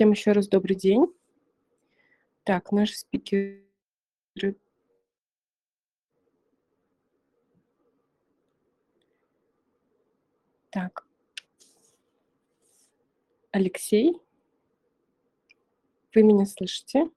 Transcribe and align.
Всем 0.00 0.12
еще 0.12 0.32
раз 0.32 0.48
добрый 0.48 0.76
день. 0.76 1.04
Так, 2.44 2.72
наши 2.72 2.94
спикеры. 2.96 3.66
Так. 10.70 11.06
Алексей, 13.50 14.16
вы 16.14 16.22
меня 16.22 16.46
слышите? 16.46 17.10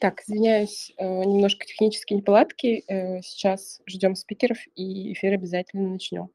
Так, 0.00 0.22
извиняюсь, 0.22 0.92
э, 0.96 1.04
немножко 1.04 1.66
технические 1.66 2.18
неполадки. 2.18 2.84
Э, 2.86 3.20
сейчас 3.20 3.80
ждем 3.84 4.14
спикеров, 4.14 4.58
и 4.76 5.12
эфир 5.12 5.32
обязательно 5.32 5.88
начнем. 5.88 6.30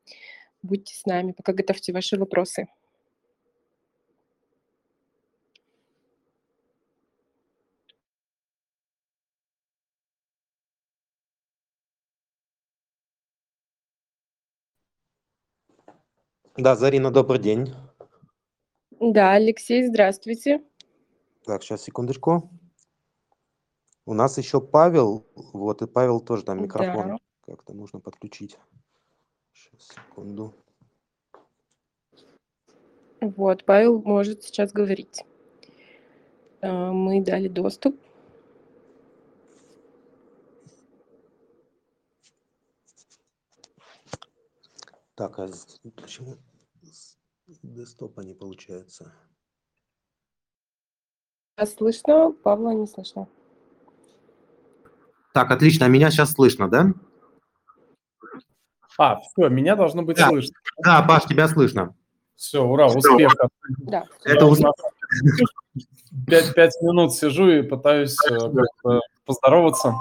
Будьте 0.61 0.93
с 0.93 1.05
нами, 1.05 1.31
пока 1.31 1.53
готовьте 1.53 1.93
ваши 1.93 2.17
вопросы. 2.17 2.67
Да, 16.57 16.75
Зарина, 16.75 17.11
добрый 17.11 17.39
день. 17.39 17.73
Да, 18.99 19.33
Алексей, 19.33 19.87
здравствуйте. 19.87 20.61
Так, 21.45 21.63
сейчас, 21.63 21.83
секундочку. 21.83 22.49
У 24.05 24.13
нас 24.13 24.37
еще 24.37 24.59
Павел, 24.59 25.25
вот, 25.53 25.81
и 25.81 25.87
Павел 25.87 26.19
тоже 26.19 26.43
там 26.43 26.61
микрофон 26.61 27.07
Да. 27.07 27.17
как-то 27.45 27.73
нужно 27.73 27.99
подключить. 28.01 28.57
Сейчас, 29.53 29.87
секунду. 29.87 30.53
Вот, 33.21 33.63
Павел 33.63 34.01
может 34.01 34.43
сейчас 34.43 34.73
говорить. 34.73 35.23
Э, 36.61 36.91
Мы 36.91 37.21
дали 37.23 37.47
доступ. 37.47 37.95
Так, 45.15 45.39
а 45.39 45.47
почему 45.95 46.37
с 46.81 47.15
десктопа 47.61 48.21
не 48.21 48.33
получается? 48.33 49.13
Вас 51.55 51.75
слышно? 51.75 52.31
Павла 52.31 52.71
не 52.71 52.87
слышно. 52.87 53.27
Так, 55.33 55.49
отлично, 55.51 55.85
меня 55.87 56.11
сейчас 56.11 56.31
слышно, 56.33 56.69
да? 56.69 56.93
А, 58.99 59.19
все, 59.19 59.49
меня 59.49 59.75
должно 59.75 60.03
быть 60.03 60.17
Да. 60.17 60.29
слышно. 60.29 60.55
Да, 60.83 61.01
Паш, 61.01 61.25
тебя 61.25 61.47
слышно. 61.47 61.95
Все, 62.35 62.63
ура, 62.63 62.85
успех. 62.87 63.33
Да. 63.79 64.05
Это 64.23 64.45
уже... 64.45 64.63
Пять, 66.27 66.53
пять 66.53 66.79
минут 66.81 67.13
сижу 67.15 67.49
и 67.49 67.63
пытаюсь 67.63 68.15
э, 68.29 68.99
поздороваться. 69.25 69.95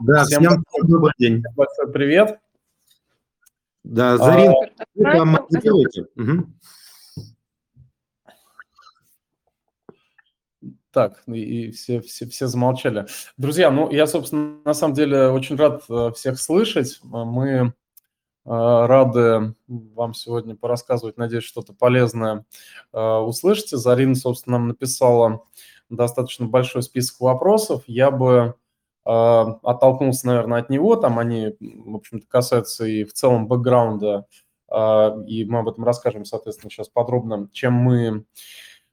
Да, 0.00 0.24
Всем 0.24 0.42
всем 0.42 0.64
добрый 0.88 1.12
день. 1.18 1.44
Большой 1.54 1.92
привет. 1.92 2.40
Да, 3.84 4.16
Зарин, 4.16 4.52
Супер. 4.52 4.72
вы 4.96 5.04
там 5.04 5.46
Правильно. 5.48 6.52
Так, 10.96 11.22
и 11.26 11.72
все, 11.72 12.00
все, 12.00 12.26
все 12.26 12.46
замолчали. 12.46 13.04
Друзья, 13.36 13.70
ну, 13.70 13.90
я, 13.90 14.06
собственно, 14.06 14.56
на 14.64 14.72
самом 14.72 14.94
деле 14.94 15.28
очень 15.28 15.54
рад 15.56 15.82
э, 15.90 16.10
всех 16.14 16.40
слышать. 16.40 17.00
А 17.12 17.26
Мы 17.26 17.50
э, 17.50 17.70
рады 18.46 19.54
вам 19.68 20.14
сегодня 20.14 20.56
порассказывать. 20.56 21.18
Надеюсь, 21.18 21.44
что-то 21.44 21.74
полезное 21.74 22.46
э, 22.94 22.98
услышите. 22.98 23.76
Зарина, 23.76 24.14
собственно, 24.14 24.56
нам 24.56 24.68
написала 24.68 25.42
достаточно 25.90 26.46
большой 26.46 26.82
список 26.82 27.20
вопросов. 27.20 27.82
Я 27.86 28.10
бы 28.10 28.54
э, 29.04 29.10
оттолкнулся, 29.10 30.28
наверное, 30.28 30.60
от 30.60 30.70
него. 30.70 30.96
Там 30.96 31.18
они, 31.18 31.56
в 31.60 31.96
общем-то, 31.96 32.26
касаются 32.26 32.86
и 32.86 33.04
в 33.04 33.12
целом 33.12 33.48
бэкграунда. 33.48 34.24
э, 34.72 35.24
И 35.26 35.44
мы 35.44 35.58
об 35.58 35.68
этом 35.68 35.84
расскажем, 35.84 36.24
соответственно, 36.24 36.70
сейчас 36.70 36.88
подробно, 36.88 37.50
чем 37.52 37.74
мы 37.74 38.24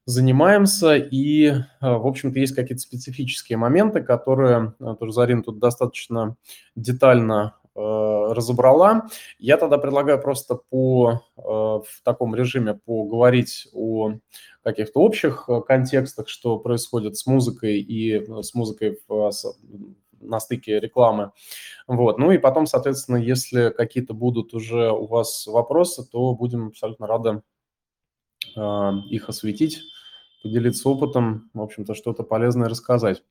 занимаемся, 0.06 0.96
и, 0.96 1.48
э, 1.48 1.62
в 1.82 2.06
общем-то, 2.06 2.40
есть 2.40 2.56
какие-то 2.56 2.82
специфические 2.82 3.58
моменты, 3.58 4.02
которые 4.02 4.74
э, 4.80 4.96
тоже 5.00 5.12
Зарина 5.12 5.44
тут 5.44 5.60
достаточно 5.60 6.36
детально 6.76 7.56
э, 7.76 7.80
разобрала. 7.80 9.08
Я 9.40 9.58
тогда 9.58 9.78
предлагаю 9.78 10.22
просто 10.22 10.56
по, 10.56 11.22
в 11.36 11.86
таком 12.04 12.36
режиме 12.36 12.80
поговорить 12.86 13.68
о 13.74 14.14
каких-то 14.64 15.00
общих 15.00 15.50
контекстах, 15.68 16.28
что 16.28 16.60
происходит 16.60 17.18
с 17.18 17.26
музыкой 17.26 17.80
и 17.80 18.42
с 18.42 18.54
музыкой 18.54 19.00
в, 19.08 19.32
на 20.20 20.40
стыке 20.40 20.80
рекламы. 20.80 21.32
Вот. 21.88 22.18
Ну 22.18 22.32
и 22.32 22.38
потом, 22.38 22.66
соответственно, 22.66 23.18
если 23.18 23.70
какие-то 23.70 24.14
будут 24.14 24.54
уже 24.54 24.92
у 24.92 25.06
вас 25.06 25.48
вопросы, 25.48 26.06
то 26.10 26.34
будем 26.34 26.68
абсолютно 26.68 27.08
рады 27.08 27.42
их 29.10 29.30
осветить, 29.30 29.82
поделиться 30.44 30.88
опытом, 30.90 31.50
в 31.54 31.62
общем-то, 31.62 31.96
что-то 31.96 32.24
полезное 32.24 32.70
рассказать. 32.70 33.24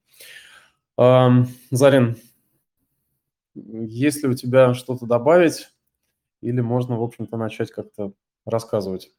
Зарин, 0.97 2.17
есть 3.55 4.23
ли 4.23 4.29
у 4.29 4.35
тебя 4.35 4.75
что-то 4.75 5.07
добавить 5.07 5.69
или 6.41 6.61
можно, 6.61 6.99
в 6.99 7.03
общем-то, 7.03 7.37
начать 7.37 7.71
как-то 7.71 8.13
рассказывать? 8.45 9.15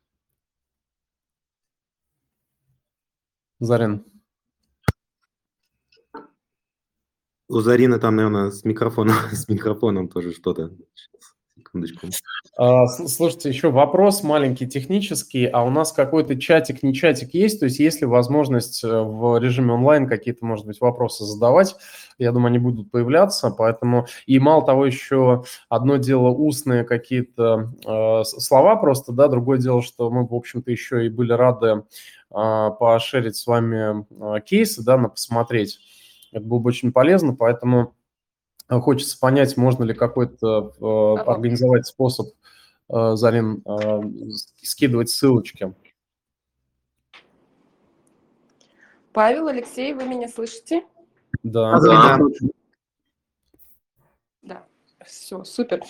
Зарин. 3.60 4.06
У 7.48 7.60
Зарины 7.60 8.00
там, 8.00 8.16
наверное, 8.16 8.50
с 8.50 8.66
микрофоном, 8.66 9.16
с 9.32 9.48
микрофоном 9.48 10.10
тоже 10.10 10.34
что-то. 10.34 10.76
Секундочку. 11.74 12.08
А, 12.56 12.86
Слушайте, 12.88 13.50
еще 13.50 13.72
вопрос 13.72 14.22
маленький 14.22 14.68
технический, 14.68 15.46
а 15.46 15.64
у 15.64 15.72
нас 15.72 15.92
какой-то 15.92 16.40
чатик, 16.40 16.84
не 16.84 16.94
чатик 16.94 17.34
есть, 17.34 17.60
то 17.60 17.66
есть 17.66 17.80
есть 17.80 18.02
ли 18.02 18.08
возможность 18.08 18.84
э, 18.84 18.88
в 18.88 19.40
режиме 19.40 19.74
онлайн 19.74 20.08
какие-то, 20.08 20.46
может 20.46 20.68
быть, 20.68 20.80
вопросы 20.80 21.24
задавать, 21.24 21.76
я 22.20 22.32
думаю, 22.32 22.50
они 22.50 22.60
будут 22.60 22.92
появляться, 22.92 23.50
поэтому, 23.50 24.06
и 24.28 24.38
мало 24.38 24.64
того, 24.64 24.86
еще 24.86 25.46
одно 25.68 25.98
дело 25.98 26.30
устные 26.30 26.84
какие-то 26.84 27.74
э, 27.86 28.24
слова 28.24 28.76
просто, 28.76 29.12
да, 29.12 29.28
другое 29.28 29.58
дело, 29.58 29.82
что 29.82 30.12
мы, 30.12 30.28
в 30.28 30.34
общем-то, 30.34 30.70
еще 30.70 31.08
и 31.08 31.10
были 31.10 31.34
рады 31.34 31.84
э, 32.30 32.70
пошерить 32.80 33.36
с 33.36 33.48
вами 33.48 34.06
э, 34.38 34.42
кейсы, 34.42 34.84
да, 34.84 34.98
на 34.98 35.10
посмотреть, 35.10 35.80
это 36.32 36.46
было 36.46 36.60
бы 36.60 36.68
очень 36.68 36.92
полезно, 36.92 37.36
поэтому 37.36 37.96
хочется 38.70 39.18
понять, 39.20 39.58
можно 39.58 39.84
ли 39.84 39.94
какой-то 39.94 40.74
э, 40.80 41.22
организовать 41.22 41.86
способ, 41.86 42.28
э, 42.90 43.16
Зарин, 43.16 43.64
э, 43.66 44.02
скидывать 44.62 45.10
ссылочки. 45.10 45.74
Павел, 49.12 49.48
Алексей, 49.48 49.94
вы 49.94 50.06
меня 50.06 50.28
слышите? 50.28 50.84
Да. 51.44 51.80
Да. 51.80 52.18
Да, 54.42 54.66
все, 55.06 55.44
супер. 55.44 55.84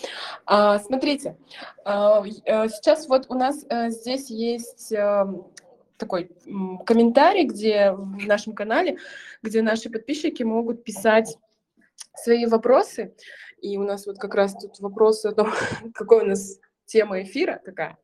А, 0.46 0.80
смотрите, 0.80 1.38
а, 1.86 2.24
э, 2.26 2.68
сейчас 2.69 3.08
вот 3.08 3.28
у 3.30 3.36
нас 3.36 3.66
э, 3.69 3.90
здесь 3.90 4.30
есть 4.30 4.92
э, 4.92 5.26
такой 5.98 6.31
м, 6.46 6.80
комментарий, 6.80 7.46
где 7.46 7.92
в 7.94 8.28
нашем 8.28 8.54
канале, 8.54 8.98
где 9.42 9.62
наши 9.62 9.90
подписчики 9.90 10.44
могут 10.44 10.84
писать 10.84 11.38
свои 12.16 12.45
вопросы. 12.45 13.16
И 13.62 13.78
у 13.78 13.84
нас 13.84 14.06
вот 14.06 14.18
как 14.18 14.36
раз 14.36 14.54
тут 14.54 14.80
вопросы 14.80 15.28
о 15.28 15.31
том, 15.34 15.51
какой 15.94 16.24
у 16.24 16.25
нас 16.25 16.60
тема 16.86 17.22
эфира 17.24 17.62
такая. 17.63 17.98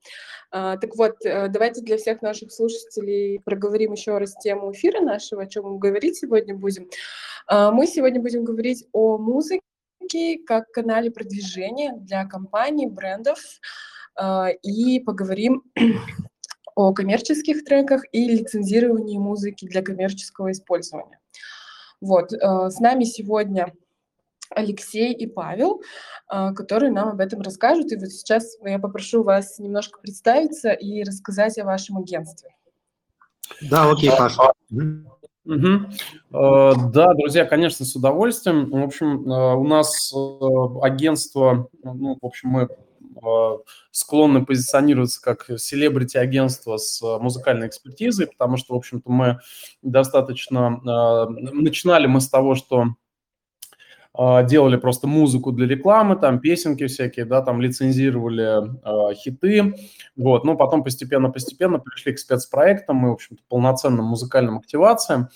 А, 0.51 0.77
так 0.77 0.95
вот, 0.95 1.23
э, 1.23 1.47
давайте 1.49 1.81
для 1.81 1.97
всех 1.97 2.21
наших 2.21 2.51
слушателей 2.51 3.39
проговорим 3.39 3.91
еще 3.93 4.17
раз 4.17 4.35
тему 4.35 4.71
эфира 4.71 5.01
нашего, 5.01 5.43
о 5.43 5.47
чем 5.47 5.65
мы 5.65 5.77
говорить 5.77 6.17
сегодня 6.17 6.55
будем. 6.55 6.89
А, 7.47 7.71
мы 7.71 7.87
сегодня 7.87 8.21
будем 8.21 8.43
говорить 8.43 8.87
о 8.93 9.17
музыке 9.17 9.61
как 10.47 10.71
канале 10.71 11.11
продвижения 11.11 11.93
для 11.97 12.25
компаний, 12.25 12.87
брендов, 12.87 13.39
и 14.63 14.99
поговорим 14.99 15.63
о 16.75 16.93
коммерческих 16.93 17.63
треках 17.63 18.03
и 18.11 18.27
лицензировании 18.27 19.17
музыки 19.17 19.65
для 19.65 19.83
коммерческого 19.83 20.51
использования. 20.51 21.19
Вот, 22.01 22.31
с 22.31 22.79
нами 22.79 23.03
сегодня 23.03 23.73
Алексей 24.49 25.13
и 25.13 25.27
Павел, 25.27 25.81
которые 26.27 26.91
нам 26.91 27.09
об 27.09 27.19
этом 27.19 27.41
расскажут. 27.41 27.91
И 27.91 27.97
вот 27.97 28.09
сейчас 28.09 28.57
я 28.63 28.79
попрошу 28.79 29.23
вас 29.23 29.59
немножко 29.59 29.99
представиться 29.99 30.71
и 30.71 31.03
рассказать 31.03 31.57
о 31.59 31.65
вашем 31.65 31.97
агентстве. 31.97 32.49
Да, 33.69 33.91
окей, 33.91 34.09
Паша. 34.09 34.53
Угу. 35.45 35.79
Да, 36.31 37.13
друзья, 37.15 37.45
конечно, 37.45 37.83
с 37.83 37.95
удовольствием. 37.95 38.69
В 38.69 38.83
общем, 38.83 39.27
э, 39.27 39.55
у 39.55 39.63
нас 39.63 40.13
э, 40.13 40.17
агентство, 40.83 41.69
ну, 41.83 42.17
в 42.21 42.25
общем, 42.25 42.49
мы 42.49 42.69
склонны 43.91 44.45
позиционироваться 44.45 45.21
как 45.21 45.49
селебрити-агентство 45.57 46.77
с 46.77 47.01
музыкальной 47.19 47.67
экспертизой, 47.67 48.27
потому 48.27 48.57
что, 48.57 48.73
в 48.73 48.77
общем-то, 48.77 49.11
мы 49.11 49.39
достаточно... 49.81 50.79
Начинали 51.27 52.07
мы 52.07 52.21
с 52.21 52.29
того, 52.29 52.55
что 52.55 52.95
делали 54.17 54.75
просто 54.75 55.07
музыку 55.07 55.51
для 55.51 55.67
рекламы, 55.67 56.15
там 56.15 56.39
песенки 56.39 56.87
всякие, 56.87 57.25
да, 57.25 57.41
там 57.41 57.61
лицензировали 57.61 59.11
э, 59.11 59.13
хиты, 59.13 59.75
вот, 60.17 60.43
но 60.43 60.57
потом 60.57 60.83
постепенно-постепенно 60.83 61.79
пришли 61.79 62.13
к 62.13 62.19
спецпроектам 62.19 63.05
и, 63.05 63.09
в 63.09 63.13
общем-то, 63.13 63.43
полноценным 63.47 64.05
музыкальным 64.05 64.57
активациям, 64.57 65.29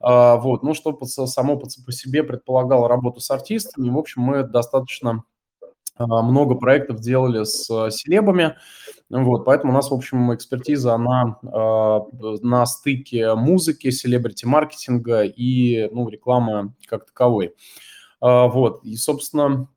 э, 0.00 0.36
вот, 0.38 0.62
ну, 0.62 0.72
что 0.72 0.98
само 1.04 1.58
по, 1.58 1.68
себе 1.68 2.24
предполагало 2.24 2.88
работу 2.88 3.20
с 3.20 3.30
артистами, 3.30 3.90
в 3.90 3.98
общем, 3.98 4.22
мы 4.22 4.42
достаточно 4.42 5.10
э, 5.10 5.33
много 5.98 6.56
проектов 6.56 7.00
делали 7.00 7.44
с 7.44 7.70
э, 7.70 7.90
селебами, 7.90 8.56
вот, 9.10 9.44
поэтому 9.44 9.72
у 9.72 9.76
нас, 9.76 9.90
в 9.90 9.94
общем, 9.94 10.34
экспертиза, 10.34 10.94
она 10.94 11.38
э, 11.42 12.36
на 12.42 12.66
стыке 12.66 13.34
музыки, 13.34 13.90
селебрити-маркетинга 13.90 15.22
и, 15.22 15.88
ну, 15.92 16.08
рекламы 16.08 16.74
как 16.88 17.06
таковой. 17.06 17.54
А, 18.20 18.48
вот, 18.48 18.82
и, 18.84 18.96
собственно, 18.96 19.68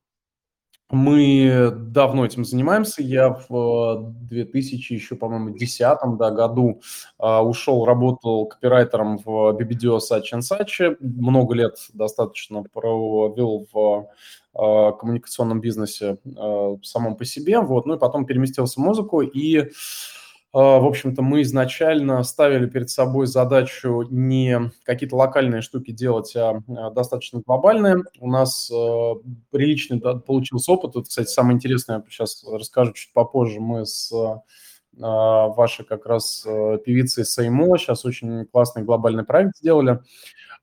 мы 0.89 1.69
давно 1.69 2.25
этим 2.25 2.45
занимаемся. 2.45 3.03
Я 3.03 3.37
в 3.49 4.13
2000 4.21 4.93
еще, 4.93 5.15
по-моему, 5.15 5.49
2010 5.49 6.17
да, 6.17 6.31
году 6.31 6.81
uh, 7.19 7.41
ушел, 7.41 7.83
работал 7.83 8.45
копирайтером 8.45 9.17
в 9.17 9.57
BBDO 9.59 9.99
Сачи 9.99 10.39
Сачи. 10.39 10.95
Много 11.01 11.55
лет 11.55 11.75
достаточно 11.93 12.63
провел 12.63 13.67
в 13.73 14.07
коммуникационном 14.57 15.61
бизнесе 15.61 16.17
uh, 16.25 16.81
самом 16.83 17.15
по 17.15 17.25
себе. 17.25 17.59
Вот. 17.59 17.85
Ну 17.85 17.95
и 17.95 17.99
потом 17.99 18.25
переместился 18.25 18.79
в 18.79 18.83
музыку 18.83 19.21
и 19.21 19.71
а, 20.53 20.79
в 20.79 20.85
общем-то, 20.85 21.21
мы 21.21 21.41
изначально 21.41 22.23
ставили 22.23 22.67
перед 22.67 22.89
собой 22.89 23.27
задачу 23.27 24.07
не 24.09 24.71
какие-то 24.85 25.15
локальные 25.15 25.61
штуки 25.61 25.91
делать, 25.91 26.35
а, 26.35 26.63
а 26.67 26.89
достаточно 26.89 27.41
глобальные. 27.45 28.03
У 28.19 28.27
нас 28.27 28.71
а, 28.71 29.15
приличный 29.51 29.99
получился 29.99 30.71
опыт. 30.71 30.91
Это, 30.91 31.03
кстати, 31.03 31.27
самое 31.27 31.55
интересное, 31.55 31.97
я 31.97 32.03
сейчас 32.09 32.43
расскажу 32.43 32.93
чуть 32.93 33.13
попозже. 33.13 33.59
Мы 33.59 33.85
с 33.85 34.11
вашей 34.99 35.85
как 35.85 36.05
раз 36.05 36.41
певицей 36.85 37.25
Сеймо 37.25 37.77
сейчас 37.77 38.05
очень 38.05 38.45
классный 38.45 38.83
глобальный 38.83 39.23
проект 39.23 39.57
сделали. 39.57 39.99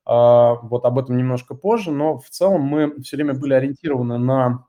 Вот 0.06 0.84
об 0.84 0.98
этом 0.98 1.16
немножко 1.16 1.54
позже, 1.54 1.90
но 1.90 2.19
в 2.19 2.28
целом 2.28 2.62
мы 2.62 3.00
все 3.02 3.16
время 3.16 3.34
были 3.34 3.54
ориентированы 3.54 4.19
на 4.19 4.66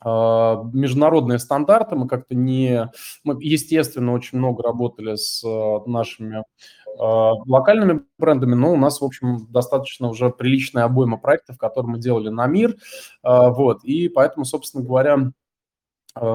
а, 0.00 0.62
международные 0.72 1.38
стандарты, 1.38 1.96
мы 1.96 2.06
как-то 2.06 2.34
не... 2.34 2.88
Мы, 3.24 3.36
естественно, 3.40 4.12
очень 4.12 4.38
много 4.38 4.62
работали 4.62 5.16
с 5.16 5.42
а, 5.44 5.82
нашими 5.86 6.44
а, 6.98 7.32
локальными 7.46 8.02
брендами, 8.16 8.54
но 8.54 8.72
у 8.72 8.76
нас, 8.76 9.00
в 9.00 9.04
общем, 9.04 9.46
достаточно 9.50 10.08
уже 10.08 10.30
приличная 10.30 10.84
обойма 10.84 11.18
проектов, 11.18 11.58
которые 11.58 11.92
мы 11.92 11.98
делали 11.98 12.28
на 12.28 12.46
мир, 12.46 12.76
вот, 13.22 13.82
и 13.84 14.08
поэтому, 14.08 14.44
собственно 14.44 14.84
говоря, 14.84 15.32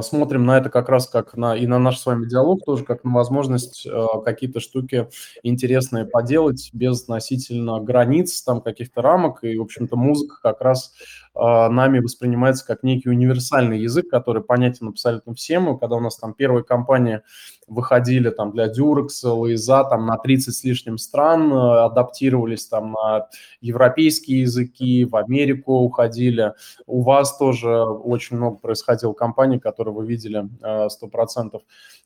смотрим 0.02 0.46
на 0.46 0.58
это 0.58 0.70
как 0.70 0.90
раз 0.90 1.08
как 1.08 1.36
на 1.36 1.56
и 1.56 1.68
на 1.68 1.80
наш 1.80 2.00
с 2.00 2.06
вами 2.06 2.26
диалог 2.26 2.64
тоже 2.66 2.86
как 2.86 3.04
на 3.04 3.14
возможность 3.14 3.86
э, 3.86 4.06
какие-то 4.24 4.60
штуки 4.60 5.10
интересные 5.42 6.06
поделать 6.06 6.70
без 6.74 7.02
относительно 7.02 7.80
границ, 7.80 8.42
там 8.44 8.62
каких-то 8.62 9.02
рамок. 9.02 9.44
И, 9.44 9.58
в 9.58 9.62
общем-то, 9.62 9.96
музыка 9.96 10.38
как 10.42 10.62
раз 10.62 10.94
а, 11.23 11.23
нами 11.36 12.00
воспринимается 12.00 12.66
как 12.66 12.84
некий 12.84 13.10
универсальный 13.10 13.80
язык, 13.80 14.10
который 14.10 14.44
понятен 14.44 14.90
абсолютно 14.90 15.34
всем. 15.34 15.76
И 15.76 15.80
когда 15.80 15.96
у 15.96 16.00
нас 16.00 16.18
там 16.18 16.34
первые 16.34 16.64
компании 16.64 17.22
выходили 17.68 18.30
там 18.30 18.52
для 18.52 18.72
Durex, 18.72 19.24
Лейза 19.24 19.84
там 19.84 20.06
на 20.06 20.18
30 20.18 20.56
с 20.56 20.64
лишним 20.64 20.98
стран, 20.98 21.52
э, 21.52 21.86
адаптировались 21.86 22.68
там 22.68 22.92
на 22.92 23.28
европейские 23.62 24.42
языки, 24.42 25.06
в 25.06 25.16
Америку 25.16 25.74
уходили. 25.80 26.54
У 26.86 27.02
вас 27.02 27.38
тоже 27.38 27.84
очень 27.84 28.38
много 28.38 28.58
происходило 28.58 29.14
компаний, 29.14 29.60
которые 29.60 29.94
вы 29.94 30.06
видели 30.06 30.48
100%. 30.62 31.56
Э, 31.56 31.60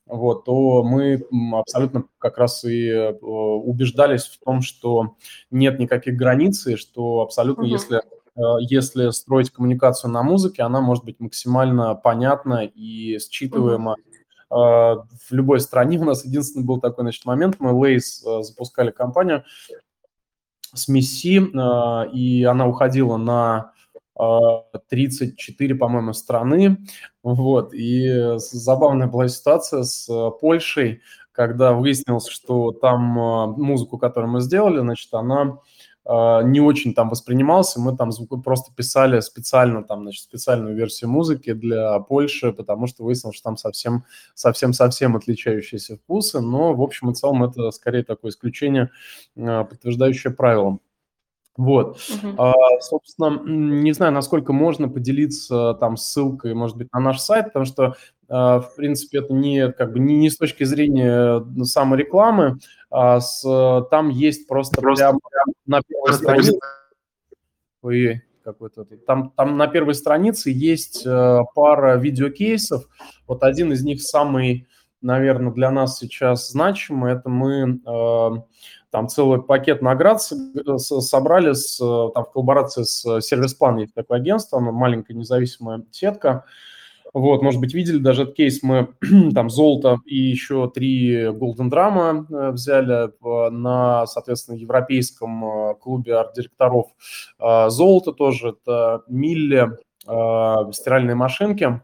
вот, 0.05 0.45
то 0.45 0.83
мы 0.83 1.21
абсолютно 1.53 2.05
как 2.17 2.37
раз 2.37 2.63
и 2.63 2.87
э, 2.87 3.11
убеждались 3.21 4.25
в 4.25 4.39
том, 4.43 4.61
что 4.61 5.15
нет 5.51 5.79
никаких 5.79 6.15
границ, 6.15 6.65
и 6.67 6.75
что 6.75 7.21
абсолютно, 7.21 7.63
угу. 7.63 7.71
если 7.71 8.01
если 8.59 9.09
строить 9.11 9.51
коммуникацию 9.51 10.11
на 10.11 10.23
музыке, 10.23 10.63
она 10.63 10.81
может 10.81 11.03
быть 11.03 11.19
максимально 11.19 11.95
понятна 11.95 12.65
и 12.65 13.17
считываема 13.17 13.95
mm-hmm. 14.51 15.03
в 15.29 15.31
любой 15.31 15.59
стране. 15.59 15.99
У 15.99 16.05
нас 16.05 16.23
единственный 16.23 16.65
был 16.65 16.79
такой 16.79 17.03
значит, 17.03 17.25
момент, 17.25 17.55
мы 17.59 17.71
Лейс 17.71 18.23
э, 18.25 18.43
запускали 18.43 18.91
компанию 18.91 19.43
с 20.73 20.87
Месси, 20.87 21.37
и 22.13 22.43
она 22.43 22.67
уходила 22.67 23.17
на 23.17 23.71
34, 24.89 25.75
по-моему, 25.75 26.13
страны. 26.13 26.77
Вот. 27.23 27.73
И 27.73 28.35
забавная 28.37 29.07
была 29.07 29.27
ситуация 29.27 29.83
с 29.83 30.09
Польшей, 30.41 31.01
когда 31.31 31.73
выяснилось, 31.73 32.27
что 32.27 32.71
там 32.71 33.01
музыку, 33.01 33.97
которую 33.97 34.31
мы 34.31 34.41
сделали, 34.41 34.79
значит, 34.79 35.13
она 35.13 35.59
не 36.09 36.61
очень 36.61 36.93
там 36.93 37.09
воспринимался. 37.09 37.81
Мы 37.81 37.97
там 37.97 38.11
просто 38.43 38.73
писали 38.73 39.19
специально, 39.19 39.83
там, 39.83 40.03
значит, 40.03 40.23
специальную 40.23 40.75
версию 40.75 41.09
музыки 41.09 41.51
для 41.53 41.99
Польши, 41.99 42.53
потому 42.53 42.87
что 42.87 43.03
выяснилось, 43.03 43.35
что 43.35 43.43
там 43.43 43.57
совсем, 43.57 44.05
совсем-совсем 44.33 45.17
отличающиеся 45.17 45.97
вкусы. 45.97 46.39
Но, 46.39 46.73
в 46.73 46.81
общем 46.81 47.09
и 47.09 47.13
целом, 47.13 47.43
это 47.43 47.71
скорее 47.71 48.03
такое 48.03 48.31
исключение, 48.31 48.89
а, 49.37 49.65
подтверждающее 49.65 50.31
правилам. 50.31 50.79
Вот, 51.57 51.97
uh-huh. 51.97 52.35
а, 52.37 52.53
собственно, 52.81 53.41
не 53.43 53.91
знаю, 53.91 54.13
насколько 54.13 54.53
можно 54.53 54.87
поделиться 54.89 55.73
там 55.79 55.97
ссылкой, 55.97 56.53
может 56.53 56.77
быть, 56.77 56.87
на 56.93 56.99
наш 56.99 57.19
сайт, 57.19 57.47
потому 57.47 57.65
что, 57.65 57.83
а, 57.85 57.95
в 58.29 58.69
принципе, 58.75 59.19
это 59.19 59.33
не 59.33 59.71
как 59.71 59.93
бы 59.93 59.99
не, 59.99 60.17
не 60.17 60.29
с 60.29 60.37
точки 60.37 60.63
зрения 60.63 61.39
ну, 61.39 61.65
самой 61.65 61.99
рекламы, 61.99 62.59
а 62.89 63.19
с, 63.19 63.41
там 63.89 64.09
есть 64.09 64.47
просто, 64.47 64.81
просто 64.81 65.03
прямо 65.03 65.19
на 65.65 65.81
первой 65.81 66.13
странице. 66.13 66.59
Ой, 67.81 68.21
какой-то 68.43 68.85
там, 69.05 69.31
там 69.31 69.57
на 69.57 69.67
первой 69.67 69.93
странице 69.93 70.51
есть 70.51 71.05
э, 71.05 71.39
пара 71.53 71.97
видеокейсов. 71.97 72.87
Вот 73.27 73.43
один 73.43 73.73
из 73.73 73.83
них 73.83 74.01
самый, 74.01 74.67
наверное, 75.01 75.51
для 75.51 75.69
нас 75.69 75.99
сейчас 75.99 76.49
значимый. 76.49 77.13
Это 77.13 77.29
мы 77.29 77.81
э, 77.85 78.29
там 78.89 79.09
целый 79.09 79.43
пакет 79.43 79.81
наград 79.81 80.21
собрали 80.21 81.51
с, 81.53 81.77
там, 81.77 82.23
в 82.23 82.31
коллаборации 82.31 82.83
с 82.83 83.21
сервис-план, 83.21 83.77
есть 83.79 83.93
такое 83.93 84.19
агентство, 84.19 84.59
маленькая 84.59 85.13
независимая 85.13 85.83
сетка. 85.91 86.45
Вот, 87.13 87.41
может 87.41 87.59
быть, 87.59 87.73
видели 87.73 87.97
даже 87.97 88.23
этот 88.23 88.35
кейс, 88.35 88.61
мы 88.63 88.89
там 89.33 89.49
золото 89.49 89.97
и 90.05 90.17
еще 90.17 90.69
три 90.69 91.27
Golden 91.27 91.69
Drama 91.69 92.25
э, 92.29 92.51
взяли 92.51 93.11
на, 93.49 94.05
соответственно, 94.07 94.57
европейском 94.57 95.45
э, 95.45 95.75
клубе 95.75 96.15
арт-директоров. 96.15 96.87
Золото 97.39 98.11
тоже, 98.11 98.49
это 98.49 99.03
Милли, 99.07 99.77
стиральные 100.03 101.15
машинки. 101.15 101.81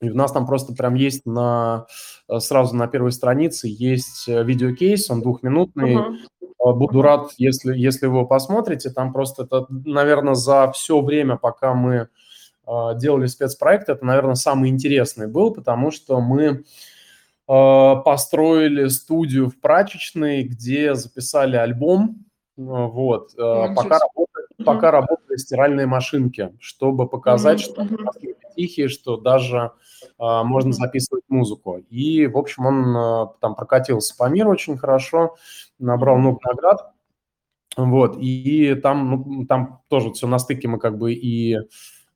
И 0.00 0.08
у 0.08 0.14
нас 0.14 0.32
там 0.32 0.46
просто 0.46 0.72
прям 0.72 0.94
есть 0.94 1.26
на, 1.26 1.86
э, 2.28 2.38
сразу 2.38 2.74
на 2.74 2.86
первой 2.86 3.12
странице 3.12 3.68
есть 3.68 4.28
э, 4.28 4.42
видеокейс, 4.42 5.10
он 5.10 5.20
двухминутный. 5.20 5.96
Uh-huh. 5.96 6.74
Буду 6.74 7.02
рад, 7.02 7.32
если, 7.38 7.76
если 7.76 8.06
вы 8.06 8.18
его 8.18 8.26
посмотрите. 8.26 8.90
Там 8.90 9.12
просто 9.12 9.44
это, 9.44 9.66
наверное, 9.68 10.34
за 10.34 10.70
все 10.72 11.00
время, 11.00 11.36
пока 11.36 11.74
мы 11.74 12.08
делали 12.96 13.26
спецпроект, 13.26 13.88
это, 13.88 14.04
наверное, 14.04 14.34
самый 14.34 14.70
интересный 14.70 15.26
был, 15.26 15.52
потому 15.52 15.90
что 15.90 16.20
мы 16.20 16.64
построили 17.46 18.86
студию 18.86 19.50
в 19.50 19.58
прачечной, 19.60 20.44
где 20.44 20.94
записали 20.94 21.56
альбом. 21.56 22.24
Вот. 22.56 23.34
Uh-huh. 23.36 23.74
Пока, 23.74 23.98
работали, 23.98 24.64
пока 24.64 24.90
работали 24.92 25.36
стиральные 25.36 25.86
машинки, 25.86 26.54
чтобы 26.60 27.08
показать, 27.08 27.58
uh-huh. 27.60 27.72
что 27.72 27.82
uh-huh. 27.82 28.36
тихие, 28.54 28.88
что 28.88 29.16
даже 29.16 29.72
можно 30.18 30.72
записывать 30.72 31.24
музыку. 31.28 31.78
И, 31.90 32.28
в 32.28 32.38
общем, 32.38 32.66
он 32.66 33.30
там 33.40 33.56
прокатился 33.56 34.14
по 34.16 34.28
миру 34.28 34.50
очень 34.50 34.78
хорошо, 34.78 35.34
набрал 35.80 36.18
много 36.18 36.38
наград. 36.44 36.92
Вот, 37.76 38.16
и 38.18 38.74
там, 38.74 39.10
ну, 39.10 39.46
там 39.46 39.80
тоже 39.88 40.12
все 40.12 40.26
на 40.26 40.38
стыке 40.38 40.68
мы 40.68 40.78
как 40.78 40.98
бы 40.98 41.14
и 41.14 41.54
а, 41.54 41.62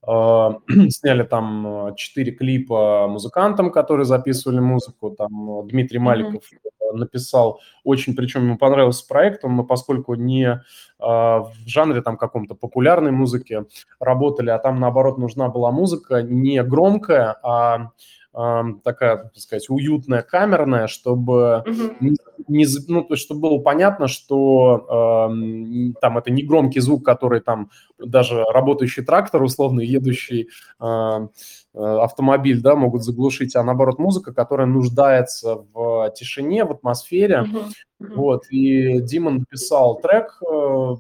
сняли 0.91 1.23
там 1.23 1.89
э, 1.89 1.95
четыре 1.97 2.33
клипа 2.33 3.07
музыкантам, 3.09 3.71
которые 3.71 4.05
записывали 4.05 4.61
музыку. 4.61 5.11
Там 5.11 5.61
э, 5.61 5.63
Дмитрий 5.69 5.99
Маликов 5.99 6.43
mm-hmm. 6.43 6.97
написал 6.97 7.61
очень, 7.85 8.15
причем 8.15 8.45
ему 8.45 8.59
понравился 8.59 9.07
проект, 9.07 9.45
он, 9.45 9.67
поскольку 9.67 10.15
не 10.15 10.63
в 10.99 11.53
жанре 11.67 12.01
там 12.01 12.17
каком-то 12.17 12.55
популярной 12.55 13.11
музыки 13.11 13.67
работали, 14.01 14.49
а 14.49 14.59
там 14.59 14.81
наоборот 14.81 15.19
нужна 15.19 15.49
была 15.49 15.71
музыка 15.71 16.23
не 16.23 16.63
громкая, 16.63 17.37
а 17.43 17.91
такая, 18.33 19.17
так 19.17 19.37
сказать, 19.37 19.69
уютная, 19.69 20.23
камерная, 20.23 20.87
чтобы, 20.87 21.63
uh-huh. 21.67 21.97
не, 22.01 22.17
ну, 22.49 23.03
то 23.03 23.15
есть, 23.15 23.25
чтобы 23.25 23.41
было 23.41 23.59
понятно, 23.59 24.09
что 24.09 25.29
э, 25.29 25.93
там 26.01 26.19
это 26.19 26.31
не 26.31 26.43
громкий 26.43 26.81
звук, 26.81 27.05
который 27.05 27.41
там 27.41 27.71
даже 27.99 28.45
работающий 28.45 29.05
трактор, 29.05 29.43
условно 29.43 29.81
едущий 29.81 30.49
э, 30.81 31.29
автомобиль, 31.73 32.61
да, 32.61 32.77
могут 32.77 33.03
заглушить, 33.03 33.57
а 33.57 33.65
наоборот 33.65 33.99
музыка, 33.99 34.33
которая 34.33 34.67
нуждается 34.67 35.65
в 35.73 36.11
тишине, 36.17 36.65
в 36.65 36.73
атмосфере. 36.73 37.47
Uh-huh. 37.47 38.15
Вот, 38.15 38.45
и 38.51 39.01
Дима 39.01 39.31
написал 39.31 40.01
трек, 40.01 40.41
э, 40.43 40.95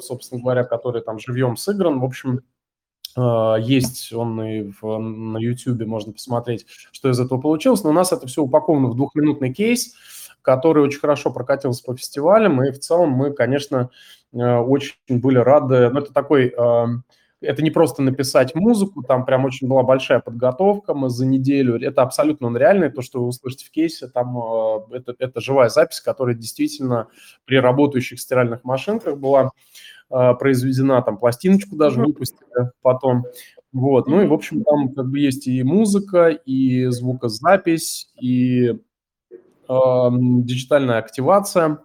собственно 0.00 0.40
говоря, 0.40 0.64
который 0.64 1.02
там 1.02 1.18
живьем 1.18 1.56
сыгран. 1.56 2.00
В 2.00 2.04
общем, 2.04 2.40
а, 3.16 3.56
есть 3.56 4.12
он 4.12 4.42
и 4.42 4.72
в, 4.80 4.98
на 4.98 5.38
YouTube, 5.38 5.86
можно 5.86 6.12
посмотреть, 6.12 6.66
что 6.92 7.10
из 7.10 7.18
этого 7.18 7.40
получилось. 7.40 7.82
Но 7.82 7.90
у 7.90 7.94
нас 7.94 8.12
это 8.12 8.26
все 8.26 8.42
упаковано 8.42 8.88
в 8.88 8.96
двухминутный 8.96 9.52
кейс, 9.52 9.94
который 10.46 10.84
очень 10.84 11.00
хорошо 11.00 11.32
прокатился 11.32 11.82
по 11.84 11.96
фестивалям. 11.96 12.62
И 12.62 12.70
в 12.70 12.78
целом 12.78 13.10
мы, 13.10 13.32
конечно, 13.32 13.90
э, 14.32 14.38
очень 14.38 14.94
были 15.08 15.38
рады. 15.38 15.90
Ну, 15.90 15.98
это 15.98 16.12
такой 16.12 16.54
это 17.42 17.62
не 17.62 17.70
просто 17.70 18.02
написать 18.02 18.54
музыку, 18.54 19.02
там 19.02 19.26
прям 19.26 19.44
очень 19.44 19.68
была 19.68 19.82
большая 19.82 20.20
подготовка, 20.20 20.94
мы 20.94 21.10
за 21.10 21.26
неделю, 21.26 21.78
это 21.78 22.00
абсолютно 22.00 22.56
реальное, 22.56 22.88
то, 22.88 23.02
что 23.02 23.20
вы 23.20 23.26
услышите 23.26 23.66
в 23.66 23.70
кейсе, 23.70 24.08
там 24.08 24.38
э, 24.38 24.96
это, 24.96 25.14
это 25.18 25.40
живая 25.40 25.68
запись, 25.68 26.00
которая 26.00 26.34
действительно 26.34 27.08
при 27.44 27.56
работающих 27.56 28.20
стиральных 28.20 28.64
машинках 28.64 29.18
была. 29.18 29.50
Произведена, 30.08 31.02
там 31.02 31.18
пластиночку 31.18 31.74
даже 31.74 31.98
выпустили 32.00 32.70
потом. 32.80 33.24
Вот, 33.72 34.06
ну 34.08 34.22
и, 34.22 34.26
в 34.26 34.32
общем, 34.32 34.62
там 34.62 34.94
как 34.94 35.06
бы 35.10 35.18
есть 35.18 35.46
и 35.48 35.62
музыка, 35.62 36.28
и 36.28 36.86
звукозапись, 36.86 38.08
и 38.18 38.68
э, 38.68 38.74
диджитальная 39.68 40.98
активация 40.98 41.80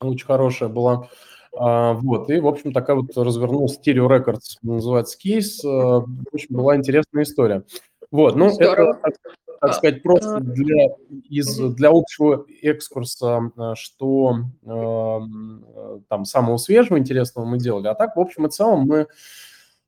очень 0.00 0.26
хорошая 0.26 0.68
была. 0.68 1.08
Uh, 1.52 1.94
вот, 1.94 2.30
и, 2.30 2.38
в 2.38 2.46
общем, 2.46 2.72
такая 2.72 2.96
вот 2.96 3.16
развернулась 3.16 3.76
Stereo 3.76 4.06
Records, 4.06 4.58
называется 4.62 5.18
кейс. 5.18 5.64
Uh, 5.64 6.06
очень 6.32 6.54
была 6.54 6.76
интересная 6.76 7.24
история. 7.24 7.64
Вот, 8.12 8.36
ну, 8.36 8.50
Здорово. 8.50 9.00
это, 9.02 9.18
так 9.60 9.74
сказать, 9.74 10.02
просто 10.02 10.36
а, 10.36 10.40
для, 10.40 10.86
из, 11.28 11.58
для 11.58 11.90
общего 11.90 12.46
экскурса, 12.62 13.52
что 13.74 14.38
э, 14.64 16.00
там 16.08 16.24
самого 16.24 16.56
свежего, 16.56 16.98
интересного 16.98 17.44
мы 17.44 17.58
делали. 17.58 17.86
А 17.86 17.94
так, 17.94 18.16
в 18.16 18.20
общем 18.20 18.46
и 18.46 18.50
целом, 18.50 18.88
мы 18.88 19.06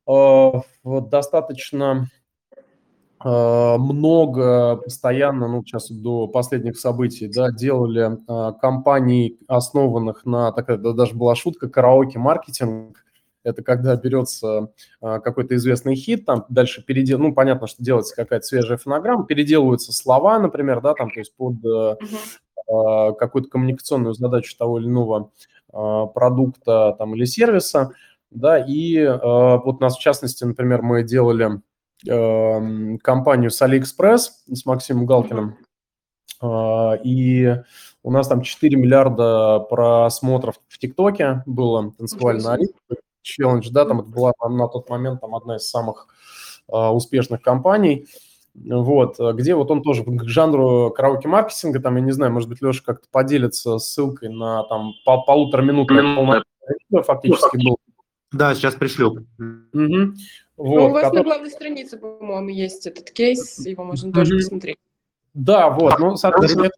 э, 0.06 0.52
достаточно 0.84 2.08
много 3.24 4.76
постоянно, 4.76 5.48
ну, 5.48 5.62
сейчас 5.64 5.90
до 5.90 6.26
последних 6.26 6.78
событий, 6.78 7.28
да, 7.28 7.50
делали 7.52 8.12
э, 8.12 8.52
компаний, 8.60 9.38
основанных 9.46 10.24
на, 10.24 10.52
такая 10.52 10.76
да, 10.76 10.92
даже 10.92 11.14
была 11.14 11.34
шутка, 11.34 11.68
караоке-маркетинг, 11.68 13.02
это 13.44 13.62
когда 13.62 13.96
берется 13.96 14.72
а, 15.00 15.18
какой-то 15.18 15.56
известный 15.56 15.96
хит, 15.96 16.26
там 16.26 16.44
дальше 16.48 16.84
передел, 16.84 17.18
ну, 17.18 17.34
понятно, 17.34 17.66
что 17.66 17.82
делается 17.82 18.14
какая-то 18.14 18.46
свежая 18.46 18.78
фонограмма, 18.78 19.24
переделываются 19.24 19.92
слова, 19.92 20.38
например, 20.38 20.80
да, 20.80 20.94
там, 20.94 21.10
то 21.10 21.18
есть 21.18 21.34
под 21.36 21.54
uh-huh. 21.64 23.14
какую-то 23.14 23.48
коммуникационную 23.48 24.14
задачу 24.14 24.56
того 24.56 24.78
или 24.78 24.86
иного 24.86 25.32
а, 25.72 26.06
продукта 26.06 26.94
там 26.98 27.14
или 27.16 27.24
сервиса, 27.24 27.90
да, 28.30 28.58
и 28.58 29.04
вот 29.04 29.76
у 29.76 29.78
нас, 29.80 29.96
в 29.96 30.00
частности, 30.00 30.44
например, 30.44 30.80
мы 30.80 31.02
делали 31.02 31.60
кампанию 32.04 33.50
с 33.50 33.62
AliExpress 33.62 34.20
с 34.52 34.66
Максимом 34.66 35.06
Галкиным, 35.06 35.56
uh-huh. 36.42 37.00
и 37.02 37.62
у 38.02 38.10
нас 38.10 38.28
там 38.28 38.42
4 38.42 38.76
миллиарда 38.76 39.60
просмотров 39.70 40.56
в 40.68 40.78
ТикТоке 40.78 41.42
было 41.46 41.94
AliExpress 42.00 43.02
challenge, 43.22 43.70
да, 43.70 43.84
там 43.84 44.00
это 44.00 44.08
была 44.08 44.32
на 44.48 44.68
тот 44.68 44.90
момент 44.90 45.20
там 45.20 45.34
одна 45.34 45.56
из 45.56 45.68
самых 45.68 46.08
э, 46.68 46.76
успешных 46.76 47.40
кампаний, 47.40 48.06
вот, 48.54 49.18
где 49.18 49.54
вот 49.54 49.70
он 49.70 49.82
тоже 49.82 50.04
к 50.04 50.24
жанру 50.24 50.92
караоке-маркетинга, 50.94 51.80
там, 51.80 51.96
я 51.96 52.02
не 52.02 52.12
знаю, 52.12 52.32
может 52.32 52.48
быть, 52.48 52.60
Леша 52.60 52.82
как-то 52.84 53.06
поделится 53.10 53.78
ссылкой 53.78 54.28
на 54.28 54.64
там 54.64 54.92
пол 55.04 55.24
полутора 55.24 55.62
минут 55.62 55.90
фактически 57.04 57.64
был. 57.64 57.78
Да, 58.30 58.54
сейчас 58.54 58.74
пришлю. 58.74 59.26
Угу. 59.38 60.14
Вот, 60.56 60.76
ну, 60.76 60.86
у 60.86 60.90
вас 60.90 61.04
который... 61.04 61.18
на 61.18 61.24
главной 61.24 61.50
странице, 61.50 61.98
по-моему, 61.98 62.48
есть 62.48 62.86
этот 62.86 63.10
кейс, 63.10 63.64
его 63.64 63.84
можно 63.84 64.08
mm 64.08 64.12
тоже 64.12 64.36
посмотреть. 64.36 64.76
Да, 65.34 65.70
вот, 65.70 65.98
ну, 65.98 66.16
соответственно, 66.16 66.66
это, 66.66 66.74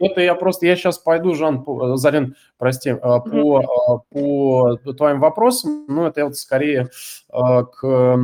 это 0.00 0.20
я 0.20 0.34
просто, 0.34 0.66
я 0.66 0.74
сейчас 0.74 0.98
пойду, 0.98 1.34
Жан, 1.34 1.62
по, 1.62 1.94
э, 1.94 1.96
Зарин, 1.96 2.34
прости, 2.58 2.90
mm 2.90 3.20
по, 3.30 4.04
по 4.10 4.92
твоим 4.94 5.20
вопросам, 5.20 5.84
ну, 5.86 6.06
это 6.06 6.24
вот 6.24 6.36
скорее 6.36 6.90
к 7.30 8.18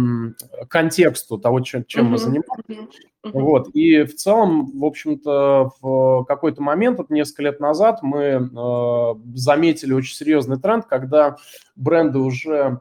контексту 0.68 1.38
того, 1.38 1.60
чем, 1.60 1.84
чем 1.84 2.06
mm-hmm. 2.06 2.10
мы 2.10 2.18
занимаемся. 2.18 3.00
Mm-hmm. 3.22 3.30
Вот, 3.32 3.68
и 3.74 4.02
в 4.04 4.14
целом, 4.16 4.78
в 4.78 4.84
общем-то, 4.84 5.70
в 5.80 6.24
какой-то 6.24 6.62
момент, 6.62 6.98
вот 6.98 7.10
несколько 7.10 7.42
лет 7.42 7.60
назад, 7.60 8.00
мы 8.02 8.22
э, 8.22 9.14
заметили 9.34 9.92
очень 9.92 10.14
серьезный 10.14 10.58
тренд, 10.58 10.86
когда 10.86 11.36
бренды 11.76 12.18
уже 12.18 12.80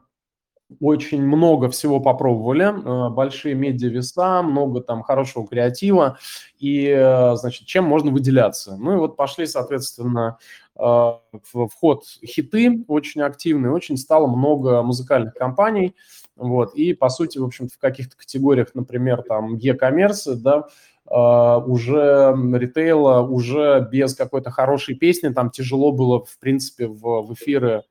очень 0.78 1.22
много 1.22 1.68
всего 1.68 2.00
попробовали, 2.00 2.66
э, 2.66 3.10
большие 3.10 3.54
медиа-веса, 3.54 4.42
много 4.42 4.80
там 4.80 5.02
хорошего 5.02 5.46
креатива, 5.46 6.18
и, 6.58 6.86
э, 6.86 7.34
значит, 7.36 7.66
чем 7.66 7.84
можно 7.84 8.10
выделяться. 8.10 8.76
Ну 8.76 8.94
и 8.94 8.96
вот 8.96 9.16
пошли, 9.16 9.46
соответственно, 9.46 10.38
э, 10.76 10.82
в 10.82 11.68
ход 11.74 12.04
хиты 12.24 12.84
очень 12.86 13.22
активные, 13.22 13.72
очень 13.72 13.96
стало 13.96 14.26
много 14.26 14.82
музыкальных 14.82 15.34
компаний, 15.34 15.96
вот, 16.36 16.74
и, 16.74 16.94
по 16.94 17.08
сути, 17.08 17.38
в 17.38 17.44
общем-то, 17.44 17.74
в 17.74 17.78
каких-то 17.78 18.16
категориях, 18.16 18.68
например, 18.74 19.22
там, 19.22 19.56
e-commerce, 19.56 20.34
да, 20.36 20.68
уже 21.12 22.36
ритейла, 22.52 23.20
уже 23.20 23.88
без 23.90 24.14
какой-то 24.14 24.50
хорошей 24.50 24.94
песни, 24.94 25.30
там 25.30 25.50
тяжело 25.50 25.90
было, 25.90 26.24
в 26.24 26.38
принципе, 26.38 26.86
в, 26.86 27.22
в 27.22 27.34
эфиры 27.34 27.82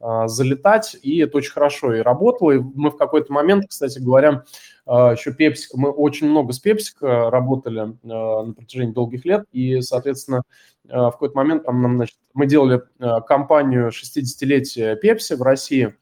залетать, 0.00 0.96
и 1.02 1.18
это 1.18 1.38
очень 1.38 1.52
хорошо 1.52 1.94
и 1.94 2.00
работало. 2.00 2.52
И 2.52 2.58
мы 2.58 2.90
в 2.90 2.96
какой-то 2.96 3.32
момент, 3.32 3.66
кстати 3.68 3.98
говоря, 3.98 4.44
а, 4.84 5.12
еще 5.12 5.32
Пепсика, 5.32 5.78
мы 5.78 5.90
очень 5.90 6.28
много 6.28 6.52
с 6.52 6.58
Пепсика 6.58 7.30
работали 7.30 7.80
а, 7.80 8.42
на 8.44 8.52
протяжении 8.52 8.92
долгих 8.92 9.24
лет, 9.24 9.44
и, 9.52 9.80
соответственно, 9.80 10.42
в 10.84 11.10
какой-то 11.10 11.36
момент 11.36 11.64
там, 11.64 11.82
нам, 11.82 11.96
значит, 11.96 12.16
мы 12.32 12.46
делали 12.46 12.80
кампанию 13.26 13.88
60-летия 13.90 14.94
Пепси 14.94 15.32
в 15.32 15.42
России, 15.42 15.96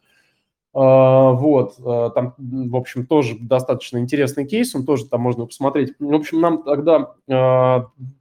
вот, 0.75 1.77
там, 2.15 2.35
в 2.37 2.77
общем, 2.77 3.07
тоже 3.07 3.39
достаточно 3.41 3.97
интересный 3.97 4.45
кейс, 4.45 4.75
он 4.75 4.85
тоже 4.85 5.07
там 5.07 5.23
можно 5.23 5.47
посмотреть. 5.47 5.95
В 5.99 6.13
общем, 6.13 6.41
нам 6.41 6.65
тогда 6.65 7.15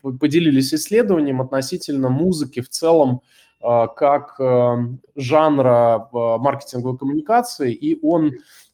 поделились 0.01 0.73
исследованием 0.73 1.41
относительно 1.41 2.07
музыки 2.07 2.61
в 2.61 2.69
целом, 2.69 3.23
а, 3.52 3.52
как 3.63 4.35
эм, 4.39 4.99
жанра 5.15 6.09
маркетинговой 6.11 6.97
коммуникации, 6.97 7.73
и 7.73 7.97
он 8.05 8.33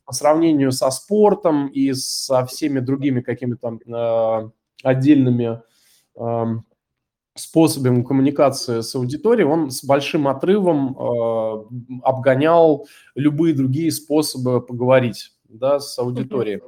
по 0.09 0.13
сравнению 0.13 0.71
со 0.71 0.89
спортом 0.89 1.67
и 1.67 1.93
со 1.93 2.43
всеми 2.47 2.79
другими 2.79 3.21
какими-то 3.21 3.77
э, 3.85 4.49
отдельными 4.83 5.61
эм, 6.15 6.65
способами 7.35 8.01
коммуникации 8.01 8.81
с 8.81 8.95
аудиторией, 8.95 9.47
он 9.47 9.69
с 9.69 9.83
большим 9.83 10.27
отрывом 10.27 10.97
э, 10.97 11.65
обгонял 12.03 12.87
любые 13.13 13.53
другие 13.53 13.91
способы 13.91 14.61
поговорить 14.65 15.31
да, 15.47 15.79
с 15.79 15.97
аудиторией. 15.99 16.61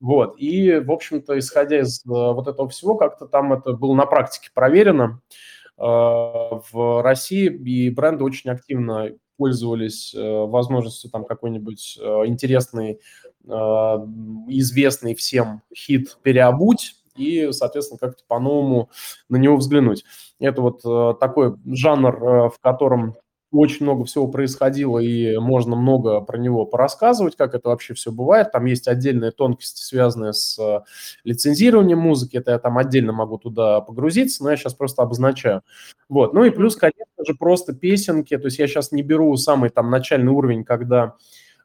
Вот. 0.00 0.34
И, 0.38 0.78
в 0.78 0.92
общем-то, 0.92 1.38
исходя 1.38 1.80
из 1.80 2.00
э, 2.00 2.08
вот 2.08 2.46
этого 2.48 2.68
всего, 2.68 2.96
как-то 2.96 3.26
там 3.26 3.52
это 3.52 3.72
было 3.72 3.94
на 3.94 4.06
практике 4.06 4.50
проверено. 4.54 5.20
Э, 5.24 5.57
в 5.78 7.02
России, 7.02 7.46
и 7.46 7.90
бренды 7.90 8.24
очень 8.24 8.50
активно 8.50 9.10
пользовались 9.38 10.14
э, 10.14 10.20
возможностью 10.20 11.10
там 11.10 11.24
какой-нибудь 11.24 11.98
э, 12.00 12.04
интересный, 12.26 13.00
известный 13.46 15.14
всем 15.14 15.62
хит 15.74 16.18
«Переобуть», 16.22 16.96
и, 17.16 17.50
соответственно, 17.52 17.98
как-то 17.98 18.22
по-новому 18.28 18.90
на 19.28 19.36
него 19.36 19.56
взглянуть. 19.56 20.04
Это 20.38 20.60
вот 20.60 20.82
э, 20.84 21.14
такой 21.18 21.56
жанр, 21.64 22.50
в 22.50 22.58
котором 22.60 23.16
очень 23.50 23.84
много 23.86 24.04
всего 24.04 24.28
происходило, 24.28 24.98
и 24.98 25.38
можно 25.38 25.74
много 25.74 26.20
про 26.20 26.36
него 26.36 26.66
порассказывать, 26.66 27.36
как 27.36 27.54
это 27.54 27.70
вообще 27.70 27.94
все 27.94 28.12
бывает. 28.12 28.52
Там 28.52 28.66
есть 28.66 28.88
отдельные 28.88 29.30
тонкости, 29.30 29.80
связанные 29.80 30.34
с 30.34 30.58
э, 30.58 30.80
лицензированием 31.24 31.98
музыки. 31.98 32.36
Это 32.36 32.50
я 32.50 32.58
там 32.58 32.76
отдельно 32.76 33.12
могу 33.12 33.38
туда 33.38 33.80
погрузиться, 33.80 34.44
но 34.44 34.50
я 34.50 34.56
сейчас 34.56 34.74
просто 34.74 35.02
обозначаю. 35.02 35.62
Вот. 36.08 36.34
Ну 36.34 36.44
и 36.44 36.50
плюс, 36.50 36.76
конечно 36.76 37.06
же, 37.26 37.34
просто 37.34 37.72
песенки. 37.72 38.36
То 38.36 38.46
есть 38.46 38.58
я 38.58 38.66
сейчас 38.66 38.92
не 38.92 39.02
беру 39.02 39.34
самый 39.36 39.70
там 39.70 39.90
начальный 39.90 40.32
уровень, 40.32 40.64
когда 40.64 41.14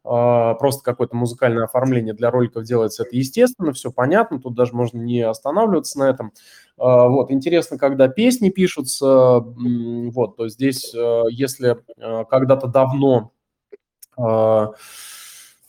просто 0.03 0.83
какое-то 0.83 1.15
музыкальное 1.15 1.63
оформление 1.63 2.13
для 2.13 2.29
роликов 2.29 2.65
делается, 2.65 3.03
это 3.03 3.15
естественно, 3.15 3.71
все 3.71 3.89
понятно, 3.91 4.41
тут 4.41 4.53
даже 4.53 4.75
можно 4.75 4.97
не 4.97 5.21
останавливаться 5.21 5.97
на 5.97 6.09
этом. 6.09 6.33
А, 6.77 7.07
вот, 7.07 7.31
интересно, 7.31 7.77
когда 7.77 8.07
песни 8.07 8.49
пишутся, 8.49 9.39
вот, 9.39 10.35
то 10.35 10.49
здесь, 10.49 10.93
э, 10.93 11.23
если 11.29 11.77
э, 11.97 12.25
когда-то 12.29 12.67
давно 12.67 13.31
а, 14.17 14.73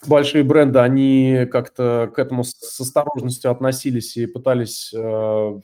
большие 0.06 0.44
бренды, 0.44 0.78
они 0.80 1.46
как-то 1.50 2.10
к 2.14 2.18
этому 2.18 2.44
с 2.44 2.80
осторожностью 2.80 3.50
относились 3.50 4.16
и 4.16 4.26
пытались 4.26 4.92
э, 4.94 5.60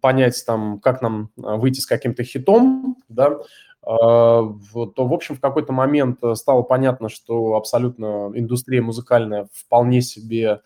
понять, 0.00 0.42
там, 0.46 0.80
как 0.80 1.02
нам 1.02 1.30
выйти 1.36 1.80
с 1.80 1.86
каким-то 1.86 2.24
хитом, 2.24 2.96
да, 3.08 3.26
а, 3.26 3.42
то, 3.84 4.58
в 4.96 5.12
общем, 5.12 5.34
в 5.34 5.40
какой-то 5.40 5.72
момент 5.72 6.18
э, 6.22 6.34
стало 6.36 6.62
понятно, 6.62 7.08
что 7.08 7.56
абсолютно 7.56 8.30
индустрия 8.32 8.80
музыкальная 8.80 9.48
вполне 9.52 10.02
себе 10.02 10.60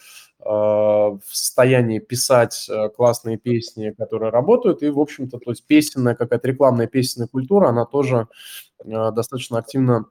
а, 0.44 1.12
в 1.12 1.20
состоянии 1.32 1.98
писать 1.98 2.68
э, 2.68 2.90
классные 2.90 3.38
песни, 3.38 3.94
которые 3.96 4.30
работают, 4.30 4.82
и, 4.82 4.90
в 4.90 5.00
общем-то, 5.00 5.38
то 5.38 5.50
есть 5.50 5.66
песенная, 5.66 6.14
какая-то 6.14 6.46
рекламная 6.46 6.88
песенная 6.88 7.26
культура, 7.26 7.68
она 7.68 7.86
тоже 7.86 8.28
э, 8.84 9.10
достаточно 9.12 9.58
активно 9.58 10.06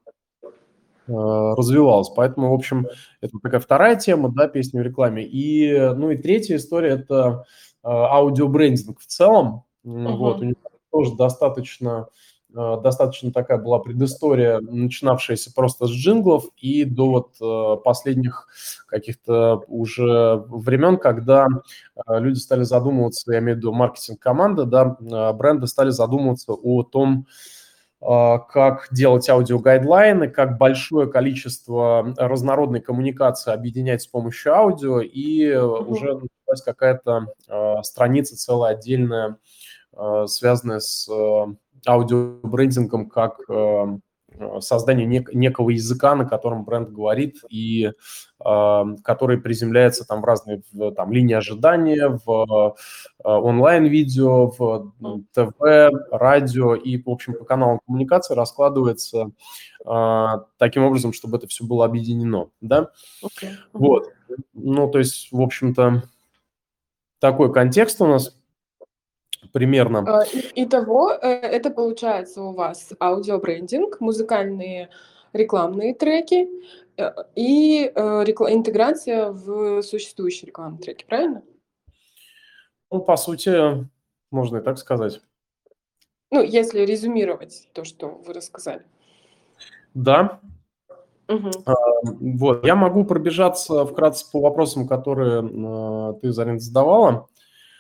развивалась. 1.08 2.10
Поэтому, 2.10 2.50
в 2.50 2.54
общем, 2.56 2.88
это 3.22 3.38
такая 3.44 3.60
вторая 3.60 3.96
тема, 3.96 4.30
да, 4.30 4.48
песни 4.48 4.80
в 4.80 4.82
рекламе. 4.82 5.24
И, 5.24 5.72
ну 5.96 6.10
и 6.10 6.18
третья 6.18 6.56
история– 6.56 6.90
это 6.94 7.46
аудиобрендинг 7.84 9.00
в 9.00 9.06
целом. 9.06 9.66
Uh-huh. 9.86 10.16
Вот, 10.16 10.40
у 10.40 10.46
него 10.46 10.56
тоже 10.92 11.16
достаточно 11.16 12.08
достаточно 12.56 13.32
такая 13.34 13.58
была 13.58 13.80
предыстория, 13.80 14.62
начинавшаяся 14.62 15.54
просто 15.54 15.88
с 15.88 15.92
джинглов 15.92 16.46
и 16.56 16.86
до 16.86 17.10
вот 17.10 17.36
э, 17.42 17.82
последних 17.84 18.48
каких-то 18.88 19.62
уже 19.68 20.38
времен, 20.48 20.98
когда 20.98 21.48
э, 21.48 22.20
люди 22.20 22.38
стали 22.40 22.64
задумываться, 22.64 23.34
я 23.34 23.40
имею 23.40 23.56
в 23.56 23.60
виду 23.60 23.74
маркетинг 23.74 24.20
команды, 24.20 24.64
да, 24.64 24.96
бренды 25.34 25.68
стали 25.68 25.90
задумываться 25.90 26.54
о 26.54 26.84
том, 26.84 27.28
как 28.00 28.88
делать 28.92 29.28
аудиогайдлайны, 29.30 30.30
как 30.30 30.58
большое 30.60 31.10
количество 31.10 32.14
разнородной 32.18 32.80
коммуникации 32.80 33.52
объединять 33.52 34.04
с 34.04 34.08
помощью 34.08 34.54
аудио, 34.54 35.00
и 35.02 35.46
mm-hmm. 35.46 35.86
уже 35.86 36.14
началась 36.14 36.62
какая-то 36.64 37.28
страница 37.82 38.38
целая 38.38 38.76
отдельная, 38.76 39.38
связанная 40.28 40.82
с 40.82 41.10
аудиобрендингом 41.86 43.10
как 43.10 43.40
э, 43.50 43.98
создание 44.60 45.08
нек- 45.08 45.34
некого 45.34 45.70
языка, 45.70 46.16
на 46.16 46.26
котором 46.26 46.66
бренд 46.66 46.90
говорит 46.90 47.38
и 47.50 47.86
э, 47.86 48.84
который 49.04 49.38
приземляется 49.40 50.06
там 50.06 50.22
в 50.22 50.26
разные 50.26 50.62
в, 50.72 50.92
там 50.92 51.12
линии 51.12 51.34
ожидания, 51.34 52.20
в 52.26 52.76
э, 53.24 53.28
онлайн-видео, 53.28 54.52
в 54.52 54.94
ТВ, 55.34 55.54
радио 56.12 56.76
и, 56.76 57.02
в 57.02 57.10
общем, 57.10 57.34
по 57.34 57.46
каналам 57.46 57.80
коммуникации 57.86 58.36
раскладывается 58.36 59.32
э, 59.86 60.26
таким 60.58 60.84
образом, 60.84 61.14
чтобы 61.14 61.38
это 61.38 61.48
все 61.48 61.66
было 61.66 61.86
объединено, 61.86 62.50
да? 62.62 62.90
Okay. 63.24 63.52
Вот. 63.74 64.10
Ну, 64.54 64.90
то 64.90 65.00
есть, 65.00 65.32
в 65.32 65.42
общем-то, 65.42 66.04
такой 67.20 67.54
контекст 67.54 68.02
у 68.02 68.08
нас 68.08 68.36
примерно. 69.56 70.00
А, 70.00 70.26
итого, 70.56 71.14
э, 71.14 71.30
это 71.30 71.70
получается 71.70 72.42
у 72.42 72.52
вас 72.52 72.92
аудиобрендинг, 73.00 74.02
музыкальные 74.02 74.90
рекламные 75.32 75.94
треки 75.94 76.50
э, 76.98 77.12
и 77.36 77.90
э, 77.96 78.00
интеграция 78.50 79.32
в 79.32 79.82
существующие 79.82 80.48
рекламные 80.48 80.82
треки, 80.82 81.06
правильно? 81.06 81.42
Ну, 82.92 83.00
по 83.00 83.16
сути, 83.16 83.88
можно 84.30 84.58
и 84.58 84.62
так 84.62 84.78
сказать. 84.78 85.22
Ну, 86.32 86.44
если 86.44 86.82
резюмировать 86.82 87.70
то, 87.72 87.86
что 87.86 88.10
вы 88.10 88.34
рассказали. 88.34 88.86
Да. 89.94 90.42
Угу. 91.30 91.52
вот, 92.38 92.66
я 92.66 92.76
могу 92.76 93.06
пробежаться 93.06 93.86
вкратце 93.86 94.30
по 94.30 94.42
вопросам, 94.42 94.86
которые 94.86 96.18
ты, 96.20 96.32
Зарин, 96.34 96.60
задавала. 96.60 97.30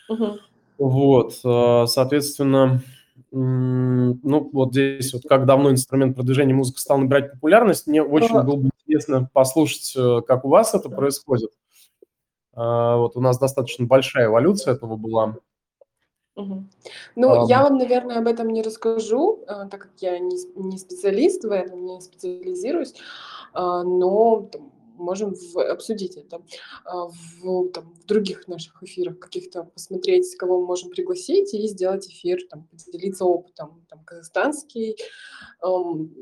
Угу. 0.08 0.40
Вот, 0.78 1.40
э, 1.44 1.86
соответственно, 1.88 2.82
ну, 3.32 4.50
вот 4.54 4.72
здесь 4.72 5.14
вот 5.14 5.24
как 5.28 5.46
давно 5.46 5.72
инструмент 5.72 6.16
продвижения 6.16 6.54
музыки 6.54 6.80
стал 6.80 7.00
набирать 7.00 7.34
популярность, 7.34 7.88
мне 7.88 8.02
очень 8.02 8.34
было 8.42 8.56
бы 8.56 8.70
интересно 8.86 9.30
послушать, 9.34 9.94
э, 9.96 10.22
как 10.26 10.46
у 10.46 10.50
вас 10.50 10.74
это 10.74 10.90
происходит. 10.90 11.52
А, 12.54 12.98
вот 12.98 13.18
у 13.18 13.22
нас 13.22 13.38
достаточно 13.38 13.86
большая 13.86 14.28
эволюция 14.28 14.74
этого 14.74 14.96
была. 14.96 15.38
Угу. 16.36 16.64
Ну, 17.16 17.44
а, 17.44 17.46
я 17.48 17.64
вам, 17.64 17.78
наверное, 17.78 18.20
об 18.20 18.28
этом 18.28 18.50
не 18.50 18.62
расскажу, 18.62 19.44
э, 19.48 19.68
так 19.70 19.82
как 19.82 19.92
я 20.00 20.20
не, 20.20 20.38
не 20.56 20.78
специалист 20.78 21.44
в 21.44 21.52
этом, 21.52 21.86
не 21.86 22.02
специализируюсь, 22.02 22.94
а, 23.54 23.84
но 23.84 24.50
можем 24.98 25.34
в, 25.36 25.58
обсудить 25.58 26.18
это 26.18 26.42
а, 26.84 27.08
в, 27.08 27.70
там, 27.70 27.94
в 27.94 28.06
других 28.06 28.48
наших 28.48 28.82
эфирах, 28.84 29.20
каких-то 29.20 29.64
посмотреть, 29.64 30.36
кого 30.38 30.62
мы 30.62 30.68
можем 30.68 30.90
пригласить 30.90 31.54
и 31.54 31.68
сделать 31.68 32.08
эфир, 32.08 32.40
там, 32.50 32.68
поделиться 32.68 33.26
опытом, 33.26 33.86
там, 33.90 34.04
казахстанский, 34.04 34.98
эм, 35.64 36.14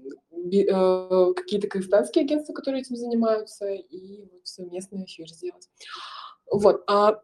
э, 0.52 1.34
какие-то 1.34 1.68
казахстанские 1.68 2.26
агентства, 2.26 2.54
которые 2.54 2.82
этим 2.82 2.96
занимаются, 2.96 3.72
и 3.72 4.26
вот 4.32 4.48
совместный 4.48 5.06
эфир 5.06 5.30
сделать. 5.30 5.70
Вот. 6.52 6.84
А 6.88 7.20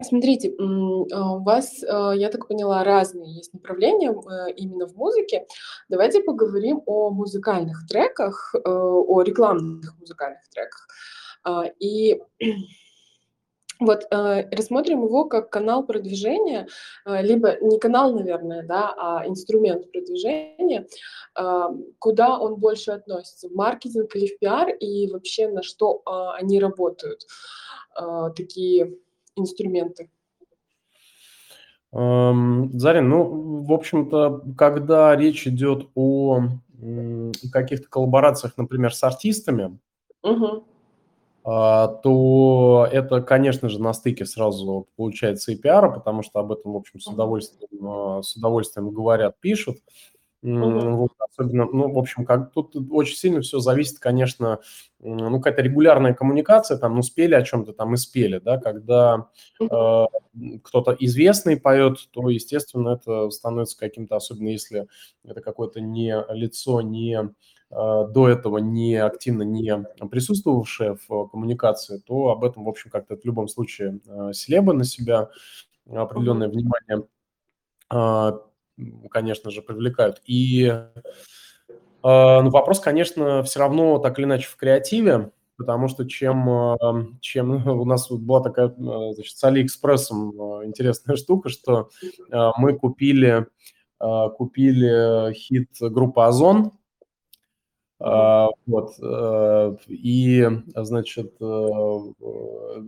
Смотрите, 0.00 0.54
а, 0.58 1.34
у 1.34 1.42
вас, 1.42 1.82
а, 1.82 2.12
я 2.12 2.28
так 2.28 2.46
поняла, 2.46 2.84
разные 2.84 3.34
есть 3.34 3.52
направления 3.52 4.12
э, 4.12 4.52
именно 4.52 4.86
в 4.86 4.94
музыке. 4.94 5.44
Давайте 5.88 6.22
поговорим 6.22 6.82
о 6.86 7.10
музыкальных 7.10 7.84
треках, 7.88 8.54
э, 8.54 8.60
о 8.64 9.22
рекламных 9.22 9.98
музыкальных 9.98 10.48
треках. 10.50 10.86
А, 11.42 11.64
и 11.80 12.22
вот 13.80 14.06
э, 14.08 14.48
рассмотрим 14.52 15.02
его 15.04 15.24
как 15.24 15.50
канал 15.50 15.84
продвижения, 15.84 16.68
либо 17.04 17.56
не 17.60 17.80
канал, 17.80 18.14
наверное, 18.14 18.64
да, 18.64 18.94
а 18.96 19.26
инструмент 19.26 19.90
продвижения, 19.90 20.86
куда 21.98 22.38
он 22.38 22.54
больше 22.56 22.92
относится, 22.92 23.48
в 23.48 23.54
маркетинг 23.54 24.14
или 24.14 24.26
в 24.26 24.38
пиар, 24.38 24.70
и 24.70 25.10
вообще 25.10 25.48
на 25.48 25.62
что 25.62 26.02
они 26.36 26.60
работают, 26.60 27.26
такие 28.36 28.98
инструменты? 29.38 30.10
Зарин, 31.90 33.08
ну, 33.08 33.62
в 33.64 33.72
общем-то, 33.72 34.42
когда 34.58 35.16
речь 35.16 35.46
идет 35.46 35.88
о 35.94 36.42
каких-то 37.50 37.88
коллаборациях, 37.88 38.58
например, 38.58 38.94
с 38.94 39.02
артистами, 39.02 39.78
угу. 40.22 40.64
то 41.44 42.88
это, 42.92 43.22
конечно 43.22 43.70
же, 43.70 43.80
на 43.80 43.94
стыке 43.94 44.26
сразу 44.26 44.86
получается 44.96 45.52
и 45.52 45.56
пиара, 45.56 45.90
потому 45.90 46.22
что 46.22 46.40
об 46.40 46.52
этом, 46.52 46.74
в 46.74 46.76
общем, 46.76 47.00
с 47.00 47.06
удовольствием, 47.06 47.88
а, 47.88 48.22
с 48.22 48.36
удовольствием 48.36 48.90
говорят, 48.90 49.40
пишут. 49.40 49.78
Вот, 50.40 51.10
особенно, 51.18 51.66
ну, 51.66 51.92
в 51.92 51.98
общем, 51.98 52.24
как 52.24 52.52
тут 52.52 52.76
очень 52.92 53.16
сильно 53.16 53.40
все 53.40 53.58
зависит, 53.58 53.98
конечно, 53.98 54.60
ну, 55.00 55.38
какая-то 55.38 55.62
регулярная 55.62 56.14
коммуникация, 56.14 56.78
там, 56.78 56.94
ну, 56.94 57.02
спели 57.02 57.34
о 57.34 57.42
чем-то, 57.42 57.72
там, 57.72 57.94
и 57.94 57.96
спели, 57.96 58.38
да, 58.38 58.58
когда 58.58 59.26
э, 59.60 60.04
кто-то 60.62 60.96
известный 61.00 61.56
поет, 61.56 61.98
то, 62.12 62.28
естественно, 62.28 62.90
это 62.90 63.30
становится 63.30 63.76
каким-то, 63.78 64.14
особенно 64.14 64.48
если 64.48 64.86
это 65.24 65.40
какое-то 65.40 65.80
не 65.80 66.14
лицо, 66.30 66.82
не 66.82 67.16
э, 67.16 67.28
до 67.70 68.28
этого 68.28 68.58
не 68.58 68.94
активно 68.94 69.42
не 69.42 69.76
присутствовавшее 70.08 70.98
в 71.08 71.26
коммуникации, 71.26 71.98
то 71.98 72.28
об 72.28 72.44
этом, 72.44 72.64
в 72.64 72.68
общем, 72.68 72.90
как-то 72.90 73.16
в 73.16 73.24
любом 73.24 73.48
случае 73.48 73.98
э, 74.06 74.32
селеба 74.32 74.72
на 74.72 74.84
себя 74.84 75.30
определенное 75.90 76.48
внимание 76.48 77.08
а, 77.90 78.40
конечно 79.10 79.50
же, 79.50 79.62
привлекают. 79.62 80.20
И 80.26 80.64
э, 80.66 80.90
ну, 82.02 82.50
вопрос, 82.50 82.80
конечно, 82.80 83.42
все 83.42 83.60
равно 83.60 83.98
так 83.98 84.18
или 84.18 84.26
иначе 84.26 84.48
в 84.48 84.56
креативе. 84.56 85.30
потому 85.56 85.88
что 85.88 86.08
чем, 86.08 86.48
эм, 86.48 87.18
чем 87.20 87.66
у 87.80 87.84
нас 87.84 88.10
была 88.10 88.40
такая, 88.40 88.68
э, 88.68 89.12
значит, 89.14 89.36
с 89.36 89.44
Алиэкспрессом 89.44 90.30
э, 90.30 90.66
интересная 90.66 91.16
штука, 91.16 91.48
что 91.48 91.90
мы 92.30 92.78
купили, 92.78 93.46
купили 93.98 95.32
хит 95.32 95.70
группы 95.80 96.22
«O-Zone», 96.22 96.72
вот. 97.98 98.94
И, 99.88 100.48
значит, 100.76 101.34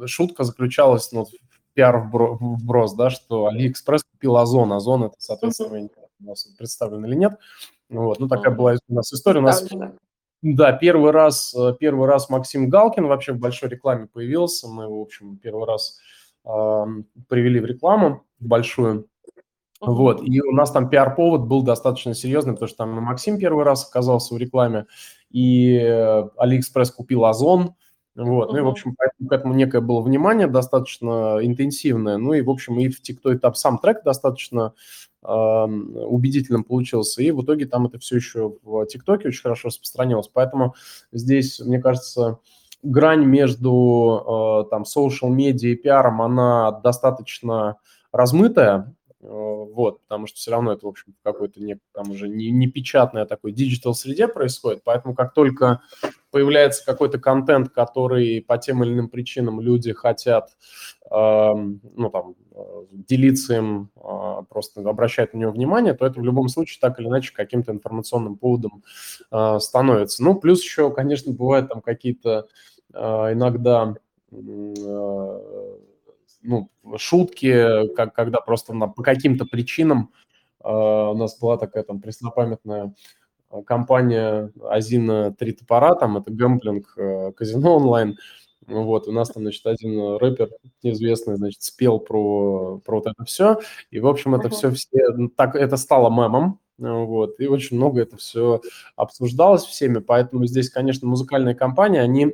шутка 0.06 0.44
заключалась 0.44 1.10
ну, 1.10 1.26
пиар 1.80 2.10
вброс, 2.12 2.92
да, 2.92 3.08
что 3.08 3.46
Алиэкспресс 3.46 4.04
купил 4.04 4.36
Ozon. 4.36 4.70
Ozon 4.74 5.04
это, 5.04 5.14
соответственно, 5.16 5.88
у 6.20 6.24
нас 6.24 6.44
представлен 6.58 7.06
или 7.06 7.14
нет. 7.14 7.38
Вот. 7.88 8.20
Ну, 8.20 8.28
такая 8.28 8.54
была 8.54 8.74
у 8.86 8.94
нас 8.94 9.10
история. 9.14 9.40
У 9.40 9.44
нас 9.44 9.66
да, 10.42 10.72
первый 10.72 11.10
раз, 11.10 11.54
э, 11.54 11.74
первый 11.78 12.06
раз 12.06 12.28
Максим 12.28 12.68
Галкин 12.68 13.06
вообще 13.06 13.32
в 13.32 13.38
большой 13.38 13.70
рекламе 13.70 14.06
появился. 14.06 14.68
Мы 14.68 14.84
его, 14.84 14.98
в 14.98 15.02
общем, 15.02 15.38
первый 15.38 15.66
раз 15.66 15.98
э, 16.44 16.84
привели 17.28 17.60
в 17.60 17.66
рекламу 17.66 18.24
большую. 18.38 19.06
Вот, 19.80 20.22
и 20.22 20.42
у 20.42 20.52
нас 20.52 20.70
там 20.72 20.90
пиар-повод 20.90 21.46
был 21.46 21.62
достаточно 21.62 22.14
серьезный, 22.14 22.52
потому 22.52 22.68
что 22.68 22.78
там 22.78 22.90
Максим 23.02 23.38
первый 23.38 23.64
раз 23.64 23.88
оказался 23.88 24.34
в 24.34 24.38
рекламе, 24.38 24.84
и 25.30 25.78
э, 25.78 26.28
Алиэкспресс 26.36 26.90
купил 26.90 27.24
Озон, 27.24 27.74
вот, 28.24 28.48
uh-huh. 28.48 28.52
ну 28.52 28.58
и, 28.58 28.62
в 28.62 28.68
общем, 28.68 28.94
поэтому 28.96 29.28
к 29.28 29.32
этому 29.32 29.54
некое 29.54 29.80
было 29.80 30.00
внимание 30.00 30.46
достаточно 30.46 31.38
интенсивное, 31.42 32.16
ну 32.16 32.32
и, 32.32 32.42
в 32.42 32.50
общем, 32.50 32.78
и 32.78 32.88
в 32.88 33.00
TikTok 33.00 33.38
там 33.38 33.54
сам 33.54 33.78
трек 33.78 34.02
достаточно 34.04 34.74
убедительным 35.22 36.64
получился. 36.64 37.22
И 37.22 37.30
в 37.30 37.42
итоге 37.44 37.66
там 37.66 37.86
это 37.86 37.98
все 37.98 38.16
еще 38.16 38.54
в 38.62 38.86
ТикТоке 38.86 39.28
очень 39.28 39.42
хорошо 39.42 39.68
распространилось. 39.68 40.30
Поэтому 40.32 40.74
здесь, 41.12 41.60
мне 41.60 41.78
кажется, 41.78 42.38
грань 42.82 43.24
между 43.24 44.64
э, 44.66 44.70
там 44.70 44.84
social 44.84 45.28
media 45.28 45.70
и 45.70 45.76
пиаром, 45.76 46.22
она 46.22 46.72
достаточно 46.72 47.76
размытая, 48.12 48.94
э, 49.20 49.26
вот, 49.26 50.00
потому 50.02 50.26
что 50.26 50.38
все 50.38 50.50
равно 50.52 50.72
это, 50.72 50.86
в 50.86 50.88
общем, 50.88 51.14
в 51.20 51.22
какой-то 51.22 51.62
не, 51.62 51.78
там 51.92 52.10
уже 52.10 52.28
не, 52.28 52.50
не 52.50 52.68
печатной, 52.68 53.22
а 53.22 53.26
такой 53.26 53.52
digital 53.52 53.94
среде 53.94 54.28
происходит, 54.28 54.80
поэтому 54.84 55.14
как 55.14 55.34
только 55.34 55.82
появляется 56.30 56.84
какой-то 56.84 57.18
контент, 57.18 57.70
который 57.70 58.42
по 58.46 58.58
тем 58.58 58.82
или 58.84 58.92
иным 58.92 59.08
причинам 59.08 59.60
люди 59.60 59.92
хотят, 59.92 60.50
э, 61.10 61.52
ну, 61.54 62.10
там, 62.10 62.34
делиться 62.92 63.56
им, 63.56 63.90
э, 63.96 64.42
просто 64.48 64.88
обращать 64.88 65.34
на 65.34 65.38
него 65.38 65.52
внимание, 65.52 65.94
то 65.94 66.06
это 66.06 66.20
в 66.20 66.24
любом 66.24 66.48
случае 66.48 66.78
так 66.80 66.98
или 67.00 67.08
иначе 67.08 67.32
каким-то 67.34 67.72
информационным 67.72 68.36
поводом 68.36 68.82
э, 69.30 69.58
становится. 69.60 70.22
Ну, 70.22 70.34
плюс 70.34 70.62
еще, 70.62 70.90
конечно, 70.90 71.32
бывают 71.32 71.68
там 71.68 71.80
какие-то 71.80 72.48
э, 72.92 72.98
иногда 73.32 73.94
ну, 76.42 76.70
шутки, 76.96 77.88
как, 77.94 78.14
когда 78.14 78.40
просто 78.40 78.72
на, 78.72 78.88
по 78.88 79.02
каким-то 79.02 79.44
причинам 79.44 80.12
э, 80.62 80.68
у 80.68 81.14
нас 81.14 81.38
была 81.38 81.58
такая 81.58 81.82
там 81.82 82.00
преснопамятная 82.00 82.94
компания 83.66 84.52
Азина 84.62 85.32
Три 85.32 85.52
топора, 85.52 85.94
там 85.94 86.16
это 86.16 86.30
гэмблинг, 86.30 86.94
э, 86.96 87.32
казино 87.32 87.76
онлайн. 87.76 88.16
Вот, 88.66 89.08
у 89.08 89.12
нас 89.12 89.30
там, 89.30 89.42
значит, 89.42 89.66
один 89.66 90.16
рэпер 90.16 90.50
неизвестный, 90.82 91.36
значит, 91.36 91.62
спел 91.62 91.98
про, 91.98 92.80
про 92.84 92.96
вот 92.96 93.06
это 93.06 93.24
все. 93.24 93.58
И, 93.90 93.98
в 93.98 94.06
общем, 94.06 94.34
это 94.34 94.48
uh-huh. 94.48 94.52
все, 94.52 94.70
все 94.70 95.08
ну, 95.16 95.28
так, 95.28 95.56
это 95.56 95.76
стало 95.76 96.08
мемом. 96.08 96.60
Вот, 96.78 97.38
и 97.40 97.46
очень 97.46 97.76
много 97.76 98.00
это 98.00 98.16
все 98.16 98.62
обсуждалось 98.96 99.64
всеми, 99.64 99.98
поэтому 99.98 100.46
здесь, 100.46 100.70
конечно, 100.70 101.06
музыкальные 101.06 101.54
компании, 101.54 102.00
они 102.00 102.32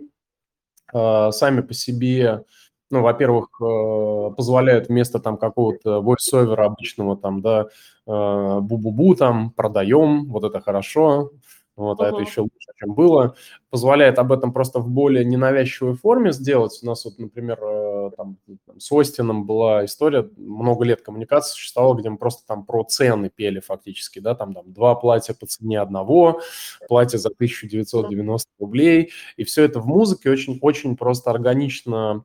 э, 0.93 1.31
сами 1.33 1.63
по 1.63 1.75
себе 1.75 2.45
ну, 2.91 3.03
во-первых, 3.03 3.49
э, 3.61 4.35
позволяют 4.37 4.89
вместо 4.89 5.19
там 5.19 5.37
какого-то 5.37 6.01
voice-over 6.01 6.57
обычного 6.57 7.17
там, 7.17 7.43
да, 7.43 7.67
э, 8.07 8.11
бу-бу-бу 8.11 9.17
там 9.17 9.51
продаем, 9.51 10.27
вот 10.27 10.45
это 10.45 10.61
хорошо, 10.61 11.31
вот, 11.77 12.01
uh-huh. 12.01 12.05
а 12.05 12.09
это 12.09 12.21
еще 12.21 12.41
лучше, 12.43 12.73
чем 12.77 12.95
было. 12.95 13.35
Позволяет 13.71 14.19
об 14.19 14.33
этом 14.33 14.53
просто 14.53 14.81
в 14.81 14.89
более 14.89 15.25
ненавязчивой 15.25 15.95
форме 15.95 16.33
сделать. 16.33 16.79
У 16.83 16.87
нас 16.87 17.05
вот, 17.05 17.19
например, 17.19 17.59
э, 17.61 17.86
там, 18.11 18.39
с 18.79 18.91
Остином 18.93 19.47
была 19.47 19.85
история, 19.85 20.29
много 20.37 20.85
лет 20.85 21.03
коммуникация 21.03 21.53
существовала, 21.53 21.95
где 21.95 22.11
мы 22.11 22.19
просто 22.19 22.47
там 22.47 22.65
про 22.65 22.85
цены 22.85 23.31
пели 23.31 23.61
фактически, 23.61 24.19
да, 24.19 24.35
там, 24.35 24.55
там 24.55 24.73
два 24.73 24.95
платья 24.95 25.35
по 25.35 25.47
цене 25.47 25.81
одного, 25.81 26.41
платье 26.89 27.19
за 27.19 27.29
1990 27.29 28.51
рублей, 28.59 29.13
и 29.37 29.45
все 29.45 29.65
это 29.65 29.81
в 29.81 29.87
музыке 29.87 30.31
очень-очень 30.31 30.97
просто 30.97 31.31
органично 31.31 32.25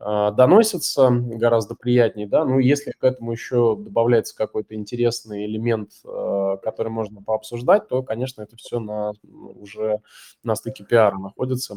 э, 0.00 0.30
доносится, 0.36 1.10
гораздо 1.10 1.74
приятнее, 1.74 2.26
да, 2.26 2.44
ну, 2.44 2.58
если 2.58 2.92
к 2.92 3.04
этому 3.04 3.32
еще 3.32 3.76
добавляется 3.78 4.36
какой-то 4.36 4.74
интересный 4.74 5.46
элемент, 5.46 5.90
э, 6.04 6.56
который 6.62 6.88
можно 6.88 7.22
пообсуждать, 7.22 7.88
то, 7.88 8.02
конечно, 8.02 8.42
это 8.42 8.56
все 8.56 8.80
на, 8.80 9.12
уже 9.22 10.00
на 10.42 10.54
стыке 10.54 10.84
пиара 10.84 11.18
находится 11.18 11.76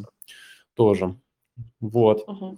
тоже. 0.76 1.16
Вот. 1.80 2.28
Uh-huh. 2.28 2.58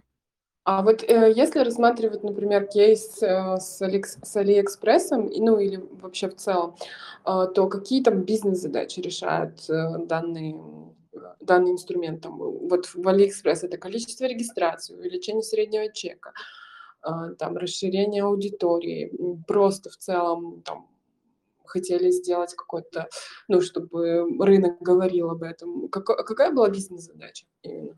А 0.68 0.82
вот 0.82 1.02
э, 1.02 1.32
если 1.34 1.60
рассматривать, 1.60 2.24
например, 2.24 2.68
кейс 2.68 3.24
э, 3.24 3.56
с, 3.58 3.82
Али, 3.82 4.04
с 4.04 4.36
Алиэкспрессом, 4.36 5.32
ну 5.34 5.60
или 5.60 5.78
вообще 6.02 6.28
в 6.28 6.36
целом, 6.36 6.76
э, 7.26 7.48
то 7.56 7.70
какие 7.70 8.04
там 8.04 8.24
бизнес-задачи 8.24 9.00
решает 9.00 9.62
э, 9.70 9.98
данный, 10.00 10.58
данный 11.40 11.72
инструмент? 11.72 12.22
Там, 12.22 12.38
вот 12.38 12.88
в 12.94 13.08
Алиэкспресс 13.08 13.64
это 13.64 13.78
количество 13.78 14.26
регистрации, 14.26 14.94
увеличение 14.94 15.42
среднего 15.42 15.90
чека, 15.90 16.34
э, 17.02 17.36
там, 17.40 17.56
расширение 17.56 18.24
аудитории, 18.24 19.10
просто 19.48 19.90
в 19.90 19.96
целом 19.96 20.64
там, 20.66 20.90
хотели 21.64 22.12
сделать 22.12 22.54
какой-то, 22.56 23.08
ну, 23.48 23.62
чтобы 23.62 24.28
рынок 24.44 24.82
говорил 24.82 25.30
об 25.30 25.44
этом. 25.44 25.88
Как, 25.88 26.04
какая 26.04 26.52
была 26.52 26.68
бизнес-задача 26.68 27.46
именно? 27.62 27.96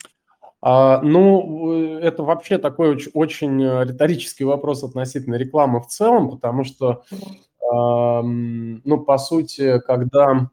А, 0.61 1.01
ну, 1.01 1.99
это 1.99 2.23
вообще 2.23 2.57
такой 2.57 2.89
очень, 2.89 3.11
очень 3.13 3.63
э, 3.63 3.85
риторический 3.85 4.43
вопрос 4.43 4.83
относительно 4.83 5.35
рекламы 5.35 5.79
в 5.79 5.87
целом, 5.87 6.29
потому 6.29 6.65
что, 6.65 7.03
э, 7.11 8.21
ну, 8.21 8.97
по 9.05 9.17
сути, 9.17 9.79
когда 9.79 10.49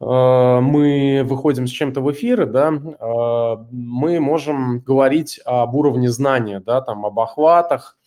э, 0.00 0.60
мы 0.60 1.22
выходим 1.24 1.66
с 1.66 1.70
чем-то 1.70 2.00
в 2.02 2.12
эфиры, 2.12 2.46
да, 2.46 2.68
э, 2.72 3.64
мы 3.72 4.20
можем 4.20 4.78
говорить 4.78 5.40
об 5.44 5.74
уровне 5.74 6.08
знания, 6.08 6.60
да, 6.60 6.80
там, 6.80 7.04
об 7.04 7.18
охватах, 7.18 7.98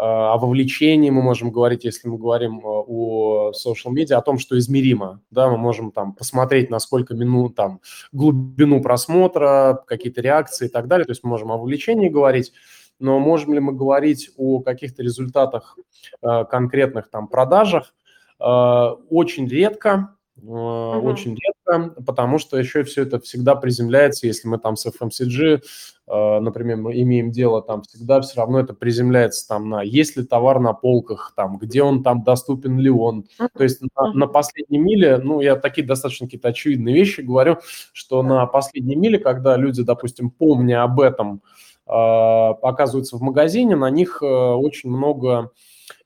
о 0.00 0.38
вовлечении 0.38 1.10
мы 1.10 1.22
можем 1.22 1.50
говорить, 1.50 1.84
если 1.84 2.06
мы 2.06 2.18
говорим 2.18 2.60
э, 2.60 2.62
о 2.62 3.50
social 3.50 3.92
media, 3.92 4.14
о 4.14 4.22
том, 4.22 4.38
что 4.38 4.56
измеримо. 4.56 5.20
Да, 5.30 5.50
мы 5.50 5.56
можем 5.56 5.90
там 5.90 6.12
посмотреть, 6.12 6.70
на 6.70 6.78
сколько 6.78 7.14
минут, 7.14 7.56
там, 7.56 7.80
глубину 8.12 8.80
просмотра, 8.80 9.82
какие-то 9.86 10.20
реакции 10.20 10.66
и 10.66 10.68
так 10.68 10.86
далее. 10.86 11.04
То 11.04 11.10
есть 11.10 11.24
мы 11.24 11.30
можем 11.30 11.50
о 11.50 11.56
вовлечении 11.56 12.08
говорить, 12.08 12.52
но 13.00 13.18
можем 13.18 13.54
ли 13.54 13.60
мы 13.60 13.72
говорить 13.72 14.30
о 14.36 14.60
каких-то 14.60 15.02
результатах 15.02 15.76
э, 16.22 16.44
конкретных 16.44 17.10
там 17.10 17.26
продажах? 17.26 17.92
Э, 18.38 18.90
очень 19.10 19.48
редко, 19.48 20.16
Uh-huh. 20.42 21.00
Очень 21.00 21.36
редко, 21.36 22.00
потому 22.02 22.38
что 22.38 22.58
еще 22.58 22.84
все 22.84 23.02
это 23.02 23.18
всегда 23.18 23.54
приземляется, 23.56 24.26
если 24.26 24.46
мы 24.46 24.58
там 24.58 24.76
с 24.76 24.86
FMCG, 24.86 25.62
э, 26.06 26.40
например, 26.40 26.76
мы 26.76 27.00
имеем 27.00 27.32
дело, 27.32 27.60
там 27.60 27.82
всегда 27.82 28.20
все 28.20 28.40
равно 28.40 28.60
это 28.60 28.72
приземляется 28.72 29.48
там 29.48 29.68
на 29.68 29.82
есть 29.82 30.16
ли 30.16 30.24
товар 30.24 30.60
на 30.60 30.74
полках, 30.74 31.32
там, 31.34 31.58
где 31.58 31.82
он 31.82 32.04
там, 32.04 32.22
доступен 32.22 32.78
ли 32.78 32.88
он. 32.88 33.24
То 33.36 33.64
есть 33.64 33.80
на, 33.96 34.12
на 34.12 34.26
последней 34.28 34.78
миле, 34.78 35.18
ну, 35.18 35.40
я 35.40 35.56
такие 35.56 35.86
достаточно 35.86 36.26
какие-то 36.26 36.48
очевидные 36.48 36.94
вещи 36.94 37.20
говорю, 37.20 37.58
что 37.92 38.22
на 38.22 38.46
последней 38.46 38.96
миле, 38.96 39.18
когда 39.18 39.56
люди, 39.56 39.82
допустим, 39.82 40.30
помня 40.30 40.84
об 40.84 41.00
этом, 41.00 41.42
э, 41.86 41.90
оказываются 41.90 43.16
в 43.16 43.22
магазине, 43.22 43.74
на 43.74 43.90
них 43.90 44.22
э, 44.22 44.26
очень 44.26 44.90
много 44.90 45.50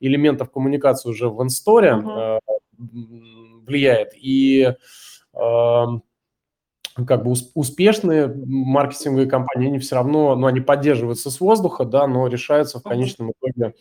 элементов 0.01 0.51
коммуникации 0.51 1.11
уже 1.11 1.29
в 1.29 1.42
инсторе, 1.42 1.90
uh-huh 1.90 2.40
влияет. 3.64 4.12
И 4.14 4.62
э, 5.35 5.85
как 7.07 7.25
бы 7.25 7.35
успешные 7.55 8.29
маркетинговые 8.29 9.29
компании, 9.29 9.68
они 9.68 9.79
все 9.79 9.96
равно, 9.96 10.35
ну, 10.37 10.46
они 10.46 10.61
поддерживаются 10.61 11.31
с 11.31 11.40
воздуха, 11.40 11.85
да, 11.85 12.07
но 12.07 12.27
решаются 12.27 12.79
в 12.79 12.83
конечном 12.83 13.33
итоге, 13.33 13.75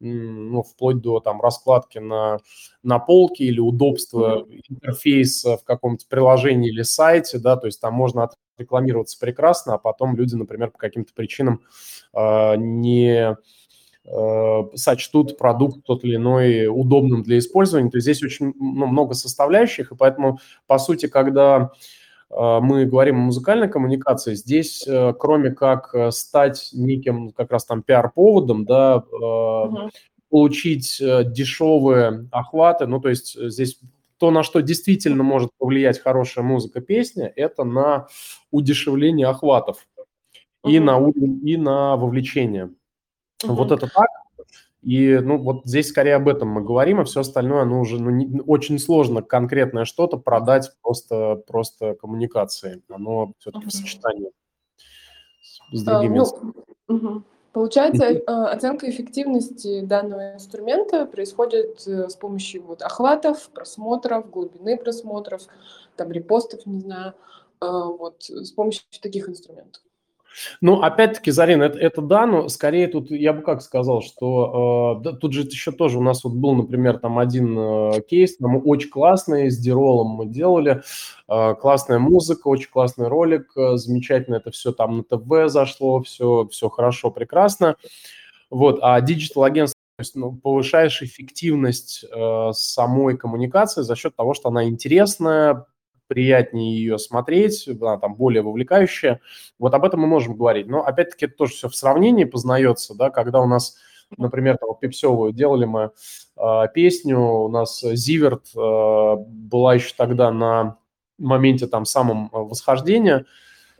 ну, 0.00 0.62
вплоть 0.62 1.00
до 1.00 1.20
там 1.20 1.40
раскладки 1.40 1.98
на, 1.98 2.38
на 2.82 2.98
полке 2.98 3.44
или 3.44 3.60
удобства 3.60 4.46
интерфейса 4.68 5.56
в 5.56 5.64
каком-то 5.64 6.04
приложении 6.08 6.70
или 6.70 6.82
сайте, 6.82 7.38
да, 7.38 7.56
то 7.56 7.66
есть 7.66 7.80
там 7.80 7.94
можно 7.94 8.30
отрекламироваться 8.56 9.18
прекрасно, 9.18 9.74
а 9.74 9.78
потом 9.78 10.16
люди, 10.16 10.34
например, 10.34 10.70
по 10.70 10.78
каким-то 10.78 11.12
причинам 11.14 11.62
э, 12.14 12.56
не 12.56 13.36
сочтут 14.74 15.38
продукт 15.38 15.84
тот 15.84 16.04
или 16.04 16.16
иной 16.16 16.66
удобным 16.66 17.22
для 17.22 17.38
использования. 17.38 17.90
То 17.90 17.98
есть 17.98 18.04
здесь 18.04 18.22
очень 18.22 18.52
ну, 18.58 18.86
много 18.86 19.14
составляющих, 19.14 19.92
и 19.92 19.96
поэтому, 19.96 20.38
по 20.66 20.78
сути, 20.78 21.06
когда 21.06 21.70
мы 22.30 22.86
говорим 22.86 23.16
о 23.16 23.26
музыкальной 23.26 23.68
коммуникации, 23.68 24.34
здесь, 24.34 24.86
кроме 25.20 25.50
как 25.50 25.94
стать 26.10 26.70
неким 26.72 27.30
как 27.30 27.52
раз 27.52 27.64
там 27.66 27.82
пиар-поводом, 27.82 28.64
да, 28.64 28.98
угу. 28.98 29.90
получить 30.30 30.96
дешевые 30.98 32.28
охваты, 32.32 32.86
ну, 32.86 33.00
то 33.00 33.10
есть 33.10 33.38
здесь 33.38 33.78
то, 34.18 34.30
на 34.30 34.42
что 34.44 34.62
действительно 34.62 35.22
может 35.22 35.50
повлиять 35.58 35.98
хорошая 35.98 36.44
музыка, 36.44 36.80
песня, 36.80 37.32
это 37.36 37.64
на 37.64 38.06
удешевление 38.50 39.26
охватов 39.26 39.86
и, 40.64 40.78
на, 40.78 40.98
и 41.44 41.56
на 41.56 41.96
вовлечение. 41.96 42.70
Угу. 43.42 43.54
Вот 43.54 43.72
это 43.72 43.86
так. 43.86 44.08
И 44.82 45.18
ну, 45.18 45.38
вот 45.38 45.62
здесь 45.64 45.88
скорее 45.88 46.16
об 46.16 46.28
этом 46.28 46.48
мы 46.48 46.62
говорим, 46.62 46.98
а 46.98 47.04
все 47.04 47.20
остальное, 47.20 47.64
ну, 47.64 47.80
уже 47.80 48.00
ну, 48.00 48.10
не, 48.10 48.40
очень 48.40 48.80
сложно 48.80 49.22
конкретное 49.22 49.84
что-то 49.84 50.16
продать 50.16 50.72
просто, 50.82 51.36
просто 51.46 51.94
коммуникацией. 51.94 52.82
Оно 52.88 53.32
все-таки 53.38 53.66
угу. 53.66 53.70
в 53.70 53.72
сочетании 53.72 54.30
с 55.70 55.82
другими. 55.82 56.18
А, 56.18 56.24
ну, 56.88 56.96
угу. 56.96 57.22
Получается, 57.52 58.22
оценка 58.26 58.88
эффективности 58.88 59.82
данного 59.82 60.34
инструмента 60.34 61.04
происходит 61.04 61.86
э, 61.86 62.08
с 62.08 62.16
помощью 62.16 62.62
вот 62.62 62.80
охватов, 62.80 63.50
просмотров, 63.50 64.30
глубины 64.30 64.78
просмотров, 64.78 65.42
там 65.96 66.10
репостов, 66.10 66.64
не 66.64 66.80
знаю, 66.80 67.12
э, 67.60 67.66
вот 67.66 68.22
с 68.22 68.52
помощью 68.52 68.84
таких 69.02 69.28
инструментов. 69.28 69.82
Ну, 70.60 70.82
опять-таки, 70.82 71.30
Зарин, 71.30 71.62
это, 71.62 71.78
это 71.78 72.00
да, 72.02 72.26
но 72.26 72.48
скорее 72.48 72.88
тут 72.88 73.10
я 73.10 73.32
бы 73.32 73.42
как 73.42 73.62
сказал, 73.62 74.02
что 74.02 74.98
э, 75.00 75.04
да, 75.04 75.12
тут 75.12 75.32
же 75.32 75.42
еще 75.42 75.72
тоже 75.72 75.98
у 75.98 76.02
нас 76.02 76.24
вот 76.24 76.34
был, 76.34 76.54
например, 76.54 76.98
там 76.98 77.18
один 77.18 77.58
э, 77.58 78.00
кейс, 78.08 78.36
там 78.36 78.66
очень 78.66 78.90
классный, 78.90 79.50
с 79.50 79.58
Диролом 79.58 80.08
мы 80.08 80.26
делали, 80.26 80.82
э, 81.28 81.54
классная 81.54 81.98
музыка, 81.98 82.48
очень 82.48 82.70
классный 82.70 83.08
ролик, 83.08 83.52
э, 83.56 83.76
замечательно 83.76 84.36
это 84.36 84.50
все 84.50 84.72
там 84.72 84.98
на 84.98 85.02
ТВ 85.04 85.50
зашло, 85.50 86.02
все, 86.02 86.48
все 86.50 86.68
хорошо, 86.68 87.10
прекрасно. 87.10 87.76
Вот, 88.50 88.78
а 88.82 89.00
digital 89.00 89.44
агентство 89.44 89.82
то 89.96 90.00
есть 90.02 90.16
ну, 90.16 90.32
повышаешь 90.32 91.02
эффективность 91.02 92.04
э, 92.10 92.50
самой 92.54 93.16
коммуникации 93.18 93.82
за 93.82 93.94
счет 93.94 94.16
того, 94.16 94.32
что 94.32 94.48
она 94.48 94.64
интересная, 94.64 95.66
приятнее 96.12 96.76
ее 96.76 96.98
смотреть, 96.98 97.66
она 97.68 97.98
там 97.98 98.14
более 98.14 98.42
вовлекающая. 98.42 99.20
Вот 99.58 99.72
об 99.74 99.84
этом 99.84 100.00
мы 100.00 100.06
можем 100.06 100.36
говорить. 100.36 100.66
Но 100.66 100.84
опять-таки 100.84 101.26
это 101.26 101.36
тоже 101.36 101.52
все 101.54 101.68
в 101.68 101.74
сравнении 101.74 102.24
познается, 102.24 102.94
да, 102.94 103.10
когда 103.10 103.40
у 103.40 103.46
нас, 103.46 103.76
например, 104.18 104.58
там, 104.58 104.74
Пепсевую 104.80 105.32
делали 105.32 105.64
мы 105.64 105.90
э, 106.36 106.62
песню, 106.74 107.18
у 107.18 107.48
нас 107.48 107.80
Зиверт 107.82 108.46
э, 108.54 109.16
была 109.16 109.74
еще 109.74 109.94
тогда 109.96 110.30
на 110.30 110.76
моменте 111.18 111.66
там 111.66 111.84
самом 111.84 112.28
восхождения, 112.32 113.26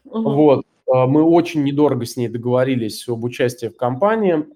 угу. 0.04 0.30
вот, 0.30 0.66
мы 0.86 1.22
очень 1.22 1.64
недорого 1.64 2.04
с 2.04 2.16
ней 2.16 2.28
договорились 2.28 3.08
об 3.08 3.24
участии 3.24 3.66
в 3.66 3.76
кампании, 3.76 4.46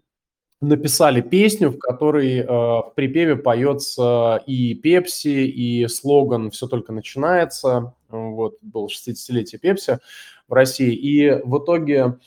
написали 0.61 1.21
песню, 1.21 1.71
в 1.71 1.79
которой 1.79 2.39
э, 2.39 2.47
в 2.47 2.93
припеве 2.95 3.37
поется 3.37 4.43
и 4.47 4.75
Пепси, 4.75 5.47
и 5.47 5.87
слоган 5.89 6.51
«Все 6.51 6.67
только 6.67 6.93
начинается». 6.93 7.95
Вот, 8.09 8.55
был 8.63 8.87
60-летие 8.89 9.59
Пепси 9.59 9.99
в 10.49 10.53
России. 10.53 10.95
И 10.95 11.31
в 11.45 11.59
итоге 11.59 12.19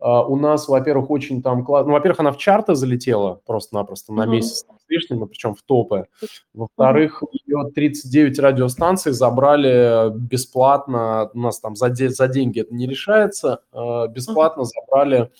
э, 0.00 0.08
у 0.08 0.36
нас, 0.36 0.66
во-первых, 0.66 1.10
очень 1.10 1.42
там 1.42 1.64
классно... 1.64 1.88
Ну, 1.88 1.94
во-первых, 1.94 2.20
она 2.20 2.32
в 2.32 2.38
чарты 2.38 2.74
залетела 2.74 3.40
просто-напросто 3.46 4.12
на 4.12 4.26
месяц 4.26 4.64
с 4.64 4.88
лишним, 4.88 5.26
причем 5.28 5.54
в 5.54 5.62
топы. 5.62 6.06
Во-вторых, 6.54 7.22
mm-hmm. 7.22 7.38
ее 7.46 7.70
39 7.72 8.38
радиостанций 8.40 9.12
забрали 9.12 10.10
бесплатно. 10.16 11.30
У 11.34 11.38
нас 11.38 11.60
там 11.60 11.76
за, 11.76 11.90
де- 11.90 12.10
за 12.10 12.26
деньги 12.26 12.60
это 12.60 12.74
не 12.74 12.88
решается. 12.88 13.60
Э, 13.72 14.08
бесплатно 14.08 14.62
mm-hmm. 14.62 14.80
забрали 14.86 15.30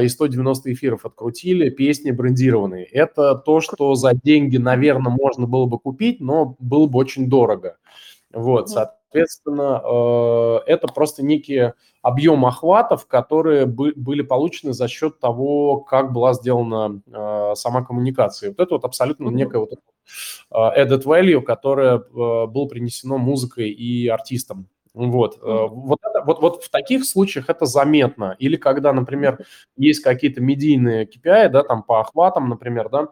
и 0.00 0.08
190 0.08 0.72
эфиров 0.72 1.04
открутили, 1.04 1.70
песни 1.70 2.10
брендированные. 2.10 2.84
Это 2.84 3.34
то, 3.34 3.60
что 3.60 3.94
за 3.94 4.14
деньги, 4.14 4.56
наверное, 4.56 5.12
можно 5.12 5.46
было 5.46 5.66
бы 5.66 5.78
купить, 5.78 6.20
но 6.20 6.56
было 6.58 6.86
бы 6.86 6.98
очень 6.98 7.28
дорого. 7.28 7.76
Вот, 8.32 8.68
соответственно, 8.68 9.80
э, 9.84 10.58
это 10.66 10.88
просто 10.88 11.24
некий 11.24 11.72
объем 12.02 12.44
охватов, 12.46 13.06
которые 13.06 13.66
были 13.66 14.22
получены 14.22 14.72
за 14.72 14.88
счет 14.88 15.20
того, 15.20 15.78
как 15.78 16.12
была 16.12 16.34
сделана 16.34 17.00
э, 17.06 17.52
сама 17.54 17.84
коммуникация. 17.84 18.50
Вот 18.50 18.60
это 18.60 18.74
вот 18.74 18.84
абсолютно 18.84 19.28
некое 19.28 19.58
вот 19.60 19.72
э, 19.72 20.54
added 20.54 21.04
value, 21.04 21.42
которое 21.42 21.98
было 21.98 22.66
принесено 22.66 23.18
музыкой 23.18 23.70
и 23.70 24.08
артистам. 24.08 24.68
Вот, 24.94 25.38
mm-hmm. 25.42 25.68
вот, 25.68 25.98
это, 26.08 26.22
вот, 26.24 26.40
вот 26.40 26.62
в 26.62 26.70
таких 26.70 27.04
случаях 27.04 27.50
это 27.50 27.66
заметно. 27.66 28.36
Или 28.38 28.56
когда, 28.56 28.92
например, 28.92 29.44
есть 29.76 30.02
какие-то 30.02 30.40
медийные 30.40 31.04
KPI, 31.04 31.48
да, 31.48 31.64
там 31.64 31.82
по 31.82 32.00
охватам, 32.00 32.48
например, 32.48 32.88
да, 32.88 33.08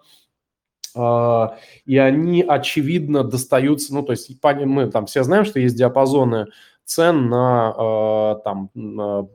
Uh, 0.94 1.48
и 1.86 1.96
они, 1.96 2.42
очевидно, 2.42 3.24
достаются, 3.24 3.94
ну, 3.94 4.02
то 4.02 4.12
есть 4.12 4.30
мы 4.44 4.90
там 4.90 5.06
все 5.06 5.22
знаем, 5.22 5.46
что 5.46 5.58
есть 5.58 5.74
диапазоны 5.74 6.48
цен 6.84 7.30
на 7.30 7.74
uh, 7.74 8.42
там 8.44 8.68
на, 8.74 9.26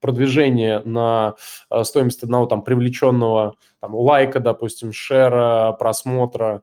продвижение 0.00 0.82
на 0.84 1.34
стоимость 1.82 2.22
одного 2.22 2.46
там 2.46 2.62
привлеченного 2.62 3.56
там, 3.80 3.94
лайка, 3.94 4.40
допустим, 4.40 4.92
шера, 4.92 5.72
просмотра, 5.78 6.46
а, 6.56 6.62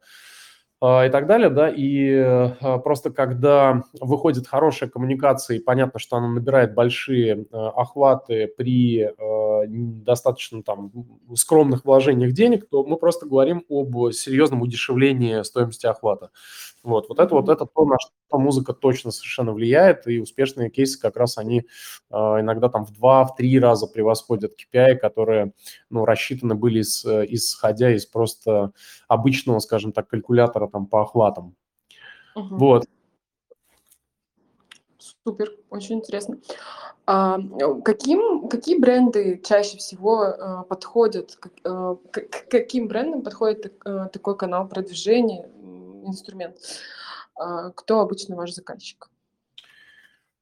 и 0.80 1.10
так 1.10 1.26
далее, 1.26 1.50
да, 1.50 1.70
и 1.70 2.14
а, 2.14 2.78
просто 2.78 3.10
когда 3.10 3.82
выходит 4.00 4.48
хорошая 4.48 4.88
коммуникация, 4.90 5.58
и 5.58 5.60
понятно, 5.60 6.00
что 6.00 6.18
она 6.18 6.28
набирает 6.28 6.76
большие 6.76 7.48
а, 7.52 7.70
охваты 7.70 8.48
при 8.56 9.10
достаточно 9.66 10.62
там 10.62 10.92
скромных 11.36 11.84
вложениях 11.84 12.32
денег, 12.32 12.70
то 12.70 12.84
мы 12.84 12.98
просто 12.98 13.26
говорим 13.26 13.66
об 13.70 14.12
серьезном 14.12 14.62
удешевлении 14.62 15.42
стоимости 15.42 15.88
охвата. 15.88 16.30
Вот, 16.88 17.10
вот 17.10 17.20
это 17.20 17.36
вот 17.36 17.50
это 17.50 17.66
то, 17.66 17.86
на 17.86 17.98
что 18.00 18.40
музыка 18.40 18.72
точно 18.72 19.12
совершенно 19.12 19.52
влияет, 19.52 20.08
и 20.08 20.20
успешные 20.20 20.70
кейсы 20.70 20.98
как 20.98 21.18
раз 21.18 21.38
они 21.38 21.60
э, 21.60 22.16
иногда 22.16 22.70
там 22.70 22.86
в 22.86 22.94
два, 22.94 23.26
в 23.26 23.36
три 23.36 23.60
раза 23.60 23.88
превосходят 23.88 24.54
KPI, 24.54 24.96
которые, 24.96 25.52
ну, 25.90 26.06
рассчитаны 26.06 26.56
были 26.56 26.80
из, 26.80 27.06
исходя 27.06 27.94
из 27.94 28.06
просто 28.06 28.72
обычного, 29.10 29.60
скажем 29.60 29.92
так, 29.92 30.08
калькулятора 30.08 30.70
там 30.70 30.88
по 30.88 31.02
охватам. 31.02 31.58
Угу. 32.36 32.56
Вот. 32.56 32.86
Супер, 35.26 35.52
очень 35.70 35.96
интересно. 35.96 36.38
А, 37.06 37.38
каким, 37.84 38.48
какие 38.48 38.80
бренды 38.80 39.42
чаще 39.46 39.78
всего 39.78 40.22
а, 40.22 40.64
подходят, 40.64 41.36
к, 41.36 41.50
а, 41.66 41.96
к, 42.12 42.50
каким 42.50 42.88
брендам 42.88 43.24
подходит 43.24 43.74
а, 43.84 44.08
такой 44.08 44.38
канал 44.38 44.70
продвижения, 44.70 45.50
инструмент? 46.08 46.58
А, 47.36 47.72
кто 47.72 48.00
обычно 48.00 48.36
ваш 48.36 48.54
заказчик? 48.54 49.10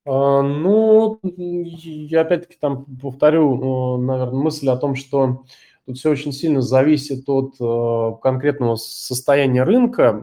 А, 0.05 0.41
ну, 0.41 1.19
я 1.23 2.21
опять-таки 2.21 2.57
там 2.59 2.85
повторю, 3.01 3.97
наверное, 3.97 4.39
мысль 4.39 4.69
о 4.69 4.77
том, 4.77 4.95
что 4.95 5.45
Тут 5.85 5.97
все 5.97 6.09
очень 6.09 6.31
сильно 6.31 6.61
зависит 6.61 7.29
от 7.29 7.55
э, 7.59 8.11
конкретного 8.21 8.75
состояния 8.75 9.63
рынка. 9.63 10.19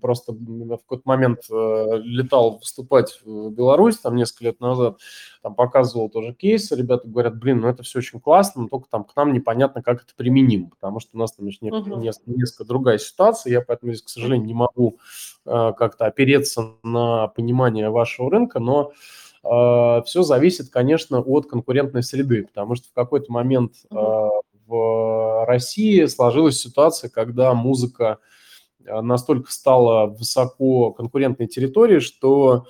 Просто 0.00 0.32
в 0.32 0.78
какой-то 0.78 1.02
момент 1.04 1.40
э, 1.50 1.98
летал 2.04 2.58
выступать 2.58 3.20
в 3.24 3.50
Беларусь, 3.50 3.98
там 3.98 4.14
несколько 4.14 4.44
лет 4.44 4.60
назад, 4.60 4.98
там 5.42 5.56
показывал 5.56 6.10
тоже 6.10 6.32
кейсы, 6.32 6.76
ребята 6.76 7.08
говорят, 7.08 7.38
блин, 7.38 7.60
ну 7.60 7.68
это 7.68 7.82
все 7.82 7.98
очень 7.98 8.20
классно, 8.20 8.62
но 8.62 8.68
только 8.68 8.88
там 8.88 9.02
к 9.04 9.16
нам 9.16 9.32
непонятно, 9.32 9.82
как 9.82 10.02
это 10.02 10.12
применимо, 10.16 10.70
потому 10.70 11.00
что 11.00 11.10
у 11.14 11.18
нас 11.18 11.32
там 11.32 11.46
еще 11.46 11.66
uh-huh. 11.66 11.98
несколько, 11.98 12.30
несколько 12.30 12.64
другая 12.64 12.98
ситуация, 12.98 13.52
я 13.52 13.60
поэтому 13.60 13.92
здесь, 13.92 14.04
к 14.04 14.08
сожалению, 14.08 14.46
не 14.46 14.54
могу 14.54 14.98
э, 15.44 15.72
как-то 15.76 16.06
опереться 16.06 16.74
на 16.84 17.28
понимание 17.28 17.90
вашего 17.90 18.30
рынка, 18.30 18.60
но 18.60 18.92
все 20.04 20.22
зависит, 20.22 20.70
конечно, 20.70 21.20
от 21.20 21.46
конкурентной 21.46 22.02
среды, 22.02 22.46
потому 22.46 22.74
что 22.74 22.88
в 22.88 22.92
какой-то 22.92 23.30
момент 23.32 23.74
а, 23.90 24.28
в 24.66 25.44
России 25.46 26.04
сложилась 26.06 26.58
ситуация, 26.58 27.10
когда 27.10 27.54
музыка 27.54 28.18
а, 28.86 29.02
настолько 29.02 29.52
стала 29.52 30.06
высоко 30.06 30.92
конкурентной 30.92 31.46
территорией, 31.46 32.00
что, 32.00 32.66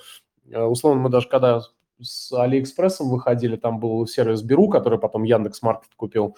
условно, 0.53 1.03
мы 1.03 1.09
даже 1.09 1.29
когда 1.29 1.63
с 2.01 2.33
Алиэкспрессом 2.33 3.09
выходили, 3.09 3.57
там 3.57 3.81
был 3.81 4.07
сервис 4.07 4.43
Беру, 4.43 4.69
который 4.69 4.99
потом 4.99 5.23
Яндекс 5.23 5.63
Маркет 5.63 5.91
купил, 5.97 6.37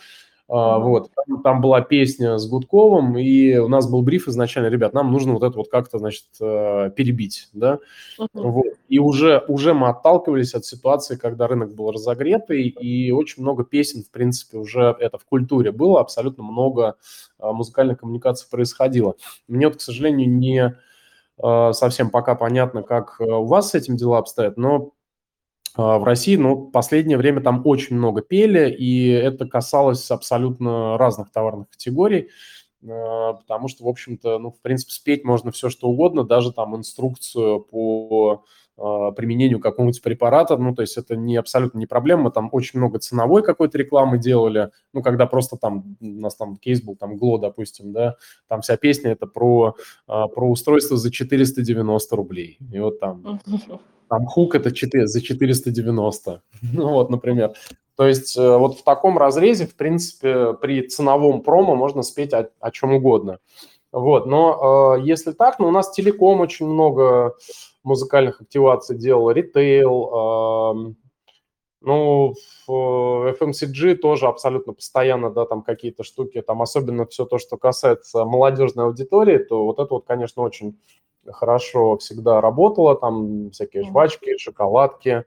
Uh-huh. 0.50 0.82
Вот, 0.82 1.10
там, 1.14 1.42
там 1.42 1.60
была 1.60 1.82
песня 1.82 2.38
с 2.38 2.48
Гудковым, 2.48 3.18
и 3.18 3.58
у 3.58 3.68
нас 3.68 3.86
был 3.86 4.00
бриф 4.00 4.28
изначально, 4.28 4.68
ребят, 4.68 4.94
нам 4.94 5.12
нужно 5.12 5.34
вот 5.34 5.42
это 5.42 5.58
вот 5.58 5.68
как-то, 5.68 5.98
значит, 5.98 6.24
э, 6.40 6.90
перебить, 6.96 7.50
да, 7.52 7.80
uh-huh. 8.18 8.28
вот. 8.32 8.66
И 8.88 8.98
уже, 8.98 9.44
уже 9.46 9.74
мы 9.74 9.88
отталкивались 9.88 10.54
от 10.54 10.64
ситуации, 10.64 11.16
когда 11.16 11.48
рынок 11.48 11.74
был 11.74 11.90
разогретый, 11.90 12.62
и 12.62 13.10
очень 13.10 13.42
много 13.42 13.62
песен, 13.62 14.02
в 14.02 14.10
принципе, 14.10 14.56
уже 14.56 14.96
это 14.98 15.18
в 15.18 15.26
культуре 15.26 15.70
было, 15.70 16.00
абсолютно 16.00 16.42
много 16.42 16.96
э, 17.38 17.52
музыкальной 17.52 17.96
коммуникации 17.96 18.48
происходило. 18.48 19.16
Мне 19.48 19.68
вот, 19.68 19.76
к 19.76 19.80
сожалению, 19.82 20.30
не 20.30 20.78
совсем 21.72 22.10
пока 22.10 22.34
понятно, 22.34 22.82
как 22.82 23.20
у 23.20 23.44
вас 23.44 23.70
с 23.70 23.74
этим 23.76 23.96
дела 23.96 24.18
обстоят, 24.18 24.56
но 24.56 24.90
в 25.76 26.04
России, 26.04 26.36
ну, 26.36 26.66
последнее 26.70 27.18
время 27.18 27.40
там 27.40 27.62
очень 27.64 27.96
много 27.96 28.22
пели, 28.22 28.70
и 28.70 29.08
это 29.08 29.46
касалось 29.46 30.10
абсолютно 30.10 30.98
разных 30.98 31.30
товарных 31.30 31.68
категорий. 31.70 32.28
А, 32.86 33.34
потому 33.34 33.68
что, 33.68 33.84
в 33.84 33.88
общем-то, 33.88 34.38
ну, 34.38 34.50
в 34.50 34.60
принципе, 34.60 34.92
спеть 34.92 35.24
можно 35.24 35.50
все, 35.50 35.68
что 35.68 35.88
угодно, 35.88 36.24
даже 36.24 36.52
там 36.52 36.76
инструкцию 36.76 37.60
по 37.60 38.44
а, 38.76 39.10
применению 39.10 39.58
какого-нибудь 39.60 40.02
препарата, 40.02 40.56
ну, 40.56 40.74
то 40.74 40.82
есть 40.82 40.96
это 40.96 41.16
не 41.16 41.36
абсолютно 41.36 41.78
не 41.78 41.86
проблема, 41.86 42.30
там 42.30 42.48
очень 42.52 42.78
много 42.78 43.00
ценовой 43.00 43.42
какой-то 43.42 43.76
рекламы 43.78 44.18
делали, 44.18 44.70
ну, 44.92 45.02
когда 45.02 45.26
просто 45.26 45.56
там, 45.56 45.96
у 46.00 46.06
нас 46.06 46.36
там 46.36 46.56
кейс 46.56 46.80
был, 46.80 46.94
там, 46.94 47.16
ГЛО, 47.16 47.40
допустим, 47.40 47.92
да, 47.92 48.16
там 48.46 48.60
вся 48.60 48.76
песня 48.76 49.10
это 49.12 49.26
про, 49.26 49.74
а, 50.06 50.28
про 50.28 50.48
устройство 50.48 50.96
за 50.96 51.10
490 51.10 52.16
рублей, 52.16 52.58
и 52.72 52.78
вот 52.78 53.00
там, 53.00 53.40
там 54.08 54.26
хук 54.26 54.54
это 54.54 54.72
4, 54.72 55.06
за 55.06 55.20
490, 55.20 56.42
ну, 56.72 56.88
вот, 56.90 57.10
например, 57.10 57.54
то 57.96 58.06
есть 58.06 58.36
э, 58.36 58.56
вот 58.56 58.78
в 58.78 58.84
таком 58.84 59.18
разрезе, 59.18 59.66
в 59.66 59.74
принципе, 59.74 60.54
при 60.54 60.86
ценовом 60.86 61.42
промо 61.42 61.74
можно 61.74 62.02
спеть 62.02 62.32
о, 62.32 62.48
о 62.60 62.70
чем 62.70 62.92
угодно. 62.92 63.40
Вот, 63.90 64.26
но 64.26 64.96
э, 64.98 65.02
если 65.02 65.32
так, 65.32 65.58
ну, 65.58 65.68
у 65.68 65.70
нас 65.72 65.90
телеком 65.90 66.40
очень 66.40 66.66
много 66.66 67.34
музыкальных 67.82 68.40
активаций 68.40 68.96
делал, 68.96 69.30
ритейл, 69.32 70.10
э, 70.12 70.94
ну, 71.80 72.34
в 72.66 73.34
FMCG 73.40 73.96
тоже 73.96 74.26
абсолютно 74.26 74.74
постоянно, 74.74 75.30
да, 75.30 75.44
там 75.46 75.62
какие-то 75.62 76.04
штуки, 76.04 76.40
там 76.40 76.62
особенно 76.62 77.06
все 77.06 77.24
то, 77.24 77.38
что 77.38 77.56
касается 77.56 78.24
молодежной 78.24 78.86
аудитории, 78.86 79.38
то 79.38 79.64
вот 79.64 79.78
это 79.78 79.94
вот, 79.94 80.06
конечно, 80.06 80.42
очень 80.42 80.78
хорошо 81.32 81.96
всегда 81.98 82.40
работало, 82.40 82.96
там 82.96 83.50
всякие 83.50 83.84
жвачки, 83.84 84.36
шоколадки, 84.38 85.24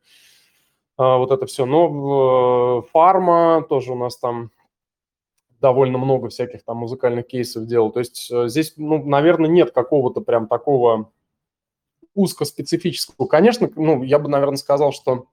а, 0.97 1.17
вот 1.17 1.31
это 1.31 1.45
все. 1.45 1.65
Но 1.65 2.83
фарма 2.91 3.65
тоже 3.67 3.93
у 3.93 3.95
нас 3.95 4.17
там 4.17 4.51
довольно 5.59 5.97
много 5.97 6.29
всяких 6.29 6.63
там 6.63 6.77
музыкальных 6.77 7.27
кейсов 7.27 7.65
делал. 7.65 7.91
То 7.91 7.99
есть 7.99 8.29
э, 8.31 8.47
здесь, 8.47 8.73
ну, 8.77 9.03
наверное, 9.05 9.49
нет 9.49 9.71
какого-то 9.71 10.19
прям 10.21 10.47
такого 10.47 11.11
узкоспецифического. 12.15 13.27
Конечно, 13.27 13.69
ну, 13.75 14.03
я 14.03 14.19
бы, 14.19 14.27
наверное, 14.27 14.57
сказал, 14.57 14.91
что 14.91 15.27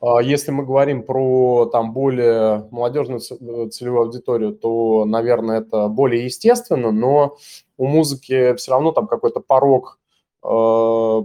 если 0.00 0.52
мы 0.52 0.64
говорим 0.64 1.02
про 1.02 1.66
там 1.66 1.92
более 1.92 2.68
молодежную 2.70 3.20
э, 3.20 3.68
целевую 3.70 4.02
аудиторию, 4.02 4.52
то, 4.54 5.04
наверное, 5.04 5.60
это 5.60 5.88
более 5.88 6.24
естественно, 6.24 6.92
но 6.92 7.36
у 7.76 7.86
музыки 7.86 8.54
все 8.54 8.70
равно 8.70 8.92
там 8.92 9.08
какой-то 9.08 9.40
порог 9.40 9.98
э, 10.44 11.22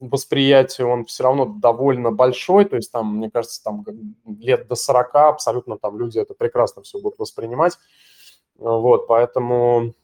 восприятие, 0.00 0.86
он 0.86 1.04
все 1.04 1.22
равно 1.22 1.44
довольно 1.44 2.10
большой, 2.10 2.64
то 2.64 2.76
есть 2.76 2.90
там, 2.90 3.18
мне 3.18 3.30
кажется, 3.30 3.62
там 3.62 3.84
лет 4.40 4.66
до 4.66 4.74
40 4.74 5.14
абсолютно 5.14 5.78
там 5.78 5.96
люди 5.96 6.18
это 6.18 6.34
прекрасно 6.34 6.82
все 6.82 7.00
будут 7.00 7.18
воспринимать. 7.20 7.78
Вот, 8.58 9.06
поэтому, 9.06 9.94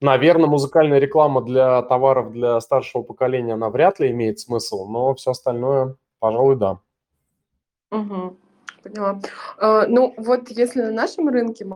наверное, 0.00 0.48
музыкальная 0.48 0.98
реклама 0.98 1.42
для 1.42 1.82
товаров 1.82 2.32
для 2.32 2.60
старшего 2.60 3.02
поколения, 3.02 3.54
она 3.54 3.68
вряд 3.68 4.00
ли 4.00 4.10
имеет 4.10 4.40
смысл, 4.40 4.86
но 4.86 5.14
все 5.14 5.32
остальное, 5.32 5.96
пожалуй, 6.18 6.56
да. 6.56 6.80
Угу, 7.94 8.36
поняла. 8.82 9.20
А, 9.58 9.86
ну, 9.86 10.14
вот 10.16 10.50
если 10.50 10.82
на 10.82 10.92
нашем 10.92 11.28
рынке 11.28 11.66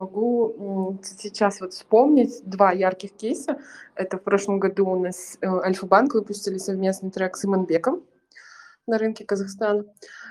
Могу 0.00 1.00
сейчас 1.02 1.60
вот 1.60 1.72
вспомнить 1.72 2.40
два 2.44 2.70
ярких 2.70 3.16
кейса. 3.16 3.58
Это 3.96 4.16
в 4.16 4.22
прошлом 4.22 4.60
году 4.60 4.86
у 4.86 5.02
нас 5.02 5.36
э, 5.40 5.46
Альфа-банк 5.48 6.14
выпустили 6.14 6.58
совместный 6.58 7.10
трек 7.10 7.36
с 7.36 7.44
Иманбеком 7.44 8.04
на 8.86 8.96
рынке 8.98 9.24
Казахстана. 9.24 9.86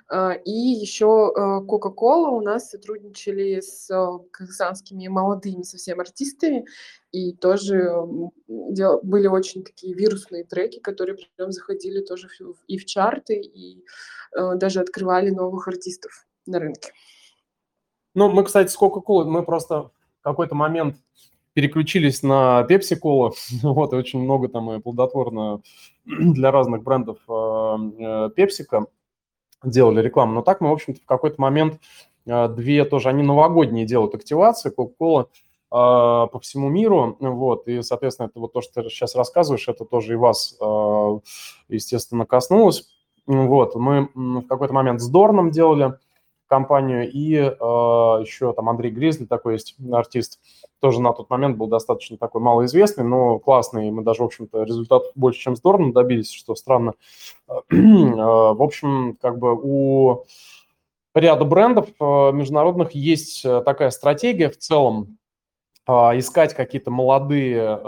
А, 0.08 0.32
и 0.32 0.52
еще 0.52 1.34
э, 1.36 1.40
Coca-Cola 1.68 2.30
у 2.30 2.40
нас 2.40 2.70
сотрудничали 2.70 3.60
с 3.60 3.90
э, 3.90 4.20
казахстанскими 4.32 5.10
молодыми 5.10 5.64
совсем 5.64 6.00
артистами. 6.00 6.66
И 7.12 7.34
тоже 7.34 7.92
были 8.48 9.28
очень 9.28 9.66
такие 9.66 9.94
вирусные 9.94 10.46
треки, 10.46 10.80
которые 10.80 11.18
прям 11.36 11.52
заходили 11.52 12.00
тоже 12.00 12.30
и 12.68 12.78
в 12.78 12.86
чарты, 12.86 13.36
и 13.36 13.84
даже 14.36 14.80
открывали 14.80 15.30
новых 15.30 15.68
артистов 15.68 16.28
на 16.46 16.60
рынке. 16.60 16.92
Ну, 18.14 18.30
мы, 18.32 18.44
кстати, 18.44 18.70
с 18.70 18.82
Coca-Cola, 18.82 19.26
мы 19.26 19.44
просто 19.44 19.84
в 19.84 20.24
какой-то 20.24 20.56
момент 20.56 20.98
переключились 21.54 22.24
на 22.24 22.66
Pepsi-Cola, 22.70 23.32
вот, 23.64 23.94
и 23.94 23.96
очень 23.96 24.20
много 24.22 24.48
там 24.48 24.72
и 24.72 24.80
плодотворно 24.80 25.62
для 26.06 26.52
разных 26.52 26.84
брендов 26.84 27.18
э, 27.28 27.32
э, 27.32 28.30
Pepsi 28.38 28.86
делали 29.64 30.02
рекламу. 30.02 30.34
Но 30.34 30.42
так 30.44 30.62
мы, 30.62 30.70
в 30.70 30.74
общем-то, 30.74 31.02
в 31.02 31.06
какой-то 31.06 31.42
момент 31.42 31.80
э, 32.26 32.48
две 32.50 32.86
тоже, 32.86 33.10
они 33.10 33.24
новогодние 33.24 33.86
делают 33.86 34.16
активации, 34.16 34.72
Coca-Cola 34.72 35.28
по 35.70 36.40
всему 36.42 36.70
миру, 36.70 37.18
вот, 37.20 37.68
и, 37.68 37.82
соответственно, 37.82 38.28
это 38.28 38.40
вот 38.40 38.54
то, 38.54 38.62
что 38.62 38.82
ты 38.82 38.90
сейчас 38.90 39.16
рассказываешь, 39.16 39.68
это 39.68 39.84
тоже 39.84 40.14
и 40.14 40.16
вас, 40.16 40.58
естественно, 41.68 42.26
коснулось, 42.26 42.88
вот, 43.28 43.76
мы 43.76 44.10
в 44.16 44.48
какой-то 44.48 44.74
момент 44.74 45.02
с 45.02 45.10
Дорном 45.10 45.52
делали 45.52 45.94
компанию, 46.48 47.12
и 47.12 47.36
э, 47.36 47.44
еще 47.50 48.54
там 48.54 48.70
Андрей 48.70 48.90
Гризли, 48.90 49.26
такой 49.26 49.54
есть 49.54 49.76
артист, 49.92 50.40
тоже 50.80 51.02
на 51.02 51.12
тот 51.14 51.30
момент 51.30 51.58
был 51.58 51.68
достаточно 51.68 52.18
такой 52.18 52.42
малоизвестный, 52.42 53.04
но 53.04 53.38
классный, 53.40 53.92
мы 53.92 54.04
даже, 54.04 54.22
в 54.22 54.26
общем-то, 54.26 54.64
результат 54.64 55.04
больше, 55.16 55.42
чем 55.42 55.56
с 55.56 55.62
Дорном 55.62 55.92
добились, 55.92 56.32
что 56.32 56.56
странно. 56.56 56.94
Э, 57.50 57.54
в 57.70 58.64
общем, 58.64 59.18
как 59.22 59.38
бы 59.40 59.60
у 59.62 60.24
ряда 61.14 61.46
брендов 61.46 61.90
международных 62.00 62.92
есть 62.92 63.44
э, 63.44 63.62
такая 63.62 63.92
стратегия 63.92 64.50
в 64.50 64.58
целом, 64.58 65.18
искать 65.90 66.54
какие-то 66.54 66.92
молодые 66.92 67.80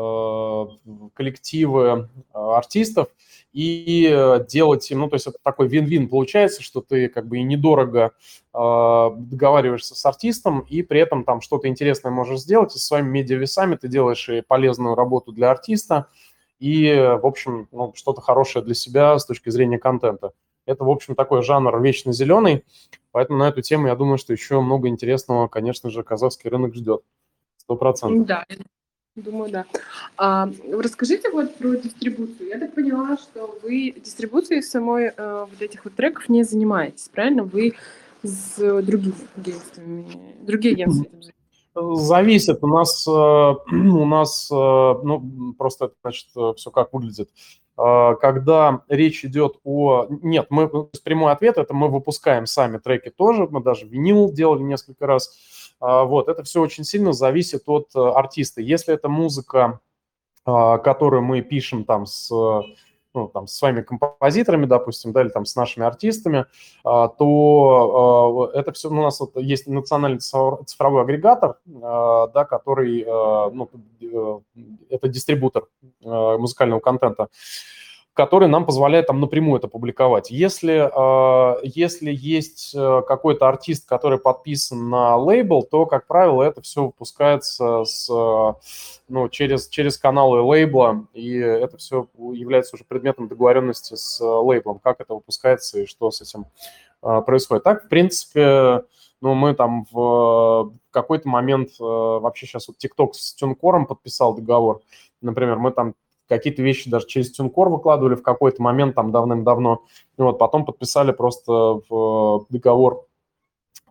коллективы 1.14 2.08
артистов, 2.32 3.10
и 3.52 4.08
э, 4.12 4.46
делать 4.48 4.90
им, 4.92 5.00
ну, 5.00 5.10
то 5.10 5.16
есть 5.16 5.28
это 5.28 5.38
такой 5.42 5.68
вин-вин 5.68 6.08
получается, 6.08 6.62
что 6.62 6.82
ты 6.82 7.10
как 7.10 7.28
бы 7.28 7.40
и 7.40 7.44
недорого 7.44 8.12
э, 8.54 9.10
договариваешься 9.18 9.96
с 9.96 10.06
артистом, 10.06 10.62
и 10.62 10.84
при 10.84 11.00
этом 11.00 11.24
там 11.24 11.42
что-то 11.42 11.68
интересное 11.68 12.12
можешь 12.12 12.42
сделать, 12.42 12.76
и 12.76 12.80
со 12.80 12.86
своими 12.86 13.10
медиавесами 13.10 13.76
ты 13.76 13.88
делаешь 13.88 14.30
и 14.30 14.42
полезную 14.42 14.96
работу 14.96 15.32
для 15.32 15.50
артиста, 15.50 16.08
и, 16.60 16.94
в 17.22 17.26
общем, 17.26 17.68
ну, 17.72 17.94
что-то 17.96 18.22
хорошее 18.22 18.64
для 18.64 18.76
себя 18.76 19.18
с 19.18 19.26
точки 19.26 19.50
зрения 19.50 19.80
контента. 19.80 20.34
Это, 20.66 20.84
в 20.84 20.90
общем, 20.90 21.16
такой 21.16 21.42
жанр 21.42 21.82
вечно 21.82 22.14
зеленый, 22.14 22.64
поэтому 23.12 23.40
на 23.40 23.48
эту 23.48 23.62
тему 23.62 23.88
я 23.88 23.96
думаю, 23.96 24.20
что 24.20 24.34
еще 24.34 24.62
много 24.62 24.88
интересного, 24.88 25.48
конечно 25.48 25.90
же, 25.90 26.04
казахский 26.04 26.50
рынок 26.50 26.76
ждет. 26.76 27.02
Сто 27.58 27.76
процентов. 27.76 28.28
Да, 28.28 28.46
Думаю, 29.22 29.52
да. 29.52 29.66
А, 30.18 30.50
расскажите 30.72 31.30
вот 31.30 31.56
про 31.56 31.76
дистрибуцию. 31.76 32.50
Я 32.50 32.60
так 32.60 32.74
поняла, 32.74 33.18
что 33.18 33.60
вы 33.64 33.96
дистрибуцией 34.04 34.64
самой 34.64 35.14
э, 35.16 35.46
вот 35.50 35.62
этих 35.62 35.86
вот 35.86 35.96
треков 35.96 36.30
не 36.30 36.44
занимаетесь, 36.44 37.10
правильно? 37.10 37.44
Вы 37.44 37.76
с 38.24 38.56
другими 38.58 39.14
агентствами, 39.38 40.08
другие 40.42 40.74
агентства 40.74 41.04
этим 41.04 41.22
занимаются? 41.22 41.40
Зависит. 41.76 42.64
У 42.64 42.68
нас, 42.68 43.08
э, 43.08 43.12
у 43.72 44.06
нас, 44.06 44.50
э, 44.52 44.56
ну, 44.56 45.54
просто 45.58 45.92
значит, 46.02 46.28
все 46.56 46.72
как 46.72 46.94
выглядит. 46.94 47.30
Э, 47.78 48.16
когда 48.20 48.82
речь 48.90 49.24
идет 49.24 49.60
о... 49.64 50.08
Нет, 50.10 50.48
мы, 50.50 50.70
прямой 51.04 51.32
ответ, 51.32 51.58
это 51.58 51.74
мы 51.74 51.88
выпускаем 51.90 52.46
сами 52.46 52.78
треки 52.78 53.10
тоже, 53.10 53.48
мы 53.50 53.62
даже 53.64 53.86
винил 53.88 54.32
делали 54.32 54.62
несколько 54.64 55.08
раз, 55.08 55.38
вот, 55.80 56.28
это 56.28 56.44
все 56.44 56.62
очень 56.62 56.84
сильно 56.84 57.14
зависит 57.14 57.64
от 57.68 57.90
э, 57.96 58.00
артиста. 58.00 58.62
Если 58.62 58.94
это 58.94 59.08
музыка, 59.08 59.80
а, 60.46 60.78
которую 60.78 61.22
мы 61.22 61.42
пишем 61.42 61.86
там 61.86 62.06
с 62.06 62.32
ну, 63.12 63.28
там, 63.28 63.48
с 63.48 63.58
своими 63.58 63.82
композиторами, 63.82 64.68
допустим, 64.68 65.14
да, 65.14 65.22
или 65.22 65.30
там 65.30 65.44
с 65.44 65.56
нашими 65.56 65.84
артистами, 65.84 66.46
а, 66.84 67.08
то 67.08 68.52
это 68.54 68.72
все, 68.72 68.92
ну, 68.92 69.02
у 69.02 69.04
нас 69.04 69.20
вот 69.20 69.36
есть 69.38 69.66
национальный 69.66 70.20
цифровой 70.20 71.02
агрегатор, 71.02 71.58
да, 71.66 72.46
который, 72.48 73.04
ну, 73.06 73.68
э, 74.00 74.40
это 74.90 75.08
дистрибутор 75.08 75.68
музыкального 76.02 76.80
контента, 76.80 77.30
который 78.20 78.50
нам 78.50 78.66
позволяет 78.66 79.08
там 79.08 79.22
напрямую 79.22 79.60
это 79.60 79.70
публиковать. 79.70 80.30
Если, 80.30 80.92
а, 80.94 81.58
если 81.64 82.12
есть 82.12 82.76
э, 82.76 83.02
какой-то 83.08 83.48
артист, 83.48 83.88
который 83.88 84.20
подписан 84.20 84.90
на 84.90 85.16
лейбл, 85.16 85.64
то, 85.64 85.86
как 85.86 86.06
правило, 86.06 86.44
это 86.44 86.60
все 86.60 86.88
выпускается 86.88 87.86
с, 87.86 88.10
ну, 89.08 89.30
через, 89.30 89.70
через 89.70 89.98
каналы 89.98 90.42
лейбла, 90.42 91.06
и 91.14 91.34
это 91.34 91.78
все 91.78 92.08
является 92.18 92.76
уже 92.76 92.84
предметом 92.84 93.30
договоренности 93.30 93.96
с 93.96 94.20
лейблом, 94.20 94.80
как 94.80 95.00
это 95.00 95.14
выпускается 95.14 95.80
и 95.80 95.86
что 95.86 96.12
с 96.12 96.22
этим 96.22 96.46
а, 97.02 97.22
происходит. 97.22 97.64
Так, 97.64 97.86
в 97.86 97.88
принципе, 97.88 98.84
но 99.22 99.34
мы 99.34 99.54
там 99.54 99.86
в 99.92 100.74
какой-то 100.92 101.30
момент 101.30 101.70
вообще 101.80 102.48
сейчас 102.48 102.68
вот 102.68 102.76
TikTok 102.84 103.14
с 103.14 103.34
Тюнкором 103.36 103.86
подписал 103.86 104.34
договор, 104.34 104.82
например, 105.22 105.58
мы 105.58 105.72
там 105.72 105.94
какие-то 106.30 106.62
вещи 106.62 106.90
даже 106.90 107.08
через 107.08 107.32
Тюнкор 107.32 107.70
выкладывали 107.70 108.16
в 108.16 108.24
какой-то 108.24 108.62
момент 108.62 108.96
там 108.96 109.12
давным-давно, 109.12 109.84
и 110.18 110.22
вот 110.22 110.38
потом 110.40 110.66
подписали 110.66 111.12
просто 111.12 111.82
в 111.90 112.46
договор 112.50 113.06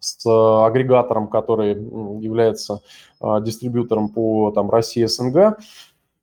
с 0.00 0.24
агрегатором, 0.24 1.28
который 1.28 1.72
является 1.72 2.80
дистрибьютором 3.20 4.08
по 4.08 4.52
там 4.52 4.70
России 4.70 5.04
СНГ, 5.04 5.58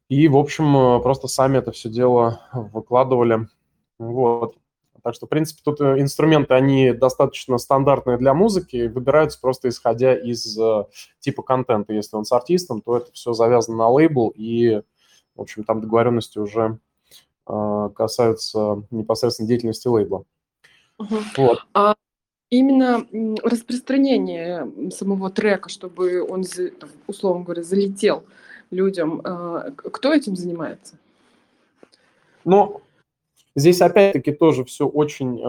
и, 0.10 0.28
в 0.28 0.38
общем, 0.38 1.02
просто 1.02 1.28
сами 1.28 1.58
это 1.58 1.72
все 1.72 1.90
дело 1.90 2.42
выкладывали. 2.54 3.48
Вот. 4.00 4.56
Так 5.06 5.14
что, 5.14 5.28
в 5.28 5.30
принципе, 5.30 5.62
тут 5.64 5.80
э, 5.82 6.02
инструменты, 6.02 6.56
они 6.56 6.92
достаточно 6.92 7.60
стандартные 7.60 8.18
для 8.18 8.34
музыки, 8.34 8.88
выбираются 8.88 9.40
просто 9.40 9.70
исходя 9.70 10.16
из 10.16 10.58
э, 10.60 10.86
типа 11.20 11.44
контента. 11.44 11.94
Если 11.94 12.16
он 12.16 12.26
с 12.26 12.32
артистом, 12.32 12.82
то 12.82 12.98
это 12.98 13.12
все 13.14 13.34
завязано 13.34 13.78
на 13.78 13.90
лейбл, 13.90 14.34
и, 14.36 14.82
в 15.36 15.42
общем, 15.42 15.64
там 15.64 15.82
договоренности 15.82 16.40
уже 16.40 16.80
э, 17.48 17.90
касаются 17.96 18.84
непосредственно 18.92 19.48
деятельности 19.48 19.88
лейбла. 19.88 20.24
Угу. 20.98 21.16
Вот. 21.38 21.60
А 21.74 21.96
именно 22.50 23.06
распространение 23.44 24.92
самого 24.92 25.30
трека, 25.30 25.70
чтобы 25.70 26.24
он, 26.24 26.44
условно 27.08 27.44
говоря, 27.44 27.64
залетел 27.64 28.24
людям, 28.72 29.22
кто 29.76 30.14
этим 30.14 30.36
занимается? 30.36 30.98
Ну, 32.46 32.82
Здесь 33.58 33.82
опять-таки 33.82 34.34
тоже 34.34 34.66
все 34.66 34.86
очень 34.86 35.40
э, 35.40 35.44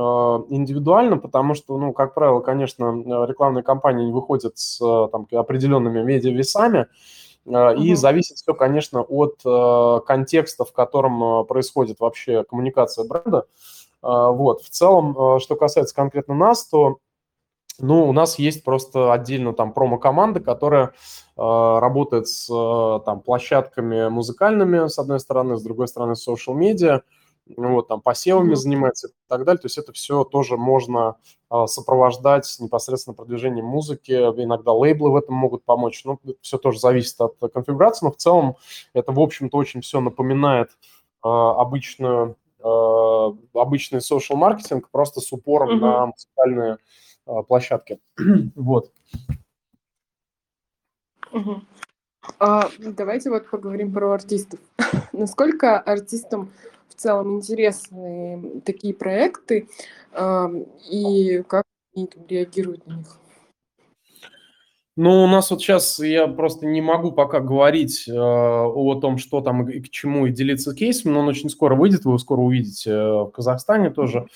индивидуально, 0.55 1.19
потому 1.19 1.55
что, 1.55 1.77
ну, 1.77 1.93
как 1.93 2.15
правило, 2.15 2.39
конечно, 2.39 3.03
рекламные 3.27 3.65
кампании 3.65 4.13
выходят 4.13 4.57
с 4.59 4.79
там, 4.79 5.27
определенными 5.33 6.03
медиавесами, 6.03 6.79
э, 6.79 6.87
и 7.47 7.95
зависит 7.95 8.39
все, 8.39 8.55
конечно, 8.55 9.03
от 9.03 9.41
э, 9.45 10.01
контекста, 10.07 10.65
в 10.65 10.73
котором 10.73 11.23
э, 11.23 11.45
происходит 11.45 12.01
вообще 12.01 12.45
коммуникация 12.45 13.07
бренда. 13.07 13.47
Э, 14.03 14.31
вот, 14.31 14.63
в 14.63 14.71
целом, 14.71 15.17
э, 15.17 15.39
что 15.39 15.55
касается 15.57 15.95
конкретно 15.95 16.35
нас, 16.35 16.67
то 16.67 16.99
ну, 17.79 18.09
у 18.09 18.13
нас 18.13 18.39
есть 18.39 18.65
просто 18.65 19.13
отдельно 19.13 19.53
там 19.53 19.73
промо-команда, 19.73 20.41
которая 20.41 20.87
э, 20.87 20.91
работает 21.37 22.27
с 22.27 22.49
э, 22.51 23.05
там 23.05 23.21
площадками 23.21 24.09
музыкальными, 24.09 24.89
с 24.89 24.99
одной 24.99 25.21
стороны, 25.21 25.57
с 25.57 25.63
другой 25.63 25.89
стороны, 25.89 26.13
social 26.13 26.55
медиа 26.55 27.03
вот, 27.57 27.89
там, 27.89 28.01
посевами 28.01 28.53
mm-hmm. 28.53 28.57
занимается 28.57 29.09
и 29.09 29.11
так 29.29 29.45
далее. 29.45 29.61
То 29.61 29.67
есть 29.67 29.79
это 29.79 29.93
все 29.93 30.25
тоже 30.25 30.57
можно 30.57 31.17
а, 31.49 31.67
сопровождать 31.67 32.57
непосредственно 32.59 33.15
продвижением 33.15 33.67
музыки. 33.67 34.13
Иногда 34.13 34.73
лейблы 34.73 35.11
в 35.11 35.17
этом 35.17 35.35
могут 35.35 35.65
помочь. 35.65 36.05
Ну, 36.05 36.19
все 36.41 36.59
тоже 36.59 36.81
зависит 36.81 37.21
от 37.21 37.37
конфигурации, 37.53 38.07
но 38.07 38.13
в 38.13 38.17
целом 38.17 38.57
это, 38.95 39.13
в 39.13 39.21
общем-то, 39.21 39.57
очень 39.57 39.81
все 39.81 40.01
напоминает 40.01 40.71
а, 41.23 41.61
обычную, 41.61 42.37
а, 42.61 43.35
обычный 43.55 44.01
social 44.01 44.37
маркетинг, 44.37 44.89
просто 44.91 45.21
с 45.21 45.33
упором 45.33 45.77
mm-hmm. 45.77 45.81
на 45.81 46.07
музыкальные 46.07 46.79
площадки. 47.49 47.99
вот. 48.55 48.93
Угу. 51.33 51.61
А, 52.39 52.69
давайте 52.79 53.31
вот 53.31 53.49
поговорим 53.51 53.93
про 53.93 54.13
артистов. 54.13 54.61
Насколько 55.13 55.79
артистам 55.79 56.53
в 56.97 57.01
целом 57.01 57.37
интересны 57.37 58.61
такие 58.65 58.95
проекты 58.95 59.69
и 60.91 61.43
как 61.47 61.65
они 61.95 62.07
там 62.07 62.27
реагируют 62.27 62.87
на 62.87 62.95
них? 62.95 63.19
Ну, 64.99 65.25
у 65.25 65.27
нас 65.27 65.51
вот 65.51 65.61
сейчас 65.61 65.99
я 65.99 66.27
просто 66.27 66.65
не 66.65 66.81
могу 66.81 67.13
пока 67.13 67.41
говорить 67.41 68.09
э, 68.09 68.13
о 68.15 68.95
том, 68.99 69.19
что 69.19 69.43
там 69.43 69.69
и 69.69 69.81
к 69.81 69.91
чему, 69.91 70.25
и 70.25 70.33
делиться 70.33 70.75
кейсом, 70.75 71.13
но 71.13 71.21
он 71.21 71.29
очень 71.29 71.51
скоро 71.51 71.75
выйдет, 71.75 72.07
вы 72.07 72.13
его 72.13 72.19
скоро 72.19 72.41
увидите 72.41 72.91
э, 72.93 73.25
в 73.25 73.31
Казахстане 73.31 73.91
тоже. 73.91 74.27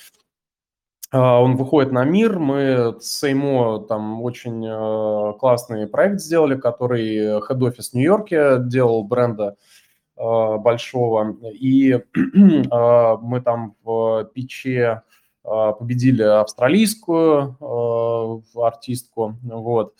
Э, 1.13 1.19
он 1.19 1.57
выходит 1.57 1.93
на 1.93 2.05
мир, 2.05 2.39
мы 2.39 2.95
с 3.01 3.21
Сеймо 3.21 3.87
там 3.89 4.21
очень 4.21 4.63
э, 4.67 5.39
классный 5.39 5.87
проект 5.87 6.21
сделали, 6.21 6.61
который 6.61 7.41
Office 7.67 7.93
в 7.93 7.95
Нью-Йорке 7.95 8.57
делал 8.59 9.03
бренда 9.05 9.57
Э, 9.57 9.80
большого. 10.21 11.37
И 11.53 11.93
э, 11.93 13.16
мы 13.23 13.41
там 13.41 13.75
в 13.83 14.31
Пиче 14.35 15.03
э, 15.45 15.73
победили 15.79 16.23
австралийскую 16.23 18.45
артистку. 18.55 19.39
Вот. 19.43 19.95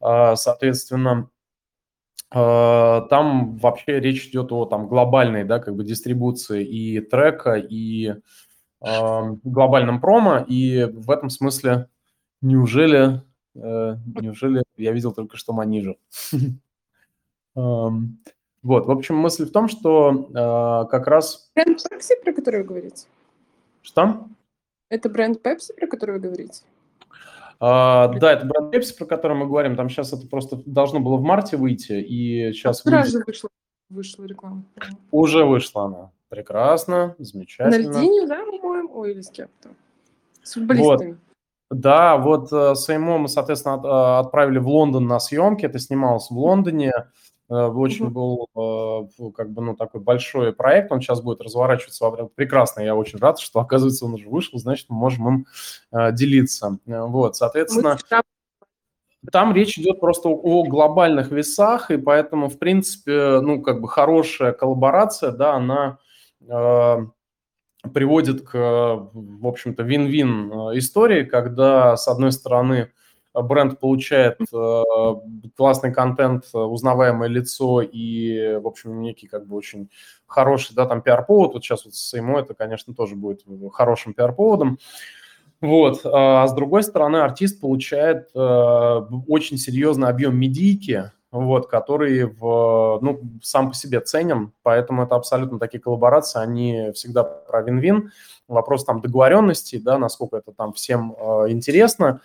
Соответственно, 0.00 1.28
там 2.30 3.56
вообще 3.58 4.00
речь 4.00 4.26
идет 4.26 4.50
о 4.50 4.64
там, 4.64 4.88
глобальной 4.88 5.44
да, 5.44 5.60
как 5.60 5.76
бы 5.76 5.84
дистрибуции 5.84 6.64
и 6.64 7.00
трека, 7.00 7.54
и 7.54 8.14
глобальном 8.80 10.00
промо. 10.00 10.44
И 10.48 10.84
в 10.84 11.10
этом 11.10 11.30
смысле 11.30 11.88
неужели, 12.40 13.22
неужели 13.54 14.64
я 14.76 14.92
видел 14.92 15.12
только 15.12 15.36
что 15.36 15.52
Манижа? 15.52 15.96
Вот, 18.66 18.86
в 18.86 18.90
общем, 18.90 19.14
мысль 19.14 19.46
в 19.46 19.52
том, 19.52 19.68
что 19.68 20.28
э, 20.28 20.90
как 20.90 21.06
раз... 21.06 21.52
Бренд 21.54 21.78
Pepsi, 21.88 22.20
про 22.24 22.32
который 22.32 22.62
вы 22.62 22.66
говорите? 22.66 23.06
Что? 23.82 24.26
Это 24.88 25.08
бренд 25.08 25.40
Pepsi, 25.40 25.72
про 25.72 25.86
который 25.86 26.16
вы 26.16 26.18
говорите? 26.18 26.64
А, 27.60 28.08
да, 28.08 28.32
это 28.32 28.44
бренд 28.44 28.74
Pepsi, 28.74 28.98
про 28.98 29.06
который 29.06 29.36
мы 29.36 29.46
говорим. 29.46 29.76
Там 29.76 29.88
сейчас 29.88 30.12
это 30.12 30.26
просто 30.26 30.60
должно 30.66 30.98
было 30.98 31.16
в 31.16 31.22
марте 31.22 31.56
выйти, 31.56 31.92
и 31.92 32.52
сейчас... 32.52 32.84
А 32.84 32.90
выйдет... 32.90 33.24
вышла, 33.24 33.50
вышла 33.88 34.24
реклама. 34.24 34.64
Уже 35.12 35.44
вышла 35.44 35.84
она. 35.84 36.10
Прекрасно, 36.28 37.14
замечательно. 37.20 37.92
На 37.92 38.00
льдине, 38.00 38.26
да, 38.26 38.44
по-моему? 38.44 38.90
Ой, 38.94 39.12
или 39.12 39.20
с 39.20 39.30
кем-то. 39.30 39.68
С 40.42 40.54
футболистами. 40.54 41.10
Вот. 41.10 41.18
Да, 41.70 42.16
вот 42.16 42.52
э, 42.52 42.74
Сеймо 42.74 43.18
мы, 43.18 43.28
соответственно, 43.28 43.76
от, 43.76 43.84
э, 43.84 44.26
отправили 44.26 44.58
в 44.58 44.66
Лондон 44.66 45.06
на 45.06 45.20
съемки. 45.20 45.66
Это 45.66 45.78
снималось 45.78 46.30
в 46.30 46.36
Лондоне. 46.36 46.92
Э, 47.48 47.66
очень 47.66 48.08
был 48.08 48.48
э, 48.56 49.30
как 49.36 49.50
бы, 49.50 49.62
ну, 49.62 49.76
такой 49.76 50.00
большой 50.00 50.52
проект, 50.52 50.90
он 50.90 51.00
сейчас 51.00 51.20
будет 51.20 51.40
разворачиваться 51.40 52.10
прекрасно, 52.34 52.80
я 52.80 52.96
очень 52.96 53.18
рад, 53.18 53.38
что, 53.38 53.60
оказывается, 53.60 54.04
он 54.04 54.14
уже 54.14 54.28
вышел, 54.28 54.58
значит, 54.58 54.86
мы 54.88 54.96
можем 54.96 55.28
им 55.28 55.46
э, 55.92 56.12
делиться. 56.12 56.78
Вот, 56.86 57.36
соответственно, 57.36 57.98
там 59.32 59.54
речь 59.54 59.78
идет 59.78 60.00
просто 60.00 60.28
о 60.28 60.64
глобальных 60.64 61.30
весах, 61.30 61.90
и 61.90 61.96
поэтому, 61.96 62.48
в 62.48 62.58
принципе, 62.58 63.40
ну, 63.40 63.62
как 63.62 63.80
бы 63.80 63.88
хорошая 63.88 64.52
коллаборация, 64.52 65.32
да, 65.32 65.54
она 65.54 65.98
приводит 67.92 68.42
к, 68.48 68.52
в 68.52 69.46
общем-то, 69.46 69.82
вин-вин 69.82 70.50
истории, 70.78 71.24
когда, 71.24 71.96
с 71.96 72.06
одной 72.06 72.30
стороны, 72.30 72.92
бренд 73.42 73.78
получает 73.78 74.38
э, 74.40 74.82
классный 75.56 75.92
контент, 75.92 76.44
узнаваемое 76.52 77.28
лицо 77.28 77.82
и, 77.82 78.56
в 78.56 78.66
общем, 78.66 79.00
некий 79.00 79.26
как 79.26 79.46
бы 79.46 79.56
очень 79.56 79.90
хороший, 80.26 80.74
да, 80.74 80.86
там 80.86 81.02
пиар-повод. 81.02 81.54
Вот 81.54 81.64
сейчас 81.64 81.84
вот 81.84 81.94
с 81.94 82.10
Сеймо 82.10 82.40
это, 82.40 82.54
конечно, 82.54 82.94
тоже 82.94 83.14
будет 83.14 83.44
хорошим 83.72 84.14
пиар-поводом. 84.14 84.78
Вот. 85.60 86.00
А 86.04 86.46
с 86.46 86.54
другой 86.54 86.82
стороны, 86.82 87.18
артист 87.18 87.60
получает 87.60 88.28
э, 88.34 89.00
очень 89.28 89.56
серьезный 89.56 90.08
объем 90.08 90.36
медийки, 90.36 91.10
вот, 91.30 91.66
который 91.66 92.24
в, 92.24 92.98
ну, 93.02 93.20
сам 93.42 93.70
по 93.70 93.74
себе 93.74 94.00
ценен, 94.00 94.52
поэтому 94.62 95.02
это 95.02 95.16
абсолютно 95.16 95.58
такие 95.58 95.80
коллаборации, 95.80 96.40
они 96.40 96.92
всегда 96.94 97.24
про 97.24 97.62
вин-вин 97.62 98.10
вопрос 98.48 98.84
там 98.84 99.00
договоренности, 99.00 99.76
да, 99.76 99.98
насколько 99.98 100.36
это 100.36 100.52
там 100.52 100.72
всем 100.72 101.16
э, 101.18 101.46
интересно, 101.48 102.20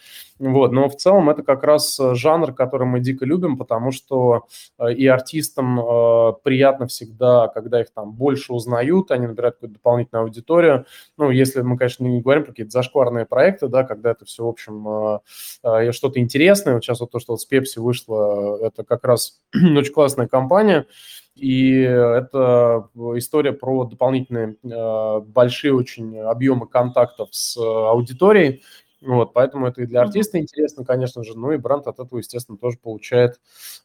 вот, 0.50 0.72
но 0.72 0.90
в 0.90 0.96
целом 0.96 1.30
это 1.30 1.44
как 1.44 1.64
раз 1.64 2.00
жанр, 2.14 2.54
который 2.54 2.88
мы 2.88 3.00
дико 3.00 3.26
любим, 3.26 3.58
потому 3.58 3.92
что 3.92 4.48
э, 4.80 4.92
и 4.92 5.06
артистам 5.06 5.80
э, 5.80 6.34
приятно 6.44 6.88
всегда, 6.88 7.48
когда 7.48 7.82
их 7.82 7.92
там 7.94 8.12
больше 8.12 8.52
узнают, 8.52 9.12
они 9.12 9.28
набирают 9.28 9.58
какую-то 9.58 9.76
дополнительную 9.76 10.24
аудиторию, 10.24 10.86
ну, 11.18 11.30
если 11.30 11.62
мы, 11.62 11.78
конечно, 11.78 12.06
не 12.06 12.22
говорим 12.22 12.44
про 12.46 12.54
какие-то 12.54 12.72
зашкварные 12.72 13.28
проекты, 13.28 13.68
да, 13.68 13.84
когда 13.84 14.12
это 14.12 14.26
все, 14.26 14.44
в 14.44 14.48
общем, 14.48 14.88
э, 14.88 15.20
э, 15.64 15.92
что-то 15.92 16.20
интересное, 16.20 16.74
вот 16.74 16.84
сейчас 16.84 17.02
вот 17.02 17.12
то, 17.12 17.20
что 17.20 17.34
вот 17.34 17.42
с 17.42 17.48
Pepsi 17.48 17.80
вышло, 17.80 18.58
это 18.66 18.84
как 18.84 19.04
раз 19.04 19.42
очень 19.54 19.94
классная 19.94 20.28
компания, 20.28 20.88
и 21.36 21.72
это 21.82 22.90
история 23.16 23.54
про 23.54 23.86
дополнительные 23.86 24.58
э, 24.64 25.20
большие 25.22 25.74
очень 25.74 26.20
объемы 26.20 26.68
контактов 26.68 27.30
с 27.32 27.58
аудиторией. 27.58 28.64
Вот, 29.02 29.34
поэтому 29.34 29.66
это 29.68 29.82
и 29.82 29.88
для 29.88 30.02
артиста 30.02 30.40
интересно, 30.40 30.86
конечно 30.86 31.24
же, 31.24 31.36
ну 31.36 31.52
и 31.52 31.58
бренд 31.58 31.88
от 31.88 32.00
этого, 32.00 32.20
естественно, 32.20 32.58
тоже 32.58 32.78
получает 32.78 33.40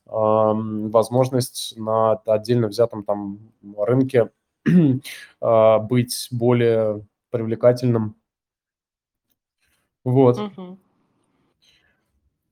э, 0.07 0.11
возможность 0.11 1.75
на 1.79 2.12
отдельно 2.27 2.69
взятом 2.69 3.03
там 3.03 3.39
рынке 3.79 4.31
э, 4.67 5.79
быть 5.89 6.29
более 6.31 7.07
привлекательным. 7.31 8.14
Вот. 10.05 10.39
Uh-huh. 10.39 10.77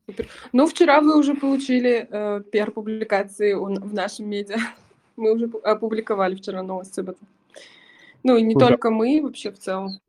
Супер. 0.06 0.28
Ну, 0.52 0.66
вчера 0.66 1.00
вы 1.00 1.18
уже 1.18 1.34
получили 1.34 2.08
э, 2.10 2.42
пиар-публикации 2.50 3.54
в 3.54 3.94
нашем 3.94 4.28
медиа. 4.28 4.56
Мы 5.16 5.32
уже 5.32 5.46
опубликовали 5.62 6.34
вчера 6.34 6.62
новость 6.62 6.98
об 6.98 7.10
этом. 7.10 7.28
Ну, 8.24 8.36
и 8.36 8.42
не 8.42 8.54
Супер. 8.54 8.68
только 8.68 8.90
мы, 8.90 9.20
вообще 9.22 9.52
в 9.52 9.58
целом 9.58 10.00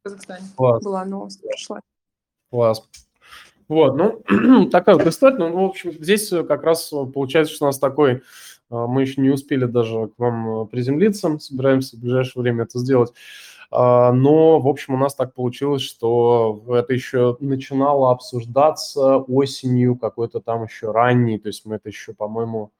в 0.00 0.02
Казахстане 0.02 0.44
Класс. 0.56 0.82
была 0.82 1.04
новость, 1.04 1.40
прошла. 1.40 1.80
Класс. 2.50 2.88
Вот, 3.68 3.96
ну, 4.28 4.68
такая 4.68 4.96
вот 4.96 5.06
история. 5.06 5.36
Ну, 5.38 5.52
в 5.52 5.64
общем, 5.64 5.92
здесь 5.92 6.28
как 6.48 6.64
раз 6.64 6.92
получается, 7.14 7.54
что 7.54 7.66
у 7.66 7.68
нас 7.68 7.78
такой, 7.78 8.22
а, 8.68 8.86
мы 8.88 9.02
еще 9.02 9.20
не 9.20 9.30
успели 9.30 9.64
даже 9.64 10.08
к 10.08 10.18
вам 10.18 10.66
приземлиться, 10.66 11.38
собираемся 11.38 11.96
в 11.96 12.00
ближайшее 12.00 12.42
время 12.42 12.64
это 12.64 12.80
сделать. 12.80 13.12
А, 13.70 14.12
но, 14.12 14.58
в 14.58 14.66
общем, 14.66 14.94
у 14.94 14.98
нас 14.98 15.14
так 15.14 15.34
получилось, 15.34 15.82
что 15.82 16.64
это 16.68 16.92
еще 16.92 17.36
начинало 17.38 18.10
обсуждаться 18.10 19.18
осенью, 19.18 19.96
какой-то 19.96 20.40
там 20.40 20.64
еще 20.64 20.90
ранний, 20.90 21.38
то 21.38 21.46
есть 21.46 21.64
мы 21.64 21.76
это 21.76 21.88
еще, 21.88 22.12
по-моему, 22.12 22.72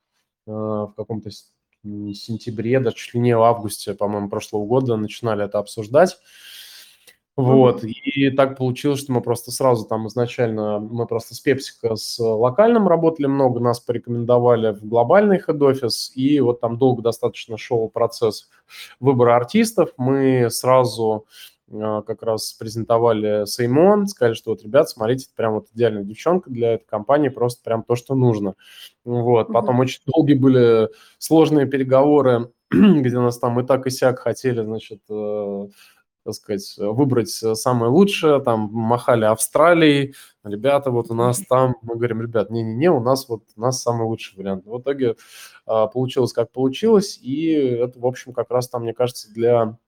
в 0.47 0.93
каком-то 0.97 1.31
сентябре, 1.83 2.81
даже 2.81 2.97
чуть 2.97 3.15
ли 3.15 3.21
не 3.21 3.37
в 3.37 3.43
августе, 3.43 3.95
по-моему, 3.95 4.29
прошлого 4.29 4.67
года 4.67 4.97
начинали 4.97 5.45
это 5.45 5.61
обсуждать. 5.61 6.19
Вот, 7.43 7.85
и 7.85 8.31
так 8.31 8.57
получилось, 8.57 9.01
что 9.01 9.13
мы 9.13 9.21
просто 9.21 9.51
сразу 9.51 9.85
там 9.85 10.09
изначально, 10.09 10.79
мы 10.79 11.07
просто 11.07 11.35
с 11.35 11.41
Пепсика 11.41 11.97
с 11.97 12.19
локальным 12.19 12.89
работали 12.89 13.27
много, 13.27 13.61
нас 13.61 13.81
порекомендовали 13.81 14.73
в 14.73 14.85
глобальный 14.87 15.39
хед-офис, 15.39 16.13
и 16.15 16.41
вот 16.41 16.61
там 16.61 16.79
долго 16.79 17.03
достаточно 17.03 17.57
шел 17.57 17.89
процесс 17.89 18.49
выбора 19.01 19.37
артистов. 19.37 19.91
Мы 19.97 20.49
сразу 20.51 21.27
а, 21.73 22.03
как 22.03 22.23
раз 22.23 22.53
презентовали 22.53 23.45
Сеймон, 23.47 24.07
сказали, 24.07 24.35
что 24.35 24.51
вот, 24.51 24.63
ребят, 24.63 24.89
смотрите, 24.89 25.27
это 25.27 25.35
прям 25.37 25.55
вот 25.55 25.69
идеальная 25.75 26.03
девчонка 26.03 26.51
для 26.51 26.75
этой 26.75 26.87
компании, 26.87 27.29
просто 27.29 27.63
прям 27.63 27.85
то, 27.85 27.95
что 27.95 28.15
нужно. 28.15 28.55
Вот, 29.05 29.53
потом 29.53 29.79
mm-hmm. 29.79 29.83
очень 29.83 30.01
долгие 30.07 30.35
были 30.35 30.89
сложные 31.19 31.67
переговоры, 31.67 32.51
где 32.71 33.19
нас 33.19 33.39
там 33.39 33.61
и 33.61 33.67
так 33.67 33.87
и 33.87 33.91
сяк 33.91 34.19
хотели, 34.19 34.63
значит, 34.63 35.01
э, 35.09 35.69
так 36.33 36.43
сказать, 36.43 36.75
выбрать 36.79 37.31
самое 37.31 37.91
лучшее, 37.91 38.41
там 38.41 38.69
махали 38.73 39.25
Австралией, 39.25 40.15
ребята, 40.45 40.91
вот 40.91 41.11
у 41.11 41.15
нас 41.15 41.43
там, 41.49 41.77
мы 41.83 41.97
говорим, 41.97 42.23
ребят, 42.23 42.51
не-не-не, 42.51 42.91
у 42.91 43.01
нас 43.01 43.29
вот 43.29 43.43
у 43.57 43.61
нас 43.61 43.83
самый 43.83 44.07
лучший 44.07 44.37
вариант. 44.39 44.67
В 44.67 44.81
итоге 44.81 45.17
а, 45.67 45.87
получилось 45.87 46.33
как 46.33 46.51
получилось, 46.51 47.19
и 47.21 47.53
это, 47.53 47.99
в 47.99 48.07
общем, 48.07 48.33
как 48.33 48.51
раз 48.51 48.69
там, 48.69 48.83
мне 48.83 48.95
кажется, 48.95 49.31
для 49.33 49.79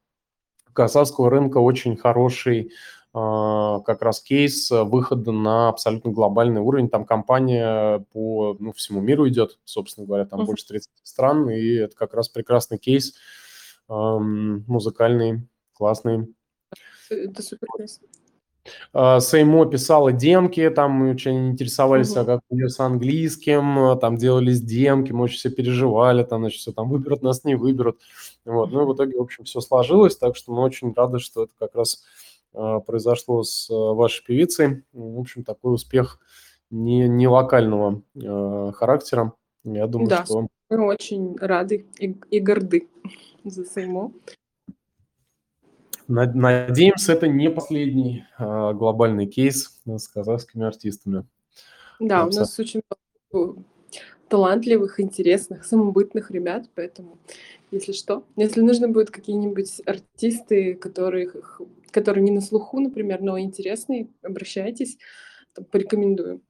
казахского 0.72 1.30
рынка 1.30 1.58
очень 1.58 1.96
хороший 1.96 2.72
а, 3.14 3.80
как 3.80 4.02
раз 4.02 4.20
кейс 4.20 4.70
выхода 4.70 5.32
на 5.32 5.68
абсолютно 5.68 6.10
глобальный 6.10 6.60
уровень. 6.60 6.88
Там 6.88 7.04
компания 7.04 8.04
по 8.12 8.56
ну, 8.58 8.72
всему 8.72 9.00
миру 9.00 9.28
идет, 9.28 9.58
собственно 9.64 10.06
говоря, 10.06 10.24
там 10.24 10.40
uh-huh. 10.40 10.46
больше 10.46 10.66
30 10.66 10.90
стран, 11.02 11.50
и 11.50 11.74
это 11.74 11.96
как 11.96 12.14
раз 12.14 12.28
прекрасный 12.28 12.78
кейс 12.78 13.14
музыкальный 13.88 15.46
классный. 15.82 16.32
Это 17.10 17.42
супер 17.42 17.66
классно. 17.66 18.06
Сеймо 18.94 19.66
писала 19.66 20.12
демки, 20.12 20.70
там 20.70 20.92
мы 20.92 21.10
очень 21.10 21.48
интересовались, 21.50 22.12
угу. 22.12 22.20
а 22.20 22.24
как 22.24 22.40
у 22.48 22.54
нее 22.54 22.68
с 22.68 22.78
английским, 22.78 23.98
там 23.98 24.16
делались 24.16 24.60
демки, 24.60 25.10
мы 25.10 25.24
очень 25.24 25.38
все 25.38 25.50
переживали, 25.50 26.22
там, 26.22 26.42
значит, 26.42 26.60
все 26.60 26.70
там 26.70 26.88
выберут, 26.88 27.22
нас 27.22 27.42
не 27.42 27.56
выберут. 27.56 27.98
Вот. 28.44 28.70
Ну 28.70 28.82
и 28.82 28.86
в 28.86 28.94
итоге, 28.94 29.18
в 29.18 29.22
общем, 29.22 29.42
все 29.42 29.60
сложилось, 29.60 30.16
так 30.16 30.36
что 30.36 30.52
мы 30.52 30.62
очень 30.62 30.94
рады, 30.94 31.18
что 31.18 31.42
это 31.42 31.52
как 31.58 31.74
раз 31.74 32.04
э, 32.54 32.78
произошло 32.86 33.42
с 33.42 33.66
вашей 33.68 34.24
певицей. 34.24 34.84
В 34.92 35.18
общем, 35.18 35.42
такой 35.42 35.74
успех 35.74 36.20
не, 36.70 37.08
не 37.08 37.26
локального 37.26 38.02
э, 38.14 38.72
характера. 38.76 39.32
Я 39.64 39.88
думаю, 39.88 40.08
да, 40.08 40.24
что... 40.24 40.46
мы 40.70 40.86
очень 40.86 41.36
рады 41.36 41.88
и, 41.98 42.16
и 42.30 42.38
горды 42.38 42.88
за 43.42 43.64
Сеймо. 43.64 44.12
Надеемся, 46.08 47.12
это 47.12 47.28
не 47.28 47.50
последний 47.50 48.24
а, 48.38 48.72
глобальный 48.72 49.26
кейс 49.26 49.80
с 49.86 50.08
казахскими 50.08 50.66
артистами. 50.66 51.26
Да, 52.00 52.24
у 52.24 52.30
нас 52.30 52.58
очень 52.58 52.82
много 53.30 53.62
талантливых, 54.28 54.98
интересных, 54.98 55.64
самобытных 55.64 56.30
ребят, 56.30 56.64
поэтому, 56.74 57.18
если 57.70 57.92
что, 57.92 58.24
если 58.36 58.62
нужно 58.62 58.88
будет 58.88 59.10
какие-нибудь 59.10 59.82
артисты, 59.84 60.74
которых, 60.74 61.60
которые 61.90 62.24
не 62.24 62.30
на 62.30 62.40
слуху, 62.40 62.80
например, 62.80 63.20
но 63.20 63.38
интересные, 63.38 64.08
обращайтесь, 64.22 64.96
порекомендую. 65.70 66.40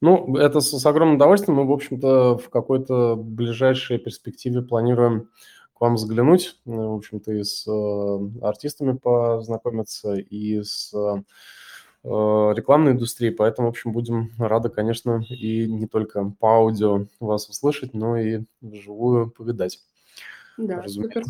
Ну, 0.00 0.34
это 0.36 0.60
с, 0.60 0.70
с 0.70 0.86
огромным 0.86 1.16
удовольствием. 1.16 1.58
Мы, 1.58 1.66
в 1.66 1.72
общем-то, 1.72 2.38
в 2.38 2.48
какой-то 2.48 3.16
ближайшей 3.16 3.98
перспективе 3.98 4.62
планируем 4.62 5.28
вам 5.82 5.98
заглянуть, 5.98 6.60
э, 6.64 6.70
в 6.70 6.94
общем-то, 6.94 7.32
и 7.32 7.42
с 7.42 7.66
э, 7.66 8.40
артистами 8.40 8.96
познакомиться, 8.96 10.14
и 10.14 10.62
с 10.62 10.94
э, 10.94 11.22
рекламной 12.04 12.92
индустрией, 12.92 13.34
поэтому, 13.34 13.66
в 13.66 13.70
общем, 13.70 13.92
будем 13.92 14.30
рады, 14.38 14.68
конечно, 14.68 15.24
и 15.28 15.66
не 15.66 15.88
только 15.88 16.32
по 16.38 16.58
аудио 16.58 17.06
вас 17.18 17.48
услышать, 17.48 17.94
но 17.94 18.16
и 18.16 18.44
вживую 18.60 19.30
повидать. 19.30 19.80
Да, 20.56 20.86
супер. 20.86 21.24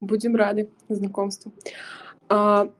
Будем 0.00 0.36
рады 0.36 0.70
знакомству. 0.88 1.52
А, 2.28 2.70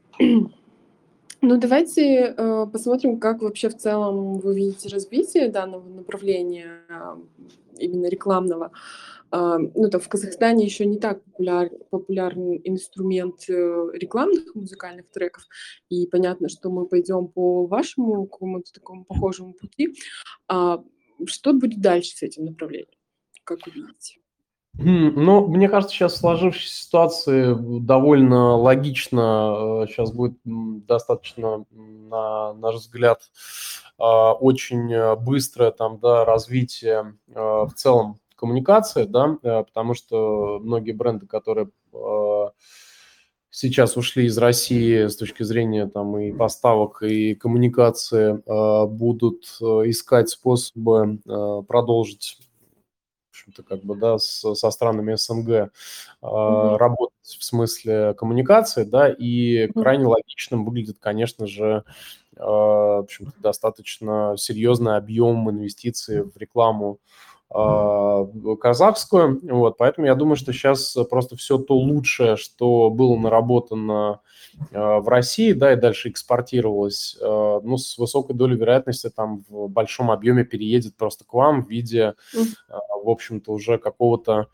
ну, 1.40 1.58
давайте 1.58 2.34
э, 2.36 2.66
посмотрим, 2.72 3.18
как 3.18 3.42
вообще 3.42 3.68
в 3.68 3.76
целом 3.76 4.38
вы 4.38 4.54
видите 4.54 4.88
развитие 4.88 5.48
данного 5.48 5.88
направления, 5.88 6.82
именно 7.78 8.06
рекламного. 8.06 8.72
А, 9.30 9.58
ну, 9.58 9.90
там 9.90 10.00
в 10.00 10.08
Казахстане 10.08 10.64
еще 10.64 10.86
не 10.86 10.98
так 10.98 11.22
популяр, 11.24 11.70
популярный 11.90 12.60
инструмент 12.64 13.48
э, 13.48 13.88
рекламных 13.92 14.54
музыкальных 14.54 15.10
треков, 15.10 15.44
и 15.88 16.06
понятно, 16.06 16.48
что 16.48 16.70
мы 16.70 16.86
пойдем 16.86 17.26
по 17.28 17.66
вашему 17.66 18.26
какому-то 18.26 18.72
такому 18.72 19.04
похожему 19.04 19.52
пути. 19.52 19.94
А 20.48 20.82
что 21.26 21.52
будет 21.52 21.80
дальше 21.80 22.16
с 22.16 22.22
этим 22.22 22.44
направлением, 22.44 22.88
как 23.44 23.66
вы 23.66 23.72
видите? 23.72 24.20
Ну, 24.78 25.46
мне 25.46 25.68
кажется, 25.68 25.94
сейчас 25.94 26.14
в 26.14 26.18
сложившейся 26.18 26.84
ситуации 26.84 27.56
довольно 27.80 28.56
логично, 28.56 29.86
сейчас 29.88 30.10
э, 30.10 30.14
будет 30.14 30.38
достаточно, 30.44 31.64
на 31.70 32.52
наш 32.54 32.76
взгляд, 32.76 33.22
а, 33.98 34.34
очень 34.34 34.92
э, 34.92 35.16
быстрое 35.16 35.70
там, 35.70 35.98
да, 35.98 36.24
развитие 36.24 37.14
в 37.26 37.70
целом 37.74 38.18
коммуникация, 38.36 39.06
да, 39.06 39.38
э, 39.42 39.64
потому 39.64 39.94
что 39.94 40.60
многие 40.62 40.92
бренды, 40.92 41.26
которые 41.26 41.70
э, 41.92 42.44
сейчас 43.50 43.96
ушли 43.96 44.26
из 44.26 44.38
России 44.38 45.06
с 45.06 45.16
точки 45.16 45.42
зрения 45.42 45.86
там 45.86 46.16
и 46.18 46.32
поставок, 46.32 47.02
и 47.02 47.34
коммуникации, 47.34 48.34
э, 48.34 48.86
будут 48.86 49.44
искать 49.60 50.28
способы 50.28 51.18
продолжить 51.66 52.38
общем-то, 53.46 53.62
как 53.62 53.84
бы, 53.84 53.96
да, 53.96 54.18
с, 54.18 54.54
со 54.54 54.70
странами 54.70 55.14
СНГ 55.14 55.48
э, 55.48 55.68
mm-hmm. 56.22 56.76
работать 56.76 57.14
в 57.22 57.44
смысле 57.44 58.14
коммуникации, 58.14 58.84
да, 58.84 59.08
и 59.08 59.68
крайне 59.72 60.06
логичным 60.06 60.64
выглядит, 60.64 60.98
конечно 61.00 61.46
же, 61.46 61.84
э, 62.36 62.42
в 62.42 63.00
общем-то, 63.00 63.40
достаточно 63.40 64.34
серьезный 64.36 64.96
объем 64.96 65.48
инвестиций 65.50 66.22
в 66.22 66.36
рекламу 66.36 66.98
казахскую. 67.48 69.40
Вот, 69.42 69.76
поэтому 69.78 70.06
я 70.06 70.14
думаю, 70.14 70.36
что 70.36 70.52
сейчас 70.52 70.96
просто 71.08 71.36
все 71.36 71.58
то 71.58 71.74
лучшее, 71.74 72.36
что 72.36 72.90
было 72.90 73.16
наработано 73.16 74.20
а, 74.72 75.00
в 75.00 75.08
России, 75.08 75.52
да, 75.52 75.72
и 75.72 75.76
дальше 75.76 76.08
экспортировалось, 76.08 77.16
а, 77.20 77.60
ну, 77.62 77.76
с 77.78 77.98
высокой 77.98 78.34
долей 78.34 78.56
вероятности 78.56 79.10
там 79.10 79.44
в 79.48 79.68
большом 79.68 80.10
объеме 80.10 80.44
переедет 80.44 80.96
просто 80.96 81.24
к 81.24 81.32
вам 81.34 81.64
в 81.64 81.70
виде, 81.70 82.14
в 82.68 83.08
общем-то, 83.08 83.52
уже 83.52 83.78
какого-то 83.78 84.48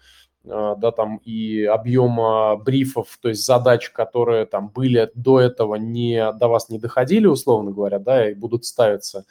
да, 0.44 0.90
там 0.90 1.18
и 1.24 1.64
объема 1.64 2.56
брифов, 2.56 3.18
то 3.20 3.28
есть 3.28 3.46
задач, 3.46 3.90
которые 3.90 4.44
там 4.44 4.68
были 4.68 5.10
до 5.14 5.40
этого, 5.40 5.76
не, 5.76 6.32
до 6.32 6.48
вас 6.48 6.68
не 6.68 6.78
доходили, 6.78 7.26
условно 7.26 7.70
говоря, 7.70 7.98
да, 7.98 8.28
и 8.30 8.34
будут 8.34 8.64
ставиться 8.64 9.24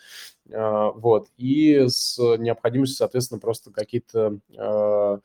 а, 0.54 0.92
вот, 0.92 1.28
и 1.38 1.86
с 1.88 2.18
необходимостью, 2.38 2.98
соответственно, 2.98 3.40
просто 3.40 3.72
какие-то 3.72 4.38
а, 4.58 5.20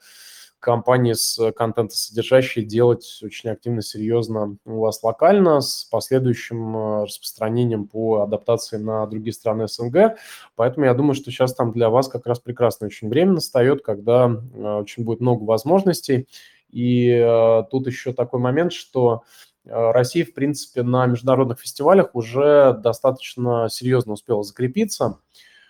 компании 0.61 1.13
с 1.13 1.53
контентосодержащие 1.53 2.65
делать 2.65 3.21
очень 3.23 3.51
активно, 3.51 3.83
серьезно 3.83 4.57
у 4.65 4.81
вас 4.81 5.03
локально 5.03 5.61
с 5.61 5.85
последующим 5.85 6.77
а, 6.77 7.05
распространением 7.05 7.87
по 7.87 8.23
адаптации 8.23 8.77
на 8.77 9.07
другие 9.07 9.33
страны 9.33 9.69
СНГ. 9.69 10.19
Поэтому 10.55 10.87
я 10.87 10.95
думаю, 10.95 11.15
что 11.15 11.31
сейчас 11.31 11.55
там 11.55 11.73
для 11.73 11.91
вас 11.91 12.09
как 12.09 12.27
раз 12.27 12.41
прекрасное 12.41 12.89
очень 12.89 13.09
время 13.09 13.33
настает, 13.33 13.83
когда 13.83 14.27
очень 14.27 15.05
будет 15.05 15.21
много 15.21 15.45
возможностей. 15.45 16.29
И 16.71 17.65
тут 17.71 17.87
еще 17.87 18.13
такой 18.13 18.41
момент, 18.41 18.73
что 18.73 19.23
Россия, 19.65 20.25
в 20.25 20.33
принципе, 20.35 20.83
на 20.83 21.07
международных 21.07 21.61
фестивалях 21.61 22.11
уже 22.15 22.79
достаточно 22.83 23.69
серьезно 23.71 24.13
успела 24.13 24.43
закрепиться. 24.43 25.19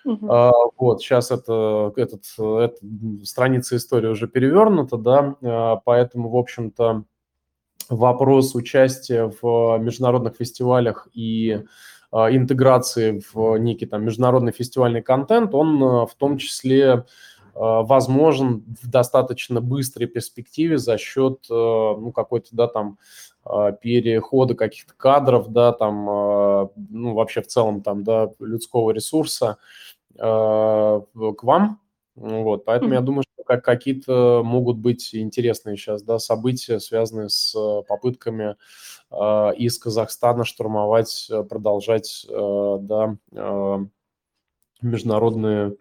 Uh-huh. 0.06 0.52
Вот, 0.78 1.00
сейчас 1.00 1.32
это, 1.32 1.92
этот, 1.96 2.22
эта 2.38 2.76
страница 3.24 3.74
истории 3.76 4.06
уже 4.06 4.28
перевернута, 4.28 4.96
да, 4.96 5.80
поэтому, 5.84 6.28
в 6.30 6.36
общем-то, 6.36 7.02
вопрос 7.88 8.54
участия 8.54 9.32
в 9.42 9.78
международных 9.78 10.36
фестивалях 10.36 11.08
и 11.12 11.64
интеграции 12.12 13.20
в 13.34 13.56
некий 13.56 13.86
там 13.86 14.04
международный 14.04 14.52
фестивальный 14.52 15.02
контент, 15.02 15.54
он 15.54 15.80
в 16.06 16.14
том 16.16 16.38
числе 16.38 17.04
возможен 17.54 18.64
в 18.82 18.88
достаточно 18.88 19.60
быстрой 19.60 20.06
перспективе 20.06 20.78
за 20.78 20.98
счет 20.98 21.46
ну, 21.48 22.12
какой-то, 22.14 22.48
да, 22.52 22.68
там, 22.68 22.98
перехода 23.80 24.54
каких-то 24.54 24.92
кадров, 24.96 25.48
да, 25.48 25.72
там, 25.72 26.04
ну, 26.90 27.14
вообще 27.14 27.42
в 27.42 27.46
целом 27.46 27.80
там, 27.82 28.04
да, 28.04 28.30
людского 28.40 28.90
ресурса 28.90 29.56
к 30.18 31.42
вам, 31.42 31.80
вот, 32.14 32.64
поэтому 32.64 32.92
mm-hmm. 32.92 32.94
я 32.94 33.00
думаю, 33.02 33.22
что 33.22 33.44
как 33.44 33.64
какие-то 33.64 34.42
могут 34.44 34.78
быть 34.78 35.14
интересные 35.14 35.76
сейчас, 35.76 36.02
да, 36.02 36.18
события, 36.18 36.80
связанные 36.80 37.28
с 37.28 37.54
попытками 37.86 38.56
э, 39.10 39.54
из 39.56 39.78
Казахстана 39.78 40.44
штурмовать, 40.44 41.30
продолжать, 41.48 42.26
э, 42.28 42.78
да, 42.80 43.16
э, 43.32 43.78
международные 44.82 45.76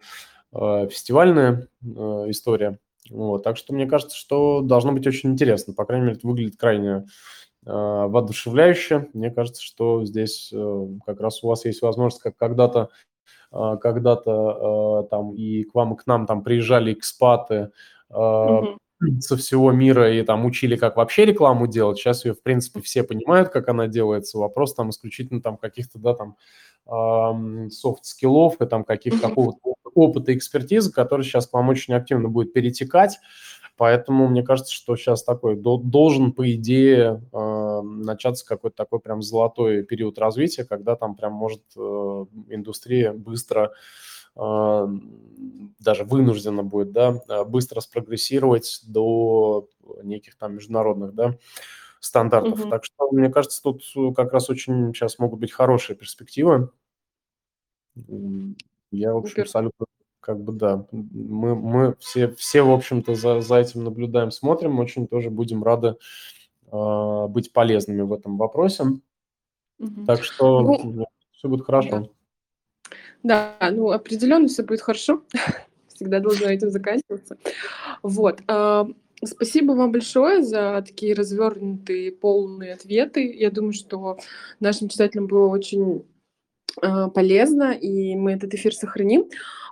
э, 0.52 0.88
фестивальные 0.90 1.68
э, 1.82 1.86
история. 2.28 2.78
Вот, 3.10 3.42
так 3.42 3.56
что 3.56 3.72
мне 3.72 3.86
кажется, 3.86 4.16
что 4.16 4.60
должно 4.60 4.92
быть 4.92 5.06
очень 5.06 5.30
интересно. 5.30 5.74
По 5.74 5.84
крайней 5.84 6.06
мере, 6.06 6.18
это 6.18 6.26
выглядит 6.26 6.56
крайне 6.56 6.90
э, 6.90 7.04
воодушевляюще. 7.64 9.08
Мне 9.12 9.30
кажется, 9.30 9.62
что 9.62 10.04
здесь 10.04 10.50
э, 10.52 10.86
как 11.06 11.20
раз 11.20 11.42
у 11.42 11.48
вас 11.48 11.64
есть 11.64 11.82
возможность 11.82 12.22
как 12.22 12.36
когда-то 12.36 12.80
а, 12.80 12.88
когда-то 13.50 15.00
а, 15.00 15.02
там 15.04 15.34
и 15.34 15.64
к 15.64 15.74
вам, 15.74 15.94
и 15.94 15.96
к 15.96 16.06
нам 16.06 16.26
там 16.26 16.42
приезжали 16.42 16.92
экспаты 16.92 17.70
мм 18.12 18.76
со 19.20 19.36
всего 19.36 19.72
мира 19.72 20.10
и 20.10 20.22
там 20.22 20.46
учили, 20.46 20.74
как 20.76 20.96
вообще 20.96 21.26
рекламу 21.26 21.66
делать. 21.66 21.98
Сейчас 21.98 22.24
ее, 22.24 22.32
в 22.32 22.42
принципе, 22.42 22.80
все 22.80 23.02
понимают, 23.02 23.50
как 23.50 23.68
она 23.68 23.88
делается. 23.88 24.38
Вопрос 24.38 24.74
там 24.74 24.88
исключительно 24.88 25.42
там 25.42 25.58
каких-то, 25.58 25.98
да, 25.98 26.14
там 26.14 26.36
софт-скиллов 27.70 28.60
и 28.60 28.66
там 28.66 28.84
каких, 28.84 29.20
какого-то 29.20 29.74
опыта 29.94 30.34
экспертизы, 30.34 30.92
который 30.92 31.24
сейчас 31.24 31.46
к 31.46 31.52
вам 31.52 31.68
очень 31.68 31.94
активно 31.94 32.28
будет 32.28 32.52
перетекать. 32.52 33.18
Поэтому 33.76 34.26
мне 34.26 34.42
кажется, 34.42 34.72
что 34.72 34.96
сейчас 34.96 35.22
такой 35.22 35.54
должен, 35.56 36.32
по 36.32 36.50
идее, 36.50 37.22
э, 37.30 37.80
начаться 37.82 38.46
какой-то 38.46 38.74
такой 38.76 39.00
прям 39.00 39.20
золотой 39.20 39.82
период 39.82 40.18
развития, 40.18 40.64
когда 40.64 40.96
там 40.96 41.14
прям 41.14 41.32
может 41.34 41.62
э, 41.76 41.80
индустрия 42.48 43.12
быстро 43.12 43.72
э, 44.34 44.88
даже 45.78 46.04
вынуждена 46.04 46.62
будет, 46.62 46.92
да, 46.92 47.44
быстро 47.44 47.80
спрогрессировать 47.80 48.80
до 48.86 49.68
неких 50.02 50.36
там 50.36 50.54
международных, 50.54 51.14
да, 51.14 51.36
стандартов. 52.00 52.60
Угу. 52.60 52.70
Так 52.70 52.84
что, 52.84 53.10
мне 53.10 53.28
кажется, 53.28 53.62
тут 53.62 53.82
как 54.16 54.32
раз 54.32 54.48
очень 54.48 54.94
сейчас 54.94 55.18
могут 55.18 55.38
быть 55.38 55.52
хорошие 55.52 55.96
перспективы. 55.96 56.70
Я, 58.90 59.12
в 59.12 59.18
общем, 59.18 59.42
абсолютно 59.42 59.86
как 60.26 60.40
бы 60.40 60.52
да, 60.52 60.84
мы, 60.90 61.54
мы 61.54 61.94
все, 62.00 62.32
все, 62.32 62.62
в 62.62 62.72
общем-то, 62.72 63.14
за, 63.14 63.40
за 63.40 63.58
этим 63.58 63.84
наблюдаем, 63.84 64.32
смотрим, 64.32 64.80
очень 64.80 65.06
тоже 65.06 65.30
будем 65.30 65.62
рады 65.62 65.94
э, 66.72 67.26
быть 67.28 67.52
полезными 67.52 68.02
в 68.02 68.12
этом 68.12 68.36
вопросе. 68.36 68.82
Угу. 69.78 70.04
Так 70.04 70.24
что 70.24 70.62
ну, 70.62 71.06
все 71.30 71.48
будет 71.48 71.64
хорошо. 71.64 72.10
Да. 73.22 73.54
да, 73.60 73.70
ну 73.70 73.92
определенно 73.92 74.48
все 74.48 74.64
будет 74.64 74.80
хорошо. 74.80 75.22
Всегда 75.94 76.18
должно 76.18 76.48
этим 76.48 76.70
заканчиваться. 76.70 77.38
Вот. 78.02 78.40
Э, 78.48 78.84
спасибо 79.24 79.72
вам 79.72 79.92
большое 79.92 80.42
за 80.42 80.82
такие 80.84 81.14
развернутые, 81.14 82.10
полные 82.10 82.74
ответы. 82.74 83.32
Я 83.32 83.52
думаю, 83.52 83.74
что 83.74 84.18
нашим 84.58 84.88
читателям 84.88 85.28
было 85.28 85.46
очень 85.46 86.04
полезно, 86.80 87.72
и 87.72 88.16
мы 88.16 88.32
этот 88.32 88.54
эфир 88.54 88.74
сохраним. 88.74 89.28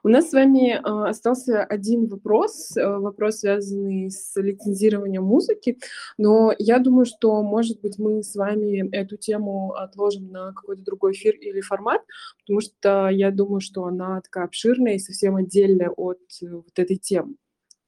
У 0.07 0.09
нас 0.09 0.29
с 0.29 0.33
вами 0.35 0.75
э, 0.75 1.09
остался 1.09 1.65
один 1.65 2.09
вопрос, 2.09 2.77
э, 2.77 2.87
вопрос, 2.87 3.39
связанный 3.39 4.11
с 4.11 4.39
лицензированием 4.39 5.25
музыки, 5.25 5.79
но 6.19 6.53
я 6.59 6.79
думаю, 6.79 7.07
что, 7.07 7.43
может 7.43 7.81
быть, 7.81 7.99
мы 7.99 8.23
с 8.23 8.35
вами 8.35 8.87
эту 8.95 9.17
тему 9.17 9.73
отложим 9.73 10.31
на 10.31 10.53
какой-то 10.53 10.85
другой 10.85 11.13
эфир 11.13 11.35
или 11.37 11.63
формат, 11.63 12.03
потому 12.41 12.61
что 12.61 13.09
я 13.09 13.31
думаю, 13.31 13.61
что 13.61 13.87
она 13.87 14.21
такая 14.21 14.45
обширная 14.45 14.97
и 14.97 14.99
совсем 14.99 15.37
отдельная 15.37 15.89
от 15.89 16.21
э, 16.43 16.51
вот 16.51 16.79
этой 16.79 16.97
темы 16.97 17.37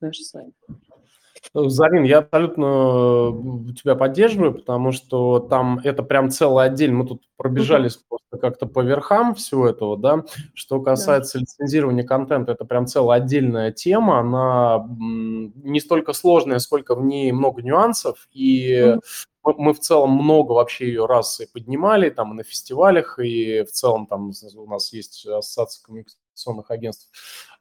нашей 0.01 0.25
с 0.25 0.33
вами. 0.33 0.53
Зарин, 1.55 2.05
я 2.05 2.19
абсолютно 2.19 3.33
э, 3.71 3.73
тебя 3.75 3.95
поддерживаю, 3.95 4.55
потому 4.55 4.93
что 4.93 5.39
там 5.39 5.81
это 5.83 6.03
прям 6.03 6.31
целый 6.31 6.67
отдель. 6.67 6.93
Мы 6.93 7.07
тут 7.07 7.23
пробежались 7.37 7.97
просто 7.97 8.39
как-то 8.39 8.67
по 8.67 8.81
верхам 8.81 9.35
всего 9.35 9.69
этого, 9.69 9.97
да. 9.97 10.25
Что 10.55 10.81
касается 10.81 11.39
да. 11.39 11.43
лицензирования 11.43 12.05
контента, 12.05 12.53
это 12.53 12.65
прям 12.65 12.87
целая 12.87 13.21
отдельная 13.21 13.73
тема. 13.73 14.21
Она 14.21 14.87
не 14.99 15.81
столько 15.81 16.13
сложная, 16.13 16.59
сколько 16.59 16.95
в 16.95 17.05
ней 17.05 17.33
много 17.33 17.63
нюансов. 17.63 18.29
И 18.33 18.97
мы, 19.43 19.55
мы 19.57 19.73
в 19.73 19.81
целом 19.81 20.11
много 20.11 20.53
вообще 20.53 20.89
ее 20.89 21.07
раз 21.07 21.41
и 21.41 21.47
поднимали, 21.47 22.11
там 22.11 22.33
и 22.33 22.37
на 22.37 22.43
фестивалях, 22.43 23.19
и 23.19 23.63
в 23.63 23.71
целом 23.71 24.07
там 24.07 24.33
у 24.57 24.67
нас 24.67 24.93
есть 24.93 25.27
ассоциация 25.27 25.85
коммуникационных 26.37 26.71
агентств, 26.71 27.09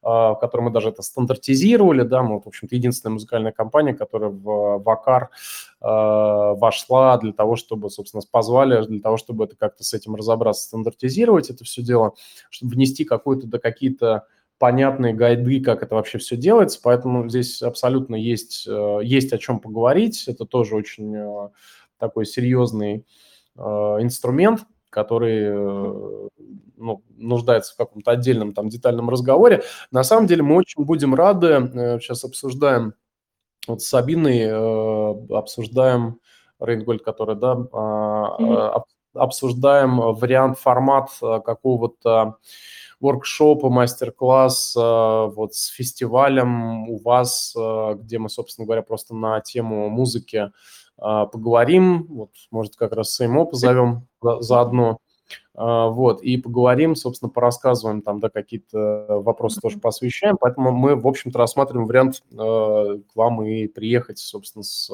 а, 0.01 0.33
в 0.33 0.39
которой 0.39 0.63
мы 0.63 0.71
даже 0.71 0.89
это 0.89 1.01
стандартизировали, 1.01 2.03
да, 2.03 2.23
мы, 2.23 2.39
в 2.39 2.47
общем-то, 2.47 2.75
единственная 2.75 3.13
музыкальная 3.13 3.51
компания, 3.51 3.93
которая 3.93 4.29
в 4.29 4.83
Вакар 4.83 5.29
вошла 5.81 7.17
для 7.17 7.31
того, 7.31 7.55
чтобы, 7.55 7.91
собственно, 7.91 8.23
позвали 8.31 8.83
для 8.87 8.99
того, 9.01 9.17
чтобы 9.17 9.45
это 9.45 9.55
как-то 9.55 9.83
с 9.83 9.93
этим 9.93 10.15
разобраться, 10.15 10.63
стандартизировать 10.63 11.51
это 11.51 11.63
все 11.63 11.83
дело, 11.83 12.13
чтобы 12.49 12.73
внести 12.73 13.05
какую-то, 13.05 13.45
да, 13.45 13.59
какие-то 13.59 14.25
понятные 14.57 15.13
гайды, 15.13 15.61
как 15.61 15.83
это 15.83 15.95
вообще 15.95 16.17
все 16.17 16.37
делается, 16.37 16.79
поэтому 16.81 17.27
здесь 17.29 17.61
абсолютно 17.61 18.15
есть, 18.15 18.65
э, 18.67 18.99
есть 19.03 19.33
о 19.33 19.37
чем 19.37 19.59
поговорить. 19.59 20.27
Это 20.27 20.45
тоже 20.45 20.75
очень 20.75 21.15
э, 21.15 21.49
такой 21.99 22.25
серьезный 22.25 23.05
э, 23.57 23.61
инструмент, 23.61 24.61
который 24.95 25.51
ну, 26.77 27.03
нуждается 27.17 27.73
в 27.73 27.77
каком-то 27.77 28.11
отдельном 28.11 28.53
там 28.53 28.69
детальном 28.69 29.09
разговоре. 29.09 29.63
На 29.91 30.03
самом 30.03 30.27
деле 30.27 30.41
мы 30.41 30.55
очень 30.55 30.83
будем 30.83 31.13
рады, 31.13 31.69
сейчас 32.01 32.23
обсуждаем 32.23 32.93
вот 33.67 33.81
с 33.81 33.87
Сабиной, 33.87 34.51
обсуждаем 35.37 36.19
Рейнгольд, 36.59 37.03
который, 37.03 37.35
да, 37.35 37.53
mm-hmm. 37.53 38.83
обсуждаем 39.13 39.97
вариант, 39.97 40.59
формат 40.59 41.09
какого-то 41.19 42.37
воркшоп 42.99 43.63
и 43.63 43.69
мастер-класс 43.69 44.75
э, 44.75 44.79
вот 45.35 45.53
с 45.53 45.67
фестивалем 45.67 46.89
у 46.89 46.97
вас, 46.97 47.53
э, 47.57 47.95
где 47.99 48.17
мы, 48.19 48.29
собственно 48.29 48.65
говоря, 48.65 48.81
просто 48.81 49.15
на 49.15 49.41
тему 49.41 49.89
музыки 49.89 50.37
э, 50.37 50.49
поговорим. 50.97 52.03
Вот, 52.09 52.31
может, 52.51 52.75
как 52.75 52.93
раз 52.93 53.13
Сеймо 53.13 53.45
позовем 53.45 54.07
заодно. 54.21 54.99
Вот, 55.53 56.21
и 56.21 56.37
поговорим, 56.37 56.95
собственно, 56.95 57.29
порассказываем 57.29 58.01
там, 58.01 58.19
да, 58.19 58.29
какие-то 58.29 59.07
вопросы 59.09 59.59
тоже 59.61 59.79
посвящаем. 59.79 60.37
Поэтому 60.39 60.71
мы, 60.71 60.95
в 60.95 61.07
общем-то, 61.07 61.37
рассматриваем 61.37 61.87
вариант 61.87 62.21
к 62.29 63.15
вам 63.15 63.43
и 63.43 63.67
приехать, 63.67 64.19
собственно, 64.19 64.63
с 64.63 64.91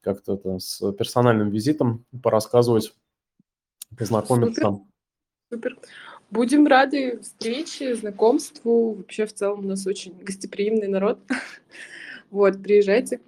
как-то 0.00 0.34
это, 0.34 0.58
с 0.58 0.92
персональным 0.92 1.50
визитом, 1.50 2.04
порассказывать, 2.22 2.94
познакомиться. 3.96 4.62
Супер. 4.62 4.82
Супер. 5.50 5.78
Будем 6.30 6.66
рады 6.66 7.20
встрече, 7.20 7.94
знакомству. 7.94 8.94
Вообще, 8.94 9.26
в 9.26 9.32
целом, 9.32 9.60
у 9.60 9.68
нас 9.68 9.86
очень 9.86 10.14
гостеприимный 10.18 10.88
народ. 10.88 11.18
Вот, 12.30 12.62
приезжайте. 12.62 13.20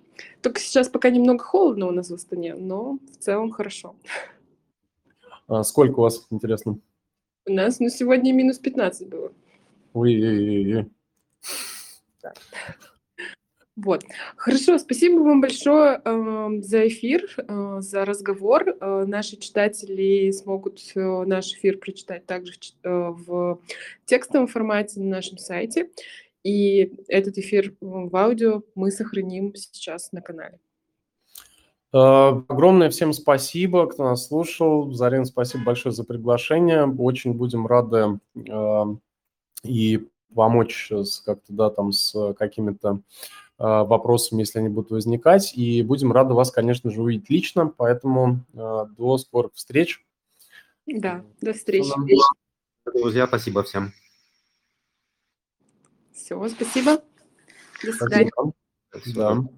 Только 0.42 0.60
сейчас 0.60 0.88
пока 0.88 1.10
немного 1.10 1.42
холодно 1.42 1.86
у 1.86 1.90
нас 1.90 2.10
в 2.10 2.14
Астане, 2.14 2.54
но 2.54 2.98
в 3.12 3.16
целом 3.16 3.50
хорошо. 3.50 3.94
А 5.46 5.62
сколько 5.64 6.00
у 6.00 6.02
вас, 6.02 6.26
интересно? 6.30 6.78
У 7.46 7.52
нас, 7.52 7.80
ну, 7.80 7.88
сегодня 7.88 8.32
минус 8.32 8.58
15 8.58 9.08
было. 9.08 9.32
Ой-ой-ой. 9.92 10.86
Да. 12.22 12.32
Вот. 13.76 14.04
Хорошо, 14.36 14.78
спасибо 14.78 15.20
вам 15.20 15.40
большое 15.40 16.02
э, 16.04 16.48
за 16.60 16.88
эфир, 16.88 17.28
э, 17.36 17.76
за 17.80 18.04
разговор. 18.04 18.68
Э, 18.68 19.04
наши 19.06 19.36
читатели 19.38 20.30
смогут 20.32 20.80
э, 20.94 21.00
наш 21.24 21.54
эфир 21.54 21.78
прочитать 21.78 22.26
также 22.26 22.52
в, 22.82 22.86
э, 22.86 23.10
в 23.10 23.60
текстовом 24.04 24.48
формате 24.48 25.00
на 25.00 25.06
нашем 25.06 25.38
сайте. 25.38 25.90
И 26.42 26.92
этот 27.08 27.38
эфир 27.38 27.74
в 27.80 28.14
аудио 28.16 28.62
мы 28.74 28.90
сохраним 28.90 29.54
сейчас 29.54 30.12
на 30.12 30.22
канале. 30.22 30.58
Э, 31.92 32.42
огромное 32.48 32.90
всем 32.90 33.12
спасибо, 33.12 33.86
кто 33.86 34.04
нас 34.04 34.28
слушал. 34.28 34.92
Зарин, 34.92 35.24
спасибо 35.24 35.64
большое 35.64 35.94
за 35.94 36.04
приглашение. 36.04 36.86
Очень 36.86 37.34
будем 37.34 37.66
рады 37.66 38.20
э, 38.34 38.84
и 39.64 40.08
помочь 40.34 40.92
как-то, 41.24 41.52
да, 41.52 41.70
там, 41.70 41.92
с 41.92 42.32
какими-то 42.34 43.00
вопросами, 43.58 44.40
если 44.40 44.60
они 44.60 44.70
будут 44.70 44.90
возникать. 44.90 45.52
И 45.54 45.82
будем 45.82 46.12
рады 46.12 46.32
вас, 46.32 46.50
конечно 46.50 46.90
же, 46.90 47.02
увидеть 47.02 47.28
лично. 47.28 47.66
Поэтому 47.66 48.46
до 48.54 49.18
скорых 49.18 49.52
встреч. 49.52 50.02
Да, 50.86 51.22
до 51.42 51.52
встречи. 51.52 51.92
Друзья, 52.86 53.26
спасибо 53.26 53.62
всем. 53.62 53.92
Все, 56.22 56.48
спасибо. 56.48 57.02
До 57.82 57.92
свидания. 57.92 58.30
Спасибо. 58.90 59.48